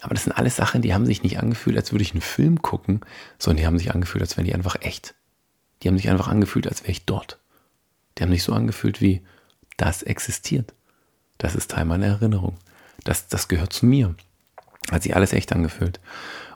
Aber 0.00 0.14
das 0.14 0.24
sind 0.24 0.32
alles 0.32 0.56
Sachen, 0.56 0.80
die 0.80 0.94
haben 0.94 1.04
sich 1.04 1.22
nicht 1.22 1.38
angefühlt, 1.38 1.76
als 1.76 1.92
würde 1.92 2.02
ich 2.02 2.12
einen 2.12 2.22
Film 2.22 2.62
gucken, 2.62 3.00
sondern 3.38 3.60
die 3.60 3.66
haben 3.66 3.78
sich 3.78 3.94
angefühlt, 3.94 4.22
als 4.22 4.38
wären 4.38 4.45
die 4.46 4.54
einfach 4.54 4.76
echt. 4.80 5.14
Die 5.82 5.88
haben 5.88 5.98
sich 5.98 6.08
einfach 6.08 6.28
angefühlt, 6.28 6.66
als 6.66 6.82
wäre 6.82 6.92
ich 6.92 7.04
dort. 7.04 7.38
Die 8.16 8.22
haben 8.22 8.30
sich 8.30 8.42
so 8.42 8.52
angefühlt 8.52 9.00
wie, 9.00 9.22
das 9.76 10.02
existiert. 10.02 10.72
Das 11.38 11.54
ist 11.54 11.70
Teil 11.70 11.84
meiner 11.84 12.06
Erinnerung. 12.06 12.56
Das, 13.04 13.28
das 13.28 13.48
gehört 13.48 13.72
zu 13.72 13.86
mir. 13.86 14.14
Hat 14.90 15.02
sich 15.02 15.14
alles 15.14 15.32
echt 15.32 15.52
angefühlt. 15.52 16.00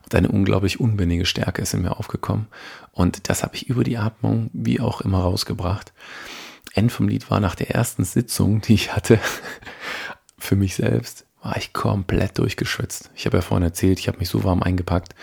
Und 0.03 0.15
eine 0.15 0.29
unglaublich 0.29 0.81
unbändige 0.81 1.27
Stärke 1.27 1.63
ist 1.63 1.75
in 1.75 1.83
mir 1.83 1.99
aufgekommen. 1.99 2.47
Und 2.93 3.29
das 3.29 3.43
habe 3.43 3.57
ich 3.57 3.69
über 3.69 3.85
die 3.85 3.99
Atmung 3.99 4.51
wie 4.53 4.81
auch 4.81 5.01
immer 5.03 5.21
rausgebracht. 5.21 5.93
End 6.73 6.91
vom 6.91 7.09
Lied 7.09 7.31
war 7.31 7.41
nach 7.41 7.55
der 7.55 7.71
ersten 7.71 8.05
Sitzung, 8.05 8.61
die 8.61 8.75
ich 8.75 8.95
hatte, 8.95 9.19
für 10.39 10.57
mich 10.57 10.77
selbst, 10.77 11.27
war 11.43 11.57
ich 11.57 11.73
komplett 11.73 12.39
durchgeschwitzt. 12.39 13.11
Ich 13.15 13.27
habe 13.27 13.39
ja 13.39 13.43
vorhin 13.43 13.65
erzählt, 13.65 13.99
ich 13.99 14.09
habe 14.09 14.19
mich 14.19 14.29
so 14.29 14.45
warm 14.45 14.63
eingepackt. 14.63 15.15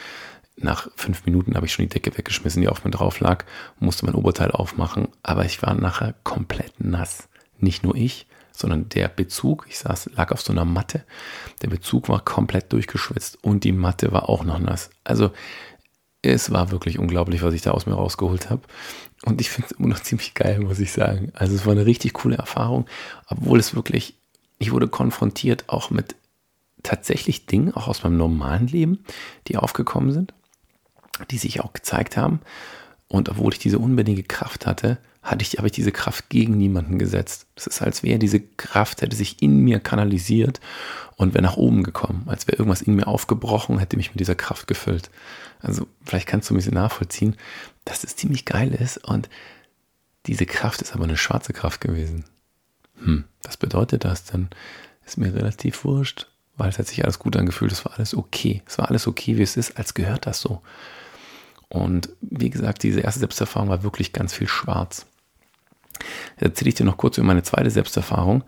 Nach 0.60 0.90
fünf 0.96 1.26
Minuten 1.26 1.56
habe 1.56 1.68
ich 1.68 1.74
schon 1.74 1.86
die 1.86 1.90
Decke 1.90 2.18
weggeschmissen, 2.18 2.62
die 2.62 2.68
auf 2.68 2.84
mir 2.84 2.92
drauf 2.92 3.20
lag, 3.20 3.46
musste 3.80 4.06
mein 4.06 4.16
Oberteil 4.16 4.52
aufmachen, 4.52 5.08
aber 5.22 5.46
ich 5.46 5.62
war 5.62 5.76
nachher 5.76 6.16
komplett 6.24 6.74
nass. 6.80 7.30
Nicht 7.60 7.84
nur 7.84 7.96
ich, 7.96 8.28
sondern 8.52 8.90
der 8.90 9.08
Bezug, 9.08 9.68
ich 9.70 9.78
saß, 9.78 10.12
lag 10.16 10.32
auf 10.32 10.42
so 10.42 10.52
einer 10.52 10.66
Matte, 10.66 11.04
der 11.62 11.68
Bezug 11.68 12.10
war 12.10 12.26
komplett 12.26 12.74
durchgeschwitzt 12.74 13.44
und 13.44 13.64
die 13.64 13.72
Matte 13.72 14.12
war 14.12 14.30
auch 14.30 14.44
noch 14.44 14.58
nass. 14.58 14.90
Also 15.04 15.32
es 16.24 16.52
war 16.52 16.72
wirklich 16.72 16.98
unglaublich, 16.98 17.44
was 17.44 17.54
ich 17.54 17.62
da 17.62 17.72
aus 17.72 17.86
mir 17.86 17.94
rausgeholt 17.94 18.50
habe. 18.50 18.64
Und 19.26 19.40
ich 19.42 19.50
finde 19.50 19.70
es 19.72 19.78
immer 19.78 19.90
noch 19.90 20.00
ziemlich 20.00 20.34
geil, 20.34 20.60
muss 20.60 20.80
ich 20.80 20.92
sagen. 20.92 21.32
Also 21.34 21.56
es 21.56 21.66
war 21.66 21.74
eine 21.74 21.86
richtig 21.86 22.14
coole 22.14 22.38
Erfahrung, 22.38 22.88
obwohl 23.28 23.60
es 23.60 23.76
wirklich, 23.76 24.18
ich 24.58 24.72
wurde 24.72 24.88
konfrontiert 24.88 25.66
auch 25.70 25.92
mit 25.92 26.16
tatsächlich 26.84 27.46
Dingen, 27.46 27.74
auch 27.74 27.88
aus 27.88 28.04
meinem 28.04 28.18
normalen 28.18 28.68
Leben, 28.68 29.04
die 29.48 29.58
aufgekommen 29.58 30.12
sind, 30.12 30.34
die 31.26 31.38
sich 31.38 31.62
auch 31.62 31.74
gezeigt 31.74 32.18
haben. 32.18 32.42
Und 33.08 33.30
obwohl 33.30 33.54
ich 33.54 33.60
diese 33.60 33.80
unbändige 33.80 34.24
Kraft 34.24 34.66
hatte, 34.66 34.98
hatte 35.22 35.42
ich, 35.42 35.58
habe 35.58 35.68
ich 35.68 35.74
diese 35.74 35.92
Kraft 35.92 36.30
gegen 36.30 36.58
niemanden 36.58 37.00
gesetzt. 37.00 37.48
Das 37.56 37.68
ist, 37.68 37.82
als 37.82 38.04
wäre 38.04 38.20
diese 38.20 38.40
Kraft, 38.40 39.02
hätte 39.02 39.16
sich 39.16 39.42
in 39.42 39.60
mir 39.60 39.80
kanalisiert 39.80 40.60
und 41.16 41.34
wäre 41.34 41.44
nach 41.44 41.58
oben 41.58 41.84
gekommen, 41.84 42.24
als 42.28 42.48
wäre 42.48 42.58
irgendwas 42.58 42.82
in 42.82 42.96
mir 42.96 43.08
aufgebrochen, 43.08 43.80
hätte 43.80 43.98
mich 43.98 44.12
mit 44.12 44.20
dieser 44.20 44.36
Kraft 44.36 44.68
gefüllt. 44.68 45.10
Also 45.60 45.88
vielleicht 46.04 46.28
kannst 46.28 46.50
du 46.50 46.54
ein 46.54 46.58
bisschen 46.58 46.76
nachvollziehen, 46.76 47.36
dass 47.86 48.04
es 48.04 48.16
ziemlich 48.16 48.46
geil 48.46 48.74
ist 48.74 48.98
und 49.06 49.30
diese 50.28 50.46
Kraft 50.46 50.82
ist 50.82 50.94
aber 50.94 51.06
eine 51.06 51.18
schwarze 51.18 51.54
Kraft 51.54 51.82
gewesen. 51.82 52.26
Hm, 53.04 53.26
was 53.44 53.58
bedeutet 53.58 54.06
das 54.06 54.26
denn? 54.26 54.50
Ist 55.06 55.18
mir 55.18 55.34
relativ 55.34 55.84
wurscht, 55.86 56.28
weil 56.58 56.70
es 56.70 56.80
hat 56.80 56.88
sich 56.88 57.04
alles 57.04 57.20
gut 57.20 57.36
angefühlt, 57.38 57.72
es 57.72 57.86
war 57.86 57.94
alles 57.98 58.16
okay. 58.16 58.62
Es 58.66 58.78
war 58.78 58.90
alles 58.90 59.08
okay, 59.08 59.38
wie 59.38 59.44
es 59.44 59.58
ist, 59.58 59.78
als 59.78 59.94
gehört 59.94 60.26
das 60.26 60.42
so. 60.42 60.62
Und 61.70 62.10
wie 62.22 62.50
gesagt, 62.50 62.84
diese 62.84 63.02
erste 63.02 63.20
Selbsterfahrung 63.20 63.70
war 63.70 63.84
wirklich 63.84 64.14
ganz 64.14 64.34
viel 64.34 64.48
schwarz. 64.48 65.06
Jetzt 66.36 66.42
erzähle 66.42 66.70
ich 66.70 66.76
dir 66.76 66.86
noch 66.86 66.98
kurz 66.98 67.18
über 67.18 67.28
meine 67.28 67.44
zweite 67.44 67.70
Selbsterfahrung. 67.70 68.44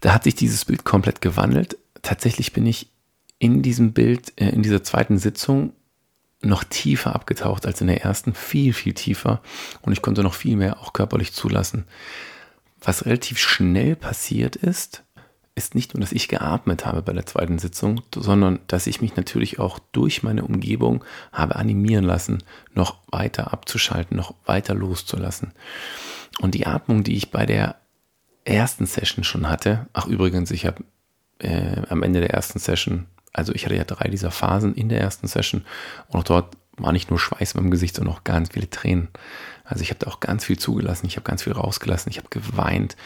Da 0.00 0.14
hat 0.14 0.24
sich 0.24 0.34
dieses 0.34 0.64
Bild 0.64 0.84
komplett 0.84 1.20
gewandelt. 1.20 1.76
Tatsächlich 2.02 2.52
bin 2.52 2.66
ich 2.66 2.90
in 3.38 3.62
diesem 3.62 3.92
Bild, 3.92 4.32
äh, 4.40 4.48
in 4.48 4.62
dieser 4.62 4.82
zweiten 4.82 5.18
Sitzung 5.18 5.72
noch 6.42 6.64
tiefer 6.64 7.14
abgetaucht 7.14 7.66
als 7.66 7.80
in 7.80 7.86
der 7.86 8.02
ersten, 8.02 8.34
viel, 8.34 8.72
viel 8.72 8.94
tiefer. 8.94 9.42
Und 9.82 9.92
ich 9.92 10.02
konnte 10.02 10.22
noch 10.22 10.34
viel 10.34 10.56
mehr 10.56 10.80
auch 10.80 10.92
körperlich 10.92 11.32
zulassen. 11.32 11.84
Was 12.80 13.04
relativ 13.04 13.38
schnell 13.38 13.94
passiert 13.94 14.56
ist, 14.56 15.04
ist 15.54 15.74
nicht 15.74 15.94
nur, 15.94 16.00
dass 16.00 16.12
ich 16.12 16.28
geatmet 16.28 16.86
habe 16.86 17.02
bei 17.02 17.12
der 17.12 17.26
zweiten 17.26 17.58
Sitzung, 17.58 18.02
sondern 18.14 18.60
dass 18.66 18.86
ich 18.86 19.00
mich 19.00 19.16
natürlich 19.16 19.58
auch 19.58 19.78
durch 19.92 20.22
meine 20.22 20.44
Umgebung 20.44 21.04
habe 21.32 21.56
animieren 21.56 22.04
lassen, 22.04 22.42
noch 22.74 22.98
weiter 23.10 23.52
abzuschalten, 23.52 24.16
noch 24.16 24.34
weiter 24.46 24.74
loszulassen. 24.74 25.52
Und 26.40 26.54
die 26.54 26.66
Atmung, 26.66 27.04
die 27.04 27.16
ich 27.16 27.30
bei 27.30 27.46
der 27.46 27.76
ersten 28.44 28.86
Session 28.86 29.24
schon 29.24 29.48
hatte, 29.48 29.86
ach 29.92 30.06
übrigens, 30.06 30.50
ich 30.50 30.66
habe 30.66 30.84
äh, 31.38 31.82
am 31.88 32.02
Ende 32.02 32.20
der 32.20 32.30
ersten 32.30 32.58
Session, 32.58 33.06
also 33.32 33.52
ich 33.52 33.64
hatte 33.64 33.76
ja 33.76 33.84
drei 33.84 34.08
dieser 34.08 34.30
Phasen 34.30 34.74
in 34.74 34.88
der 34.88 35.00
ersten 35.00 35.26
Session 35.26 35.64
und 36.08 36.20
auch 36.20 36.24
dort 36.24 36.56
war 36.78 36.92
nicht 36.92 37.10
nur 37.10 37.18
Schweiß 37.18 37.52
im 37.52 37.70
Gesicht, 37.70 37.96
sondern 37.96 38.14
auch 38.14 38.24
ganz 38.24 38.50
viele 38.52 38.70
Tränen. 38.70 39.08
Also 39.64 39.82
ich 39.82 39.90
habe 39.90 39.98
da 40.00 40.10
auch 40.10 40.20
ganz 40.20 40.44
viel 40.44 40.58
zugelassen, 40.58 41.06
ich 41.06 41.16
habe 41.16 41.24
ganz 41.24 41.42
viel 41.42 41.52
rausgelassen, 41.52 42.10
ich 42.10 42.18
habe 42.18 42.28
geweint 42.30 42.96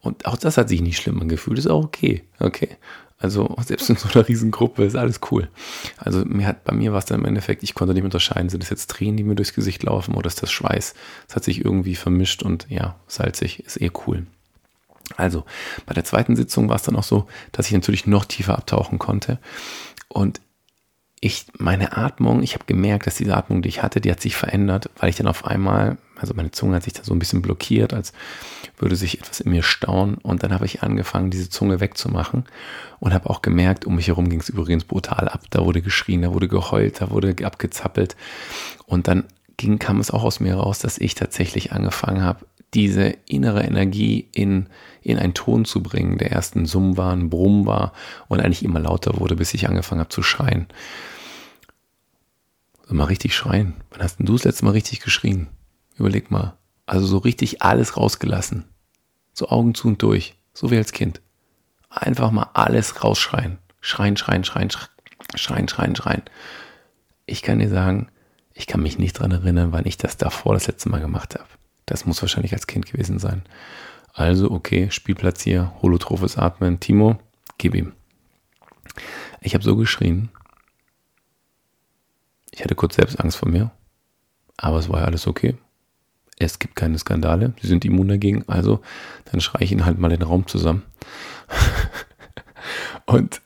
und 0.00 0.26
auch 0.26 0.36
das 0.36 0.56
hat 0.56 0.68
sich 0.68 0.80
nicht 0.80 1.00
schlimm 1.00 1.20
angefühlt, 1.20 1.58
ist 1.58 1.68
auch 1.68 1.84
okay. 1.84 2.24
Okay. 2.38 2.76
Also 3.18 3.56
selbst 3.64 3.90
in 3.90 3.96
so 3.96 4.08
einer 4.08 4.28
Riesengruppe 4.28 4.84
ist 4.84 4.96
alles 4.96 5.20
cool. 5.30 5.48
Also 5.96 6.24
mir 6.24 6.46
hat, 6.46 6.64
bei 6.64 6.74
mir 6.74 6.92
war 6.92 7.00
es 7.00 7.04
dann 7.04 7.20
im 7.20 7.26
Endeffekt, 7.26 7.62
ich 7.62 7.74
konnte 7.74 7.94
nicht 7.94 8.04
unterscheiden, 8.04 8.48
sind 8.48 8.62
das 8.62 8.70
jetzt 8.70 8.90
Tränen, 8.90 9.16
die 9.16 9.24
mir 9.24 9.34
durchs 9.34 9.54
Gesicht 9.54 9.82
laufen 9.82 10.14
oder 10.14 10.28
ist 10.28 10.42
das 10.42 10.50
Schweiß? 10.50 10.94
Es 11.28 11.36
hat 11.36 11.44
sich 11.44 11.64
irgendwie 11.64 11.96
vermischt 11.96 12.42
und 12.42 12.66
ja, 12.68 12.96
salzig, 13.06 13.64
ist 13.64 13.80
eh 13.80 13.90
cool. 14.06 14.26
Also 15.16 15.44
bei 15.86 15.94
der 15.94 16.04
zweiten 16.04 16.36
Sitzung 16.36 16.68
war 16.68 16.76
es 16.76 16.82
dann 16.82 16.96
auch 16.96 17.02
so, 17.02 17.26
dass 17.52 17.66
ich 17.66 17.72
natürlich 17.72 18.06
noch 18.06 18.24
tiefer 18.24 18.56
abtauchen 18.56 18.98
konnte 18.98 19.38
und 20.08 20.40
ich, 21.20 21.46
meine 21.58 21.96
Atmung, 21.96 22.42
ich 22.42 22.54
habe 22.54 22.64
gemerkt, 22.66 23.06
dass 23.06 23.16
diese 23.16 23.36
Atmung, 23.36 23.62
die 23.62 23.68
ich 23.68 23.82
hatte, 23.82 24.00
die 24.00 24.10
hat 24.10 24.20
sich 24.20 24.36
verändert, 24.36 24.90
weil 24.98 25.10
ich 25.10 25.16
dann 25.16 25.26
auf 25.26 25.44
einmal, 25.44 25.98
also 26.16 26.34
meine 26.34 26.50
Zunge 26.50 26.76
hat 26.76 26.84
sich 26.84 26.92
da 26.92 27.02
so 27.02 27.12
ein 27.12 27.18
bisschen 27.18 27.42
blockiert, 27.42 27.92
als 27.92 28.12
würde 28.78 28.96
sich 28.96 29.18
etwas 29.18 29.40
in 29.40 29.50
mir 29.50 29.62
stauen. 29.62 30.14
Und 30.16 30.42
dann 30.42 30.52
habe 30.52 30.66
ich 30.66 30.82
angefangen, 30.82 31.30
diese 31.30 31.50
Zunge 31.50 31.80
wegzumachen 31.80 32.44
und 33.00 33.12
habe 33.12 33.30
auch 33.30 33.42
gemerkt, 33.42 33.84
um 33.84 33.96
mich 33.96 34.08
herum 34.08 34.28
ging 34.28 34.40
es 34.40 34.48
übrigens 34.48 34.84
brutal 34.84 35.28
ab. 35.28 35.42
Da 35.50 35.64
wurde 35.64 35.82
geschrien, 35.82 36.22
da 36.22 36.32
wurde 36.32 36.48
geheult, 36.48 37.00
da 37.00 37.10
wurde 37.10 37.34
abgezappelt. 37.44 38.16
Und 38.86 39.08
dann 39.08 39.24
ging, 39.56 39.78
kam 39.78 39.98
es 40.00 40.10
auch 40.10 40.22
aus 40.22 40.40
mir 40.40 40.54
raus, 40.54 40.78
dass 40.78 40.98
ich 40.98 41.14
tatsächlich 41.14 41.72
angefangen 41.72 42.22
habe, 42.22 42.46
diese 42.74 43.16
innere 43.26 43.64
Energie 43.64 44.28
in, 44.32 44.68
in 45.02 45.18
einen 45.18 45.34
Ton 45.34 45.64
zu 45.64 45.82
bringen, 45.82 46.18
der 46.18 46.32
erst 46.32 46.54
ein 46.54 46.66
Summ 46.66 46.96
war, 46.96 47.12
ein 47.12 47.30
Brumm 47.30 47.66
war 47.66 47.92
und 48.28 48.40
eigentlich 48.40 48.64
immer 48.64 48.80
lauter 48.80 49.18
wurde, 49.18 49.36
bis 49.36 49.54
ich 49.54 49.68
angefangen 49.68 50.00
habe 50.00 50.10
zu 50.10 50.22
schreien. 50.22 50.66
Also 52.82 52.94
mal 52.94 53.04
richtig 53.04 53.34
schreien. 53.34 53.74
Wann 53.90 54.02
hast 54.02 54.18
denn 54.18 54.26
du 54.26 54.34
das 54.34 54.44
letzte 54.44 54.64
Mal 54.64 54.72
richtig 54.72 55.00
geschrien? 55.00 55.48
Überleg 55.96 56.30
mal. 56.30 56.56
Also 56.86 57.06
so 57.06 57.18
richtig 57.18 57.62
alles 57.62 57.96
rausgelassen. 57.96 58.64
So 59.32 59.48
Augen 59.48 59.74
zu 59.74 59.88
und 59.88 60.02
durch. 60.02 60.36
So 60.54 60.70
wie 60.70 60.76
als 60.76 60.92
Kind. 60.92 61.20
Einfach 61.90 62.30
mal 62.30 62.50
alles 62.54 63.02
rausschreien. 63.02 63.58
Schreien, 63.80 64.16
schreien, 64.16 64.44
schreien, 64.44 64.70
schreien, 64.70 65.68
schreien, 65.68 65.96
schreien. 65.96 66.22
Ich 67.26 67.42
kann 67.42 67.58
dir 67.58 67.68
sagen, 67.68 68.08
Ich 68.58 68.66
kann 68.66 68.82
mich 68.82 68.98
nicht 68.98 69.12
dran 69.12 69.30
erinnern, 69.30 69.70
wann 69.70 69.86
ich 69.86 69.98
das 69.98 70.16
davor 70.16 70.52
das 70.52 70.66
letzte 70.66 70.88
Mal 70.88 71.00
gemacht 71.00 71.36
habe. 71.36 71.48
Das 71.88 72.04
muss 72.04 72.20
wahrscheinlich 72.20 72.52
als 72.52 72.66
Kind 72.66 72.84
gewesen 72.84 73.18
sein. 73.18 73.42
Also, 74.12 74.50
okay, 74.50 74.90
Spielplatz 74.90 75.40
hier, 75.42 75.72
holotrophes 75.80 76.36
Atmen. 76.36 76.80
Timo, 76.80 77.18
gib 77.56 77.74
ihm. 77.74 77.92
Ich 79.40 79.54
habe 79.54 79.64
so 79.64 79.74
geschrien. 79.74 80.28
Ich 82.50 82.62
hatte 82.62 82.74
kurz 82.74 82.96
selbst 82.96 83.18
Angst 83.18 83.38
vor 83.38 83.48
mir. 83.48 83.70
Aber 84.58 84.78
es 84.78 84.90
war 84.90 85.00
ja 85.00 85.06
alles 85.06 85.26
okay. 85.26 85.56
Es 86.38 86.58
gibt 86.58 86.76
keine 86.76 86.98
Skandale. 86.98 87.54
Sie 87.62 87.68
sind 87.68 87.86
immun 87.86 88.08
dagegen. 88.08 88.44
Also, 88.48 88.82
dann 89.24 89.40
schreie 89.40 89.64
ich 89.64 89.72
ihn 89.72 89.86
halt 89.86 89.98
mal 89.98 90.10
den 90.10 90.22
Raum 90.22 90.46
zusammen. 90.46 90.82
Und 93.06 93.40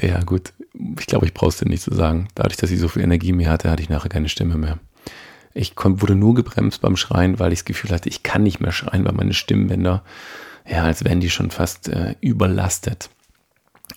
ja, 0.00 0.22
gut. 0.22 0.52
Ich 0.98 1.06
glaube, 1.06 1.26
ich 1.26 1.34
brauche 1.34 1.48
es 1.48 1.58
dir 1.58 1.68
nicht 1.68 1.82
zu 1.82 1.92
sagen. 1.92 2.28
Dadurch, 2.36 2.56
dass 2.56 2.70
ich 2.70 2.78
so 2.78 2.86
viel 2.86 3.02
Energie 3.02 3.32
mehr 3.32 3.50
hatte, 3.50 3.68
hatte 3.68 3.82
ich 3.82 3.88
nachher 3.88 4.08
keine 4.08 4.28
Stimme 4.28 4.56
mehr. 4.56 4.78
Ich 5.52 5.74
wurde 5.76 6.14
nur 6.14 6.34
gebremst 6.34 6.80
beim 6.80 6.96
Schreien, 6.96 7.38
weil 7.38 7.52
ich 7.52 7.60
das 7.60 7.64
Gefühl 7.64 7.90
hatte, 7.90 8.08
ich 8.08 8.22
kann 8.22 8.42
nicht 8.42 8.60
mehr 8.60 8.72
schreien, 8.72 9.04
weil 9.04 9.12
meine 9.12 9.34
Stimmbänder, 9.34 10.04
ja, 10.68 10.84
als 10.84 11.04
wären 11.04 11.20
die 11.20 11.30
schon 11.30 11.50
fast 11.50 11.88
äh, 11.88 12.14
überlastet. 12.20 13.10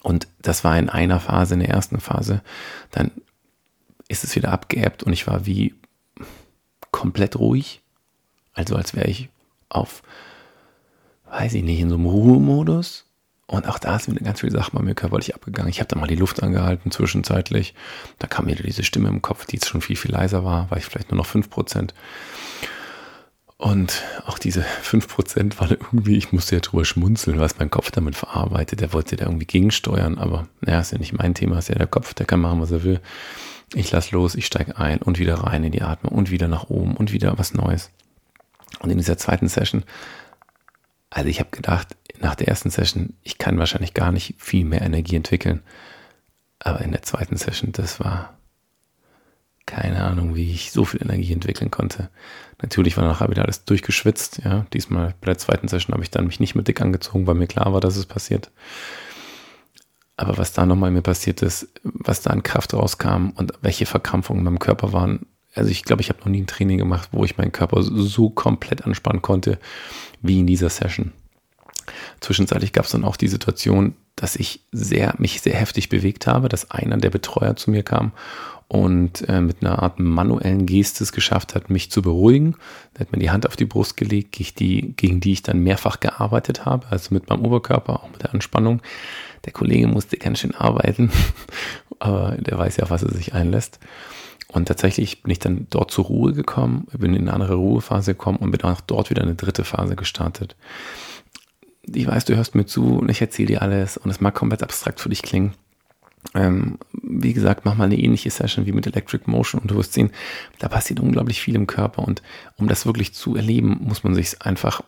Und 0.01 0.27
das 0.41 0.63
war 0.63 0.77
in 0.77 0.89
einer 0.89 1.19
Phase, 1.19 1.53
in 1.53 1.59
der 1.59 1.69
ersten 1.69 1.99
Phase. 1.99 2.41
Dann 2.91 3.11
ist 4.07 4.23
es 4.23 4.35
wieder 4.35 4.51
abgeebbt 4.51 5.03
und 5.03 5.13
ich 5.13 5.27
war 5.27 5.45
wie 5.45 5.75
komplett 6.91 7.37
ruhig. 7.37 7.81
Also 8.53 8.75
als 8.75 8.95
wäre 8.95 9.07
ich 9.07 9.29
auf, 9.69 10.03
weiß 11.29 11.53
ich 11.53 11.63
nicht, 11.63 11.79
in 11.79 11.89
so 11.89 11.95
einem 11.95 12.05
Ruhemodus. 12.05 13.05
Und 13.45 13.67
auch 13.67 13.77
da 13.77 13.99
sind 13.99 14.23
ganz 14.23 14.39
viele 14.39 14.53
Sachen 14.53 14.77
bei 14.77 14.83
mir 14.83 14.95
körperlich 14.95 15.35
abgegangen. 15.35 15.69
Ich 15.69 15.79
habe 15.79 15.89
da 15.89 15.99
mal 15.99 16.07
die 16.07 16.15
Luft 16.15 16.41
angehalten 16.41 16.91
zwischenzeitlich. 16.91 17.73
Da 18.19 18.27
kam 18.27 18.47
wieder 18.47 18.63
diese 18.63 18.83
Stimme 18.83 19.09
im 19.09 19.21
Kopf, 19.21 19.45
die 19.45 19.57
jetzt 19.57 19.67
schon 19.67 19.81
viel, 19.81 19.97
viel 19.97 20.11
leiser 20.11 20.45
war, 20.45 20.71
war 20.71 20.77
ich 20.77 20.85
vielleicht 20.85 21.11
nur 21.11 21.17
noch 21.17 21.27
5%. 21.27 21.89
Und 23.57 24.03
auch 24.25 24.39
diese 24.39 24.61
5% 24.83 25.59
waren 25.59 25.71
irgendwie, 25.71 26.17
ich 26.17 26.33
musste 26.33 26.55
ja 26.55 26.61
drüber 26.61 26.83
schmunzeln, 26.83 27.39
was 27.39 27.59
mein 27.59 27.69
Kopf 27.69 27.91
damit 27.91 28.15
verarbeitet. 28.15 28.81
Der 28.81 28.91
wollte 28.91 29.15
da 29.15 29.25
irgendwie 29.25 29.45
gegensteuern, 29.45 30.17
aber 30.17 30.47
naja, 30.61 30.79
ist 30.79 30.91
ja 30.91 30.97
nicht 30.97 31.13
mein 31.13 31.33
Thema, 31.33 31.59
ist 31.59 31.69
ja 31.69 31.75
der 31.75 31.87
Kopf, 31.87 32.13
der 32.13 32.25
kann 32.25 32.41
machen, 32.41 32.59
was 32.59 32.71
er 32.71 32.83
will. 32.83 32.99
Ich 33.73 33.91
lass 33.91 34.11
los, 34.11 34.35
ich 34.35 34.45
steige 34.45 34.77
ein 34.77 35.01
und 35.01 35.17
wieder 35.17 35.35
rein 35.35 35.63
in 35.63 35.71
die 35.71 35.81
Atmung 35.81 36.13
und 36.13 36.29
wieder 36.29 36.47
nach 36.47 36.69
oben 36.69 36.95
und 36.95 37.11
wieder 37.11 37.37
was 37.37 37.53
Neues. 37.53 37.89
Und 38.79 38.89
in 38.89 38.97
dieser 38.97 39.17
zweiten 39.17 39.47
Session, 39.47 39.83
also 41.09 41.29
ich 41.29 41.39
habe 41.39 41.51
gedacht, 41.51 41.95
nach 42.23 42.35
der 42.35 42.47
ersten 42.47 42.69
Session, 42.69 43.13
ich 43.21 43.37
kann 43.37 43.59
wahrscheinlich 43.59 43.93
gar 43.93 44.11
nicht 44.11 44.35
viel 44.37 44.65
mehr 44.65 44.81
Energie 44.81 45.17
entwickeln. 45.17 45.61
Aber 46.59 46.81
in 46.81 46.91
der 46.91 47.01
zweiten 47.01 47.35
Session, 47.35 47.73
das 47.73 47.99
war 47.99 48.37
keine 49.65 50.03
Ahnung, 50.03 50.35
wie 50.35 50.51
ich 50.51 50.71
so 50.71 50.85
viel 50.85 51.01
Energie 51.01 51.33
entwickeln 51.33 51.69
konnte. 51.69 52.09
Natürlich 52.61 52.97
war 52.97 53.05
nachher 53.05 53.29
wieder 53.29 53.43
alles 53.43 53.65
durchgeschwitzt. 53.65 54.41
Ja, 54.43 54.65
diesmal 54.73 55.15
bei 55.19 55.25
der 55.25 55.37
zweiten 55.37 55.67
Session 55.67 55.93
habe 55.93 56.03
ich 56.03 56.11
dann 56.11 56.25
mich 56.25 56.39
nicht 56.39 56.55
mehr 56.55 56.63
dick 56.63 56.81
angezogen, 56.81 57.27
weil 57.27 57.35
mir 57.35 57.47
klar 57.47 57.73
war, 57.73 57.81
dass 57.81 57.97
es 57.97 58.05
passiert. 58.05 58.51
Aber 60.15 60.37
was 60.37 60.53
da 60.53 60.65
nochmal 60.65 60.91
mir 60.91 61.01
passiert 61.01 61.41
ist, 61.41 61.69
was 61.83 62.21
da 62.21 62.29
an 62.29 62.43
Kraft 62.43 62.73
rauskam 62.73 63.31
und 63.35 63.53
welche 63.61 63.85
Verkrampfungen 63.85 64.41
in 64.41 64.45
meinem 64.45 64.59
Körper 64.59 64.93
waren, 64.93 65.25
also 65.55 65.69
ich 65.69 65.83
glaube, 65.83 66.01
ich 66.01 66.09
habe 66.09 66.19
noch 66.19 66.27
nie 66.27 66.41
ein 66.41 66.47
Training 66.47 66.77
gemacht, 66.77 67.09
wo 67.11 67.25
ich 67.25 67.37
meinen 67.37 67.51
Körper 67.51 67.83
so 67.83 68.29
komplett 68.29 68.85
anspannen 68.85 69.21
konnte 69.21 69.59
wie 70.21 70.39
in 70.39 70.47
dieser 70.47 70.69
Session. 70.69 71.11
Zwischenzeitlich 72.19 72.73
gab 72.73 72.85
es 72.85 72.91
dann 72.91 73.03
auch 73.03 73.17
die 73.17 73.27
Situation, 73.27 73.95
dass 74.15 74.35
ich 74.35 74.61
sehr, 74.71 75.15
mich 75.17 75.41
sehr 75.41 75.55
heftig 75.55 75.89
bewegt 75.89 76.27
habe, 76.27 76.49
dass 76.49 76.71
einer 76.71 76.97
der 76.97 77.09
Betreuer 77.09 77.55
zu 77.55 77.71
mir 77.71 77.83
kam 77.83 78.11
und 78.67 79.27
äh, 79.29 79.41
mit 79.41 79.61
einer 79.61 79.83
Art 79.83 79.99
manuellen 79.99 80.65
Gestes 80.65 81.11
geschafft 81.11 81.53
hat, 81.55 81.69
mich 81.69 81.91
zu 81.91 82.01
beruhigen. 82.01 82.55
Er 82.93 83.01
hat 83.01 83.11
mir 83.11 83.19
die 83.19 83.29
Hand 83.29 83.47
auf 83.47 83.55
die 83.55 83.65
Brust 83.65 83.97
gelegt, 83.97 84.31
gegen 84.31 84.55
die, 84.57 84.93
gegen 84.95 85.19
die 85.19 85.33
ich 85.33 85.43
dann 85.43 85.59
mehrfach 85.59 85.99
gearbeitet 85.99 86.65
habe, 86.65 86.87
also 86.89 87.13
mit 87.13 87.29
meinem 87.29 87.45
Oberkörper, 87.45 88.03
auch 88.03 88.09
mit 88.09 88.23
der 88.23 88.33
Anspannung. 88.33 88.81
Der 89.45 89.53
Kollege 89.53 89.87
musste 89.87 90.17
ganz 90.17 90.39
schön 90.39 90.55
arbeiten, 90.55 91.11
aber 91.99 92.37
der 92.39 92.57
weiß 92.57 92.77
ja, 92.77 92.89
was 92.89 93.03
er 93.03 93.13
sich 93.13 93.33
einlässt. 93.33 93.79
Und 94.47 94.67
tatsächlich 94.67 95.23
bin 95.23 95.31
ich 95.31 95.39
dann 95.39 95.67
dort 95.69 95.91
zur 95.91 96.05
Ruhe 96.05 96.33
gekommen, 96.33 96.87
bin 96.97 97.13
in 97.13 97.23
eine 97.23 97.33
andere 97.33 97.55
Ruhephase 97.55 98.13
gekommen 98.13 98.37
und 98.37 98.51
bin 98.51 98.61
auch 98.61 98.81
dort 98.81 99.09
wieder 99.09 99.23
eine 99.23 99.35
dritte 99.35 99.63
Phase 99.63 99.95
gestartet. 99.95 100.55
Ich 101.85 102.07
weiß, 102.07 102.25
du 102.25 102.35
hörst 102.35 102.55
mir 102.55 102.65
zu 102.65 102.97
und 102.97 103.09
ich 103.09 103.21
erzähle 103.21 103.47
dir 103.47 103.61
alles 103.61 103.97
und 103.97 104.09
es 104.09 104.21
mag 104.21 104.33
komplett 104.33 104.63
abstrakt 104.63 104.99
für 104.99 105.09
dich 105.09 105.21
klingen. 105.21 105.53
Ähm, 106.33 106.77
wie 106.93 107.33
gesagt, 107.33 107.65
mach 107.65 107.75
mal 107.75 107.85
eine 107.85 107.99
ähnliche 107.99 108.29
Session 108.29 108.65
wie 108.65 108.71
mit 108.71 108.87
Electric 108.87 109.29
Motion 109.29 109.61
und 109.61 109.71
du 109.71 109.75
wirst 109.75 109.93
sehen, 109.93 110.11
da 110.59 110.69
passiert 110.69 111.01
unglaublich 111.01 111.41
viel 111.41 111.55
im 111.55 111.67
Körper 111.67 112.03
und 112.03 112.21
um 112.57 112.67
das 112.67 112.85
wirklich 112.85 113.13
zu 113.13 113.35
erleben, 113.35 113.79
muss 113.81 114.03
man 114.03 114.15
sich 114.15 114.41
einfach 114.41 114.83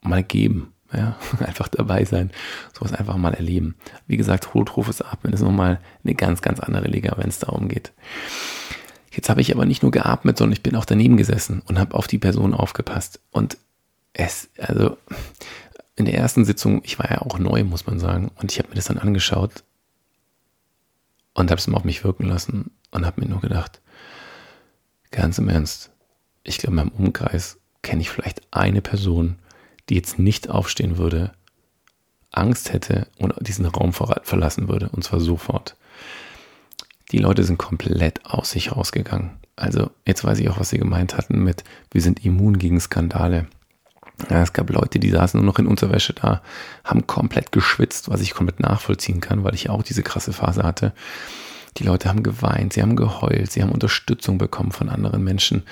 mal 0.00 0.22
geben. 0.22 0.72
Ja, 0.92 1.16
einfach 1.46 1.68
dabei 1.68 2.04
sein, 2.04 2.30
sowas 2.72 2.92
einfach 2.92 3.16
mal 3.16 3.34
erleben. 3.34 3.76
Wie 4.06 4.16
gesagt, 4.16 4.54
holotrophes 4.54 5.02
Atmen 5.02 5.32
ist 5.32 5.42
nochmal 5.42 5.80
eine 6.02 6.14
ganz, 6.14 6.42
ganz 6.42 6.58
andere 6.58 6.88
Liga, 6.88 7.14
wenn 7.16 7.28
es 7.28 7.38
darum 7.38 7.68
geht. 7.68 7.92
Jetzt 9.12 9.28
habe 9.28 9.40
ich 9.40 9.54
aber 9.54 9.66
nicht 9.66 9.82
nur 9.82 9.92
geatmet, 9.92 10.38
sondern 10.38 10.52
ich 10.52 10.62
bin 10.62 10.76
auch 10.76 10.84
daneben 10.84 11.16
gesessen 11.16 11.62
und 11.66 11.78
habe 11.78 11.94
auf 11.94 12.06
die 12.06 12.18
Person 12.18 12.54
aufgepasst. 12.54 13.20
Und 13.30 13.58
es, 14.12 14.48
also 14.58 14.96
in 16.00 16.06
der 16.06 16.14
ersten 16.14 16.44
Sitzung, 16.44 16.80
ich 16.84 16.98
war 16.98 17.10
ja 17.10 17.18
auch 17.20 17.38
neu, 17.38 17.62
muss 17.62 17.86
man 17.86 18.00
sagen, 18.00 18.30
und 18.36 18.50
ich 18.50 18.58
habe 18.58 18.70
mir 18.70 18.74
das 18.74 18.86
dann 18.86 18.98
angeschaut 18.98 19.62
und 21.34 21.50
habe 21.50 21.58
es 21.58 21.66
mal 21.66 21.76
auf 21.76 21.84
mich 21.84 22.02
wirken 22.04 22.24
lassen 22.24 22.70
und 22.90 23.06
habe 23.06 23.20
mir 23.20 23.28
nur 23.28 23.40
gedacht, 23.40 23.80
ganz 25.10 25.38
im 25.38 25.48
Ernst, 25.48 25.90
ich 26.42 26.58
glaube, 26.58 26.72
in 26.72 26.76
meinem 26.76 26.88
Umkreis 26.88 27.58
kenne 27.82 28.00
ich 28.00 28.10
vielleicht 28.10 28.42
eine 28.50 28.80
Person, 28.80 29.38
die 29.88 29.94
jetzt 29.94 30.18
nicht 30.18 30.48
aufstehen 30.48 30.96
würde, 30.96 31.32
Angst 32.32 32.72
hätte 32.72 33.08
und 33.18 33.34
diesen 33.40 33.66
Raum 33.66 33.92
verlassen 33.92 34.68
würde, 34.68 34.88
und 34.90 35.04
zwar 35.04 35.20
sofort. 35.20 35.76
Die 37.12 37.18
Leute 37.18 37.44
sind 37.44 37.58
komplett 37.58 38.24
aus 38.24 38.52
sich 38.52 38.72
rausgegangen. 38.72 39.32
Also 39.56 39.90
jetzt 40.06 40.24
weiß 40.24 40.38
ich 40.38 40.48
auch, 40.48 40.58
was 40.58 40.70
sie 40.70 40.78
gemeint 40.78 41.16
hatten 41.16 41.42
mit, 41.42 41.64
wir 41.90 42.00
sind 42.00 42.24
immun 42.24 42.58
gegen 42.58 42.80
Skandale. 42.80 43.48
Ja, 44.28 44.42
es 44.42 44.52
gab 44.52 44.70
Leute, 44.70 44.98
die 44.98 45.10
saßen 45.10 45.38
nur 45.40 45.46
noch 45.46 45.58
in 45.58 45.66
Unterwäsche 45.66 46.12
da, 46.12 46.42
haben 46.84 47.06
komplett 47.06 47.52
geschwitzt, 47.52 48.10
was 48.10 48.20
ich 48.20 48.34
komplett 48.34 48.60
nachvollziehen 48.60 49.20
kann, 49.20 49.44
weil 49.44 49.54
ich 49.54 49.70
auch 49.70 49.82
diese 49.82 50.02
krasse 50.02 50.32
Phase 50.32 50.62
hatte. 50.62 50.92
Die 51.76 51.84
Leute 51.84 52.08
haben 52.08 52.22
geweint, 52.22 52.72
sie 52.72 52.82
haben 52.82 52.96
geheult, 52.96 53.52
sie 53.52 53.62
haben 53.62 53.70
Unterstützung 53.70 54.38
bekommen 54.38 54.72
von 54.72 54.88
anderen 54.88 55.22
Menschen, 55.22 55.62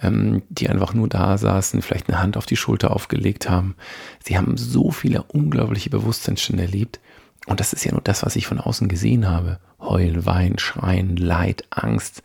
ähm, 0.00 0.42
die 0.50 0.68
einfach 0.68 0.92
nur 0.92 1.08
da 1.08 1.38
saßen, 1.38 1.80
vielleicht 1.80 2.08
eine 2.08 2.20
Hand 2.20 2.36
auf 2.36 2.46
die 2.46 2.56
Schulter 2.56 2.94
aufgelegt 2.94 3.48
haben. 3.48 3.74
Sie 4.22 4.36
haben 4.36 4.56
so 4.56 4.90
viele 4.90 5.22
unglaubliche 5.22 5.90
Bewusstseinsstände 5.90 6.64
erlebt. 6.64 7.00
Und 7.46 7.60
das 7.60 7.72
ist 7.72 7.84
ja 7.84 7.92
nur 7.92 8.02
das, 8.02 8.24
was 8.24 8.36
ich 8.36 8.46
von 8.46 8.60
außen 8.60 8.88
gesehen 8.88 9.26
habe. 9.26 9.58
Heul, 9.80 10.26
Wein, 10.26 10.58
Schreien, 10.58 11.16
Leid, 11.16 11.64
Angst. 11.70 12.22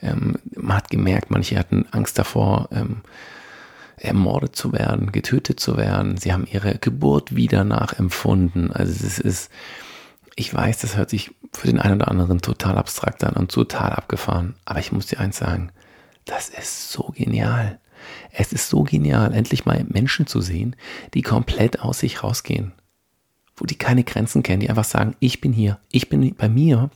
Ähm, 0.00 0.36
man 0.56 0.76
hat 0.78 0.88
gemerkt, 0.88 1.30
manche 1.30 1.58
hatten 1.58 1.84
Angst 1.90 2.18
davor, 2.18 2.68
ähm, 2.72 3.02
ermordet 4.02 4.56
zu 4.56 4.72
werden, 4.72 5.12
getötet 5.12 5.60
zu 5.60 5.76
werden. 5.76 6.16
Sie 6.16 6.32
haben 6.32 6.46
ihre 6.50 6.78
Geburt 6.78 7.34
wieder 7.36 7.64
nachempfunden. 7.64 8.72
Also 8.72 9.06
es 9.06 9.18
ist, 9.18 9.50
ich 10.34 10.52
weiß, 10.52 10.78
das 10.78 10.96
hört 10.96 11.10
sich 11.10 11.30
für 11.52 11.68
den 11.68 11.78
einen 11.78 11.96
oder 11.96 12.08
anderen 12.08 12.40
total 12.40 12.76
abstrakt 12.78 13.22
an 13.24 13.34
und 13.34 13.52
total 13.52 13.92
abgefahren. 13.92 14.54
Aber 14.64 14.80
ich 14.80 14.92
muss 14.92 15.06
dir 15.06 15.20
eins 15.20 15.36
sagen, 15.36 15.70
das 16.24 16.48
ist 16.48 16.90
so 16.90 17.12
genial. 17.16 17.78
Es 18.32 18.52
ist 18.52 18.68
so 18.68 18.82
genial, 18.82 19.32
endlich 19.32 19.64
mal 19.64 19.84
Menschen 19.88 20.26
zu 20.26 20.40
sehen, 20.40 20.74
die 21.14 21.22
komplett 21.22 21.80
aus 21.80 22.00
sich 22.00 22.22
rausgehen. 22.22 22.72
Wo 23.56 23.66
die 23.66 23.76
keine 23.76 24.02
Grenzen 24.02 24.42
kennen, 24.42 24.60
die 24.60 24.70
einfach 24.70 24.84
sagen, 24.84 25.14
ich 25.20 25.40
bin 25.40 25.52
hier, 25.52 25.78
ich 25.90 26.08
bin 26.08 26.34
bei 26.34 26.48
mir 26.48 26.90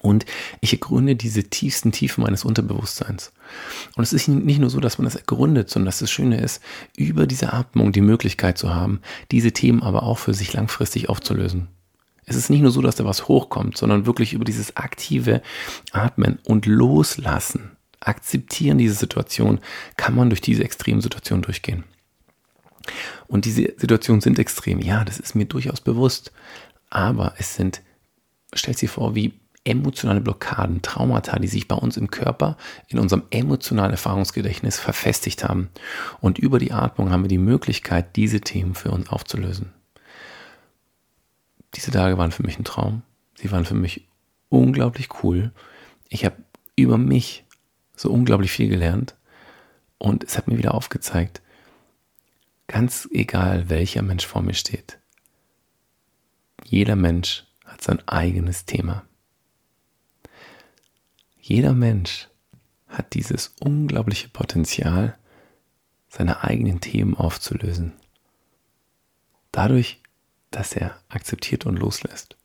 und 0.00 0.26
ich 0.60 0.72
ergründe 0.72 1.16
diese 1.16 1.44
tiefsten 1.44 1.92
Tiefen 1.92 2.22
meines 2.22 2.44
Unterbewusstseins. 2.44 3.32
Und 3.96 4.02
es 4.02 4.12
ist 4.12 4.28
nicht 4.28 4.58
nur 4.58 4.70
so, 4.70 4.80
dass 4.80 4.98
man 4.98 5.04
das 5.04 5.16
ergründet, 5.16 5.70
sondern 5.70 5.86
dass 5.86 5.98
das 5.98 6.10
Schöne 6.10 6.40
ist, 6.40 6.62
über 6.96 7.26
diese 7.26 7.52
Atmung 7.52 7.92
die 7.92 8.00
Möglichkeit 8.00 8.58
zu 8.58 8.74
haben, 8.74 9.00
diese 9.30 9.52
Themen 9.52 9.82
aber 9.82 10.02
auch 10.04 10.18
für 10.18 10.34
sich 10.34 10.52
langfristig 10.52 11.08
aufzulösen. 11.08 11.68
Es 12.24 12.36
ist 12.36 12.50
nicht 12.50 12.62
nur 12.62 12.70
so, 12.70 12.80
dass 12.80 12.96
da 12.96 13.04
was 13.04 13.28
hochkommt, 13.28 13.76
sondern 13.76 14.06
wirklich 14.06 14.32
über 14.32 14.44
dieses 14.44 14.76
aktive 14.76 15.42
Atmen 15.90 16.38
und 16.44 16.66
Loslassen, 16.66 17.72
akzeptieren 18.00 18.78
diese 18.78 18.94
Situation, 18.94 19.60
kann 19.96 20.14
man 20.14 20.30
durch 20.30 20.40
diese 20.40 20.64
extremen 20.64 21.00
Situationen 21.00 21.42
durchgehen. 21.42 21.84
Und 23.26 23.44
diese 23.44 23.74
Situationen 23.76 24.20
sind 24.20 24.38
extrem, 24.38 24.80
ja, 24.80 25.04
das 25.04 25.18
ist 25.18 25.34
mir 25.34 25.46
durchaus 25.46 25.80
bewusst. 25.80 26.32
Aber 26.90 27.34
es 27.38 27.54
sind, 27.54 27.82
stellt 28.54 28.78
sich 28.78 28.90
vor, 28.90 29.14
wie 29.14 29.32
emotionale 29.64 30.20
Blockaden, 30.20 30.82
Traumata, 30.82 31.38
die 31.38 31.48
sich 31.48 31.68
bei 31.68 31.76
uns 31.76 31.96
im 31.96 32.10
Körper, 32.10 32.56
in 32.88 32.98
unserem 32.98 33.22
emotionalen 33.30 33.92
Erfahrungsgedächtnis 33.92 34.78
verfestigt 34.78 35.44
haben. 35.44 35.70
Und 36.20 36.38
über 36.38 36.58
die 36.58 36.72
Atmung 36.72 37.10
haben 37.10 37.22
wir 37.22 37.28
die 37.28 37.38
Möglichkeit, 37.38 38.16
diese 38.16 38.40
Themen 38.40 38.74
für 38.74 38.90
uns 38.90 39.08
aufzulösen. 39.08 39.72
Diese 41.74 41.90
Tage 41.90 42.18
waren 42.18 42.32
für 42.32 42.42
mich 42.42 42.58
ein 42.58 42.64
Traum. 42.64 43.02
Sie 43.34 43.50
waren 43.52 43.64
für 43.64 43.74
mich 43.74 44.08
unglaublich 44.48 45.08
cool. 45.22 45.52
Ich 46.08 46.24
habe 46.24 46.36
über 46.76 46.98
mich 46.98 47.44
so 47.96 48.10
unglaublich 48.10 48.50
viel 48.50 48.68
gelernt 48.68 49.16
und 49.98 50.24
es 50.24 50.36
hat 50.36 50.48
mir 50.48 50.58
wieder 50.58 50.74
aufgezeigt, 50.74 51.40
ganz 52.66 53.08
egal 53.12 53.70
welcher 53.70 54.02
Mensch 54.02 54.26
vor 54.26 54.42
mir 54.42 54.54
steht, 54.54 54.98
jeder 56.64 56.96
Mensch 56.96 57.44
hat 57.64 57.82
sein 57.82 58.06
eigenes 58.08 58.64
Thema. 58.64 59.04
Jeder 61.44 61.74
Mensch 61.74 62.28
hat 62.86 63.14
dieses 63.14 63.56
unglaubliche 63.58 64.28
Potenzial, 64.28 65.18
seine 66.08 66.44
eigenen 66.44 66.80
Themen 66.80 67.16
aufzulösen. 67.16 67.94
Dadurch, 69.50 70.00
dass 70.52 70.72
er 70.72 70.96
akzeptiert 71.08 71.66
und 71.66 71.80
loslässt. 71.80 72.36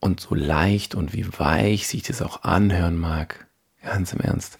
Und 0.00 0.18
so 0.18 0.34
leicht 0.34 0.96
und 0.96 1.12
wie 1.12 1.26
weich 1.38 1.86
sich 1.86 2.02
das 2.02 2.22
auch 2.22 2.42
anhören 2.42 2.96
mag, 2.96 3.46
ganz 3.82 4.12
im 4.12 4.20
Ernst, 4.20 4.58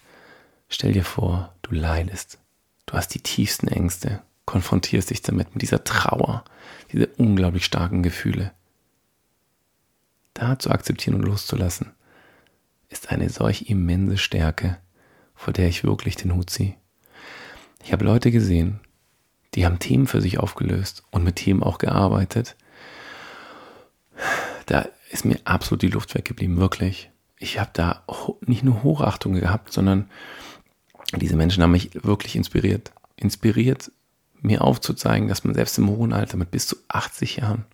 stell 0.68 0.92
dir 0.92 1.04
vor, 1.04 1.52
du 1.62 1.74
leidest, 1.74 2.38
du 2.86 2.94
hast 2.94 3.08
die 3.08 3.22
tiefsten 3.22 3.66
Ängste, 3.66 4.22
konfrontierst 4.44 5.10
dich 5.10 5.22
damit, 5.22 5.52
mit 5.52 5.62
dieser 5.62 5.82
Trauer, 5.82 6.44
diese 6.92 7.08
unglaublich 7.16 7.64
starken 7.64 8.04
Gefühle. 8.04 8.52
Da 10.32 10.60
zu 10.60 10.70
akzeptieren 10.70 11.16
und 11.16 11.22
loszulassen, 11.22 11.92
ist 12.96 13.10
eine 13.10 13.28
solch 13.28 13.68
immense 13.68 14.16
Stärke, 14.16 14.78
vor 15.34 15.52
der 15.52 15.68
ich 15.68 15.84
wirklich 15.84 16.16
den 16.16 16.34
Hut 16.34 16.48
ziehe. 16.48 16.74
Ich 17.84 17.92
habe 17.92 18.06
Leute 18.06 18.30
gesehen, 18.30 18.80
die 19.54 19.66
haben 19.66 19.78
Themen 19.78 20.06
für 20.06 20.22
sich 20.22 20.38
aufgelöst 20.38 21.02
und 21.10 21.22
mit 21.22 21.36
Themen 21.36 21.62
auch 21.62 21.76
gearbeitet. 21.76 22.56
Da 24.64 24.88
ist 25.10 25.26
mir 25.26 25.38
absolut 25.44 25.82
die 25.82 25.88
Luft 25.88 26.14
weggeblieben, 26.14 26.56
wirklich. 26.56 27.10
Ich 27.38 27.58
habe 27.60 27.70
da 27.74 28.02
nicht 28.40 28.64
nur 28.64 28.82
Hochachtung 28.82 29.34
gehabt, 29.34 29.72
sondern 29.72 30.10
diese 31.14 31.36
Menschen 31.36 31.62
haben 31.62 31.72
mich 31.72 31.90
wirklich 32.02 32.34
inspiriert. 32.34 32.92
Inspiriert, 33.16 33.92
mir 34.40 34.62
aufzuzeigen, 34.62 35.28
dass 35.28 35.44
man 35.44 35.54
selbst 35.54 35.76
im 35.76 35.90
hohen 35.90 36.14
Alter 36.14 36.38
mit 36.38 36.50
bis 36.50 36.66
zu 36.66 36.76
80 36.88 37.36
Jahren 37.36 37.66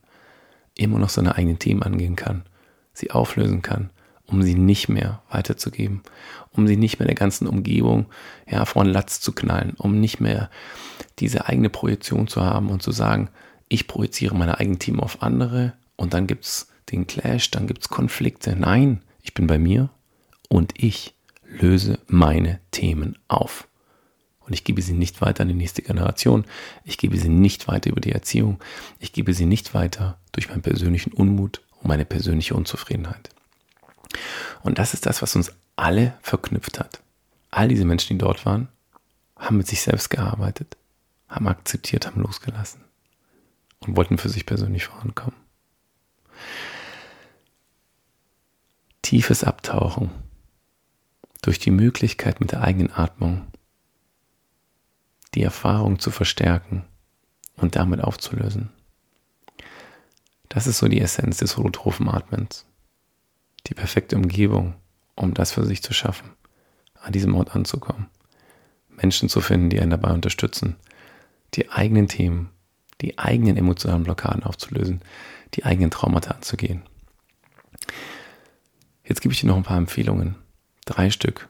immer 0.74 0.98
noch 0.98 1.10
seine 1.10 1.36
eigenen 1.36 1.60
Themen 1.60 1.82
angehen 1.82 2.16
kann, 2.16 2.42
sie 2.92 3.12
auflösen 3.12 3.62
kann 3.62 3.90
um 4.32 4.42
sie 4.42 4.54
nicht 4.54 4.88
mehr 4.88 5.22
weiterzugeben, 5.30 6.02
um 6.52 6.66
sie 6.66 6.76
nicht 6.76 6.98
mehr 6.98 7.06
der 7.06 7.14
ganzen 7.14 7.46
Umgebung 7.46 8.06
ja, 8.50 8.64
vor 8.64 8.82
den 8.82 8.92
Latz 8.92 9.20
zu 9.20 9.32
knallen, 9.32 9.74
um 9.76 10.00
nicht 10.00 10.20
mehr 10.20 10.50
diese 11.18 11.46
eigene 11.46 11.68
Projektion 11.68 12.26
zu 12.26 12.42
haben 12.42 12.70
und 12.70 12.82
zu 12.82 12.90
sagen, 12.90 13.28
ich 13.68 13.86
projiziere 13.86 14.34
meine 14.34 14.58
eigenen 14.58 14.78
Team 14.78 15.00
auf 15.00 15.22
andere 15.22 15.74
und 15.96 16.14
dann 16.14 16.26
gibt 16.26 16.44
es 16.44 16.68
den 16.90 17.06
Clash, 17.06 17.50
dann 17.50 17.66
gibt 17.66 17.82
es 17.82 17.88
Konflikte. 17.88 18.56
Nein, 18.56 19.02
ich 19.22 19.34
bin 19.34 19.46
bei 19.46 19.58
mir 19.58 19.90
und 20.48 20.72
ich 20.76 21.14
löse 21.44 21.98
meine 22.08 22.60
Themen 22.70 23.18
auf. 23.28 23.68
Und 24.40 24.54
ich 24.54 24.64
gebe 24.64 24.82
sie 24.82 24.94
nicht 24.94 25.20
weiter 25.20 25.42
an 25.42 25.48
die 25.48 25.54
nächste 25.54 25.82
Generation. 25.82 26.44
Ich 26.84 26.98
gebe 26.98 27.16
sie 27.16 27.28
nicht 27.28 27.68
weiter 27.68 27.90
über 27.90 28.00
die 28.00 28.12
Erziehung. 28.12 28.58
Ich 28.98 29.12
gebe 29.12 29.34
sie 29.34 29.46
nicht 29.46 29.72
weiter 29.72 30.18
durch 30.32 30.48
meinen 30.48 30.62
persönlichen 30.62 31.12
Unmut 31.12 31.60
und 31.80 31.88
meine 31.88 32.04
persönliche 32.04 32.54
Unzufriedenheit. 32.54 33.30
Und 34.62 34.78
das 34.78 34.94
ist 34.94 35.06
das, 35.06 35.22
was 35.22 35.36
uns 35.36 35.52
alle 35.76 36.16
verknüpft 36.22 36.78
hat. 36.78 37.00
All 37.50 37.68
diese 37.68 37.84
Menschen, 37.84 38.14
die 38.16 38.24
dort 38.24 38.46
waren, 38.46 38.68
haben 39.36 39.56
mit 39.56 39.66
sich 39.66 39.82
selbst 39.82 40.10
gearbeitet, 40.10 40.76
haben 41.28 41.48
akzeptiert, 41.48 42.06
haben 42.06 42.22
losgelassen 42.22 42.82
und 43.80 43.96
wollten 43.96 44.18
für 44.18 44.28
sich 44.28 44.46
persönlich 44.46 44.84
vorankommen. 44.84 45.36
Tiefes 49.02 49.44
Abtauchen 49.44 50.10
durch 51.42 51.58
die 51.58 51.70
Möglichkeit 51.70 52.40
mit 52.40 52.52
der 52.52 52.62
eigenen 52.62 52.92
Atmung 52.92 53.46
die 55.34 55.42
Erfahrung 55.42 55.98
zu 55.98 56.10
verstärken 56.10 56.84
und 57.56 57.76
damit 57.76 58.00
aufzulösen. 58.00 58.70
Das 60.48 60.66
ist 60.66 60.78
so 60.78 60.88
die 60.88 61.00
Essenz 61.00 61.38
des 61.38 61.56
holotrophen 61.56 62.08
Atmens 62.08 62.66
die 63.66 63.74
perfekte 63.74 64.16
Umgebung, 64.16 64.74
um 65.14 65.34
das 65.34 65.52
für 65.52 65.64
sich 65.64 65.82
zu 65.82 65.92
schaffen, 65.92 66.30
an 67.00 67.12
diesem 67.12 67.34
Ort 67.34 67.54
anzukommen. 67.54 68.06
Menschen 68.88 69.28
zu 69.28 69.40
finden, 69.40 69.70
die 69.70 69.80
einen 69.80 69.90
dabei 69.90 70.12
unterstützen, 70.12 70.76
die 71.54 71.70
eigenen 71.70 72.08
Themen, 72.08 72.50
die 73.00 73.18
eigenen 73.18 73.56
emotionalen 73.56 74.04
Blockaden 74.04 74.42
aufzulösen, 74.42 75.00
die 75.54 75.64
eigenen 75.64 75.90
Traumata 75.90 76.32
anzugehen. 76.32 76.82
Jetzt 79.04 79.20
gebe 79.20 79.34
ich 79.34 79.40
dir 79.40 79.48
noch 79.48 79.56
ein 79.56 79.64
paar 79.64 79.78
Empfehlungen. 79.78 80.36
Drei 80.84 81.10
Stück. 81.10 81.48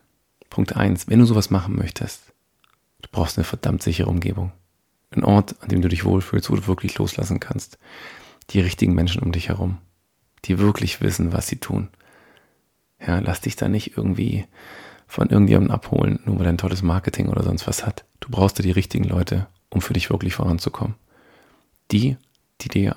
Punkt 0.50 0.76
eins: 0.76 1.08
Wenn 1.08 1.18
du 1.18 1.26
sowas 1.26 1.50
machen 1.50 1.76
möchtest, 1.76 2.32
du 3.02 3.08
brauchst 3.12 3.38
eine 3.38 3.44
verdammt 3.44 3.82
sichere 3.82 4.08
Umgebung. 4.08 4.52
Ein 5.10 5.24
Ort, 5.24 5.56
an 5.60 5.68
dem 5.68 5.82
du 5.82 5.88
dich 5.88 6.04
wohlfühlst, 6.04 6.50
wo 6.50 6.56
du 6.56 6.66
wirklich 6.66 6.96
loslassen 6.96 7.40
kannst. 7.40 7.78
Die 8.50 8.60
richtigen 8.60 8.94
Menschen 8.94 9.22
um 9.22 9.32
dich 9.32 9.48
herum, 9.48 9.78
die 10.46 10.58
wirklich 10.58 11.00
wissen, 11.00 11.32
was 11.32 11.46
sie 11.46 11.58
tun, 11.58 11.88
ja, 13.07 13.18
lass 13.18 13.40
dich 13.40 13.57
da 13.57 13.68
nicht 13.68 13.96
irgendwie 13.96 14.46
von 15.07 15.28
irgendjemandem 15.28 15.74
abholen, 15.74 16.20
nur 16.24 16.38
weil 16.38 16.46
er 16.46 16.53
ein 16.53 16.59
tolles 16.59 16.82
Marketing 16.82 17.28
oder 17.28 17.42
sonst 17.42 17.66
was 17.66 17.84
hat. 17.84 18.05
Du 18.20 18.30
brauchst 18.30 18.59
da 18.59 18.62
die 18.62 18.70
richtigen 18.70 19.05
Leute, 19.05 19.46
um 19.68 19.80
für 19.80 19.92
dich 19.92 20.11
wirklich 20.11 20.34
voranzukommen. 20.34 20.94
Die, 21.90 22.16
die 22.61 22.68
dir 22.68 22.96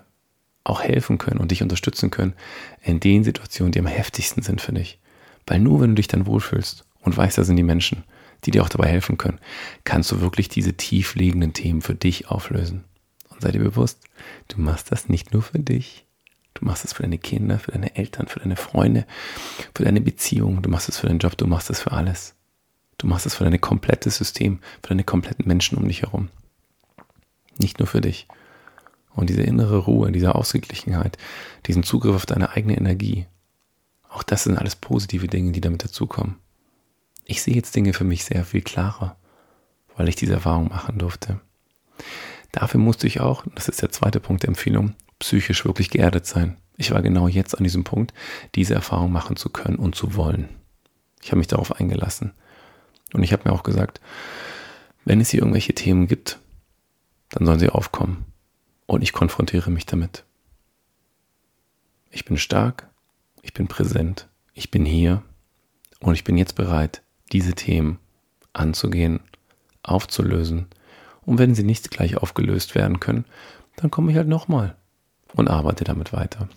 auch 0.63 0.81
helfen 0.81 1.17
können 1.17 1.39
und 1.39 1.51
dich 1.51 1.61
unterstützen 1.61 2.11
können 2.11 2.33
in 2.81 2.99
den 2.99 3.23
Situationen, 3.23 3.71
die 3.71 3.79
am 3.79 3.85
heftigsten 3.85 4.43
sind 4.43 4.61
für 4.61 4.73
dich. 4.73 4.99
Weil 5.45 5.59
nur 5.59 5.81
wenn 5.81 5.91
du 5.91 5.95
dich 5.95 6.07
dann 6.07 6.25
wohlfühlst 6.25 6.85
und 7.01 7.15
weißt, 7.15 7.37
da 7.37 7.43
sind 7.43 7.57
die 7.57 7.63
Menschen, 7.63 8.03
die 8.45 8.51
dir 8.51 8.63
auch 8.63 8.69
dabei 8.69 8.87
helfen 8.87 9.17
können, 9.17 9.39
kannst 9.83 10.11
du 10.11 10.21
wirklich 10.21 10.49
diese 10.49 10.73
tiefliegenden 10.73 11.53
Themen 11.53 11.81
für 11.81 11.95
dich 11.95 12.29
auflösen. 12.29 12.83
Und 13.29 13.41
sei 13.41 13.51
dir 13.51 13.59
bewusst, 13.59 13.99
du 14.47 14.59
machst 14.59 14.91
das 14.91 15.09
nicht 15.09 15.33
nur 15.33 15.41
für 15.41 15.59
dich, 15.59 16.04
Du 16.55 16.65
machst 16.65 16.85
es 16.85 16.93
für 16.93 17.03
deine 17.03 17.17
Kinder, 17.17 17.59
für 17.59 17.71
deine 17.71 17.95
Eltern, 17.95 18.27
für 18.27 18.39
deine 18.39 18.55
Freunde, 18.55 19.05
für 19.75 19.83
deine 19.83 20.01
Beziehung. 20.01 20.61
Du 20.61 20.69
machst 20.69 20.89
es 20.89 20.97
für 20.97 21.07
deinen 21.07 21.19
Job, 21.19 21.37
du 21.37 21.47
machst 21.47 21.69
es 21.69 21.81
für 21.81 21.91
alles. 21.91 22.33
Du 22.97 23.07
machst 23.07 23.25
es 23.25 23.35
für 23.35 23.43
dein 23.43 23.59
komplettes 23.59 24.15
System, 24.15 24.59
für 24.81 24.89
deine 24.89 25.03
kompletten 25.03 25.47
Menschen 25.47 25.77
um 25.77 25.87
dich 25.87 26.03
herum. 26.03 26.29
Nicht 27.59 27.79
nur 27.79 27.87
für 27.87 28.01
dich. 28.01 28.27
Und 29.13 29.29
diese 29.29 29.43
innere 29.43 29.77
Ruhe, 29.77 30.11
diese 30.11 30.33
Ausgeglichenheit, 30.35 31.17
diesen 31.67 31.83
Zugriff 31.83 32.15
auf 32.15 32.25
deine 32.25 32.51
eigene 32.51 32.77
Energie, 32.77 33.27
auch 34.09 34.23
das 34.23 34.45
sind 34.45 34.57
alles 34.57 34.77
positive 34.77 35.27
Dinge, 35.27 35.51
die 35.51 35.61
damit 35.61 35.83
dazukommen. 35.83 36.37
Ich 37.25 37.41
sehe 37.41 37.55
jetzt 37.55 37.75
Dinge 37.75 37.93
für 37.93 38.05
mich 38.05 38.23
sehr 38.23 38.45
viel 38.45 38.61
klarer, 38.61 39.17
weil 39.97 40.07
ich 40.07 40.15
diese 40.15 40.33
Erfahrung 40.33 40.69
machen 40.69 40.97
durfte. 40.97 41.41
Dafür 42.53 42.79
musste 42.79 43.07
ich 43.07 43.19
auch, 43.19 43.43
das 43.55 43.67
ist 43.67 43.81
der 43.81 43.91
zweite 43.91 44.21
Punkt 44.21 44.43
der 44.43 44.49
Empfehlung, 44.49 44.95
psychisch 45.19 45.65
wirklich 45.65 45.89
geerdet 45.89 46.25
sein. 46.25 46.57
Ich 46.77 46.91
war 46.91 47.01
genau 47.01 47.27
jetzt 47.27 47.57
an 47.57 47.63
diesem 47.63 47.83
Punkt, 47.83 48.13
diese 48.55 48.73
Erfahrung 48.73 49.11
machen 49.11 49.35
zu 49.37 49.49
können 49.49 49.77
und 49.77 49.95
zu 49.95 50.15
wollen. 50.15 50.49
Ich 51.21 51.31
habe 51.31 51.37
mich 51.37 51.47
darauf 51.47 51.79
eingelassen. 51.79 52.33
Und 53.13 53.23
ich 53.23 53.31
habe 53.31 53.47
mir 53.47 53.55
auch 53.55 53.63
gesagt, 53.63 54.01
wenn 55.05 55.21
es 55.21 55.29
hier 55.29 55.39
irgendwelche 55.39 55.73
Themen 55.73 56.07
gibt, 56.07 56.39
dann 57.29 57.45
sollen 57.45 57.59
sie 57.59 57.69
aufkommen. 57.69 58.25
Und 58.87 59.01
ich 59.01 59.13
konfrontiere 59.13 59.71
mich 59.71 59.85
damit. 59.85 60.25
Ich 62.11 62.25
bin 62.25 62.37
stark, 62.37 62.89
ich 63.41 63.53
bin 63.53 63.67
präsent, 63.67 64.27
ich 64.53 64.71
bin 64.71 64.85
hier 64.85 65.23
und 65.99 66.13
ich 66.13 66.23
bin 66.23 66.37
jetzt 66.37 66.55
bereit, 66.55 67.01
diese 67.31 67.53
Themen 67.53 67.99
anzugehen, 68.53 69.19
aufzulösen. 69.83 70.67
Und 71.21 71.39
wenn 71.39 71.55
sie 71.55 71.63
nicht 71.63 71.89
gleich 71.89 72.17
aufgelöst 72.17 72.75
werden 72.75 72.99
können, 72.99 73.25
dann 73.77 73.91
komme 73.91 74.11
ich 74.11 74.17
halt 74.17 74.27
nochmal 74.27 74.75
und 75.35 75.49
arbeite 75.49 75.83
damit 75.83 76.13
weiter. 76.13 76.49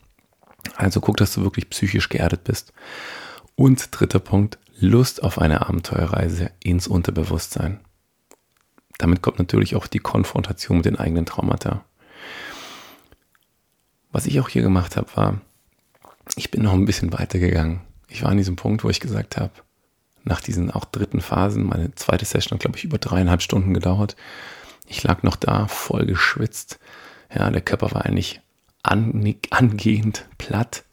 Also 0.76 1.00
guck, 1.00 1.16
dass 1.16 1.34
du 1.34 1.42
wirklich 1.42 1.70
psychisch 1.70 2.08
geerdet 2.08 2.44
bist. 2.44 2.72
Und 3.54 3.88
dritter 3.90 4.20
Punkt, 4.20 4.58
Lust 4.78 5.22
auf 5.22 5.38
eine 5.38 5.66
Abenteuerreise 5.66 6.52
ins 6.62 6.86
Unterbewusstsein. 6.86 7.80
Damit 8.98 9.22
kommt 9.22 9.38
natürlich 9.38 9.74
auch 9.76 9.86
die 9.86 9.98
Konfrontation 9.98 10.78
mit 10.78 10.86
den 10.86 10.96
eigenen 10.96 11.26
Traumata. 11.26 11.84
Was 14.12 14.26
ich 14.26 14.40
auch 14.40 14.48
hier 14.48 14.62
gemacht 14.62 14.96
habe, 14.96 15.08
war, 15.16 15.40
ich 16.36 16.50
bin 16.50 16.62
noch 16.62 16.72
ein 16.72 16.86
bisschen 16.86 17.12
weiter 17.12 17.38
gegangen. 17.38 17.80
Ich 18.08 18.22
war 18.22 18.30
an 18.30 18.36
diesem 18.36 18.56
Punkt, 18.56 18.84
wo 18.84 18.90
ich 18.90 19.00
gesagt 19.00 19.36
habe, 19.36 19.52
nach 20.24 20.40
diesen 20.40 20.70
auch 20.70 20.84
dritten 20.84 21.20
Phasen, 21.20 21.64
meine 21.64 21.94
zweite 21.94 22.24
Session 22.24 22.56
hat, 22.56 22.60
glaube 22.60 22.76
ich, 22.76 22.84
über 22.84 22.98
dreieinhalb 22.98 23.42
Stunden 23.42 23.74
gedauert. 23.74 24.16
Ich 24.86 25.02
lag 25.02 25.22
noch 25.22 25.36
da, 25.36 25.66
voll 25.68 26.06
geschwitzt. 26.06 26.78
Ja, 27.34 27.50
der 27.50 27.60
Körper 27.60 27.92
war 27.92 28.04
eigentlich 28.04 28.40
angehend 28.82 30.26
platt. 30.38 30.84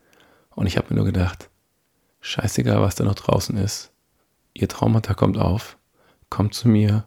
Und 0.52 0.68
ich 0.68 0.78
habe 0.78 0.88
mir 0.90 0.96
nur 0.96 1.06
gedacht, 1.06 1.50
scheißegal, 2.22 2.82
was 2.82 2.96
da 2.96 3.04
noch 3.04 3.16
draußen 3.16 3.58
ist. 3.58 3.92
Ihr 4.54 4.70
Traumata 4.70 5.14
kommt 5.14 5.38
auf, 5.38 5.78
kommt 6.30 6.54
zu 6.54 6.68
mir 6.68 7.06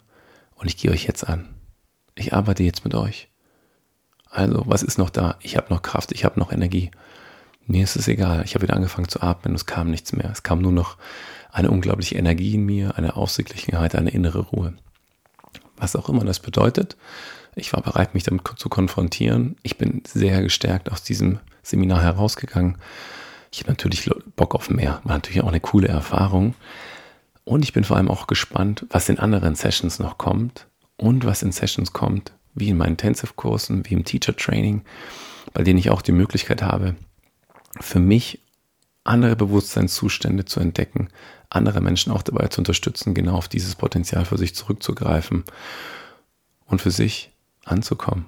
und 0.54 0.66
ich 0.66 0.76
gehe 0.76 0.90
euch 0.90 1.04
jetzt 1.04 1.26
an. 1.26 1.54
Ich 2.14 2.34
arbeite 2.34 2.62
jetzt 2.62 2.84
mit 2.84 2.94
euch. 2.94 3.28
Also, 4.30 4.64
was 4.66 4.82
ist 4.82 4.98
noch 4.98 5.10
da? 5.10 5.36
Ich 5.40 5.56
habe 5.56 5.72
noch 5.72 5.82
Kraft, 5.82 6.12
ich 6.12 6.24
habe 6.24 6.38
noch 6.38 6.52
Energie. 6.52 6.90
Mir 7.66 7.84
ist 7.84 7.96
es 7.96 8.08
egal. 8.08 8.42
Ich 8.44 8.54
habe 8.54 8.62
wieder 8.62 8.74
angefangen 8.74 9.08
zu 9.08 9.22
atmen 9.22 9.52
und 9.52 9.56
es 9.56 9.66
kam 9.66 9.90
nichts 9.90 10.12
mehr. 10.12 10.30
Es 10.30 10.42
kam 10.42 10.60
nur 10.60 10.72
noch 10.72 10.96
eine 11.50 11.70
unglaubliche 11.70 12.16
Energie 12.16 12.54
in 12.54 12.66
mir, 12.66 12.96
eine 12.96 13.16
Ausgeglichenheit, 13.16 13.94
eine 13.94 14.10
innere 14.10 14.40
Ruhe. 14.40 14.74
Was 15.76 15.96
auch 15.96 16.08
immer 16.08 16.24
das 16.24 16.40
bedeutet, 16.40 16.96
ich 17.58 17.72
war 17.72 17.82
bereit, 17.82 18.14
mich 18.14 18.24
damit 18.24 18.42
zu 18.56 18.68
konfrontieren. 18.68 19.56
Ich 19.62 19.78
bin 19.78 20.02
sehr 20.06 20.42
gestärkt 20.42 20.90
aus 20.90 21.02
diesem 21.02 21.40
Seminar 21.62 22.02
herausgegangen. 22.02 22.78
Ich 23.50 23.60
habe 23.60 23.70
natürlich 23.70 24.10
Bock 24.36 24.54
auf 24.54 24.70
mehr. 24.70 25.00
War 25.04 25.14
natürlich 25.14 25.42
auch 25.42 25.48
eine 25.48 25.60
coole 25.60 25.88
Erfahrung. 25.88 26.54
Und 27.44 27.64
ich 27.64 27.72
bin 27.72 27.84
vor 27.84 27.96
allem 27.96 28.10
auch 28.10 28.26
gespannt, 28.26 28.86
was 28.90 29.08
in 29.08 29.18
anderen 29.18 29.54
Sessions 29.54 29.98
noch 29.98 30.18
kommt 30.18 30.66
und 30.96 31.24
was 31.24 31.42
in 31.42 31.52
Sessions 31.52 31.92
kommt, 31.92 32.32
wie 32.54 32.68
in 32.68 32.76
meinen 32.76 32.90
Intensive-Kursen, 32.90 33.88
wie 33.88 33.94
im 33.94 34.04
Teacher-Training, 34.04 34.82
bei 35.54 35.62
denen 35.62 35.78
ich 35.78 35.90
auch 35.90 36.02
die 36.02 36.12
Möglichkeit 36.12 36.62
habe, 36.62 36.94
für 37.80 38.00
mich 38.00 38.40
andere 39.04 39.36
Bewusstseinszustände 39.36 40.44
zu 40.44 40.60
entdecken, 40.60 41.08
andere 41.48 41.80
Menschen 41.80 42.12
auch 42.12 42.22
dabei 42.22 42.48
zu 42.48 42.60
unterstützen, 42.60 43.14
genau 43.14 43.34
auf 43.34 43.48
dieses 43.48 43.74
Potenzial 43.74 44.26
für 44.26 44.36
sich 44.36 44.54
zurückzugreifen 44.54 45.44
und 46.66 46.82
für 46.82 46.90
sich 46.90 47.32
anzukommen, 47.70 48.26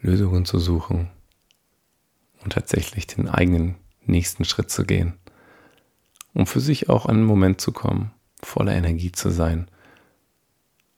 Lösungen 0.00 0.44
zu 0.44 0.58
suchen 0.58 1.10
und 2.44 2.52
tatsächlich 2.52 3.06
den 3.06 3.28
eigenen 3.28 3.76
nächsten 4.04 4.44
Schritt 4.44 4.70
zu 4.70 4.84
gehen, 4.84 5.14
um 6.34 6.46
für 6.46 6.60
sich 6.60 6.88
auch 6.88 7.06
an 7.06 7.16
einen 7.16 7.24
Moment 7.24 7.60
zu 7.60 7.72
kommen, 7.72 8.12
voller 8.42 8.74
Energie 8.74 9.12
zu 9.12 9.30
sein 9.30 9.68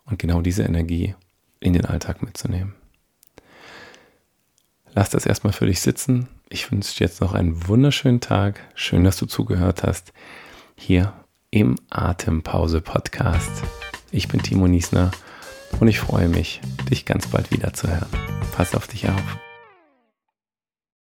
und 0.04 0.18
genau 0.18 0.42
diese 0.42 0.62
Energie 0.62 1.14
in 1.60 1.72
den 1.72 1.86
Alltag 1.86 2.22
mitzunehmen. 2.22 2.74
Lass 4.92 5.10
das 5.10 5.24
erstmal 5.24 5.52
für 5.52 5.66
dich 5.66 5.80
sitzen. 5.80 6.28
Ich 6.48 6.70
wünsche 6.72 6.96
dir 6.96 7.04
jetzt 7.06 7.20
noch 7.20 7.32
einen 7.32 7.68
wunderschönen 7.68 8.20
Tag. 8.20 8.60
Schön, 8.74 9.04
dass 9.04 9.16
du 9.16 9.26
zugehört 9.26 9.84
hast. 9.84 10.12
Hier 10.76 11.12
im 11.50 11.76
Atempause 11.90 12.80
Podcast. 12.80 13.62
Ich 14.10 14.26
bin 14.26 14.42
Timo 14.42 14.66
Niesner 14.66 15.12
und 15.78 15.88
ich 15.88 16.00
freue 16.00 16.28
mich, 16.28 16.60
dich 16.90 17.04
ganz 17.04 17.26
bald 17.28 17.50
wieder 17.50 17.72
zu 17.72 17.88
hören. 17.88 18.08
Pass 18.56 18.74
auf 18.74 18.86
dich 18.86 19.08
auf. 19.08 19.38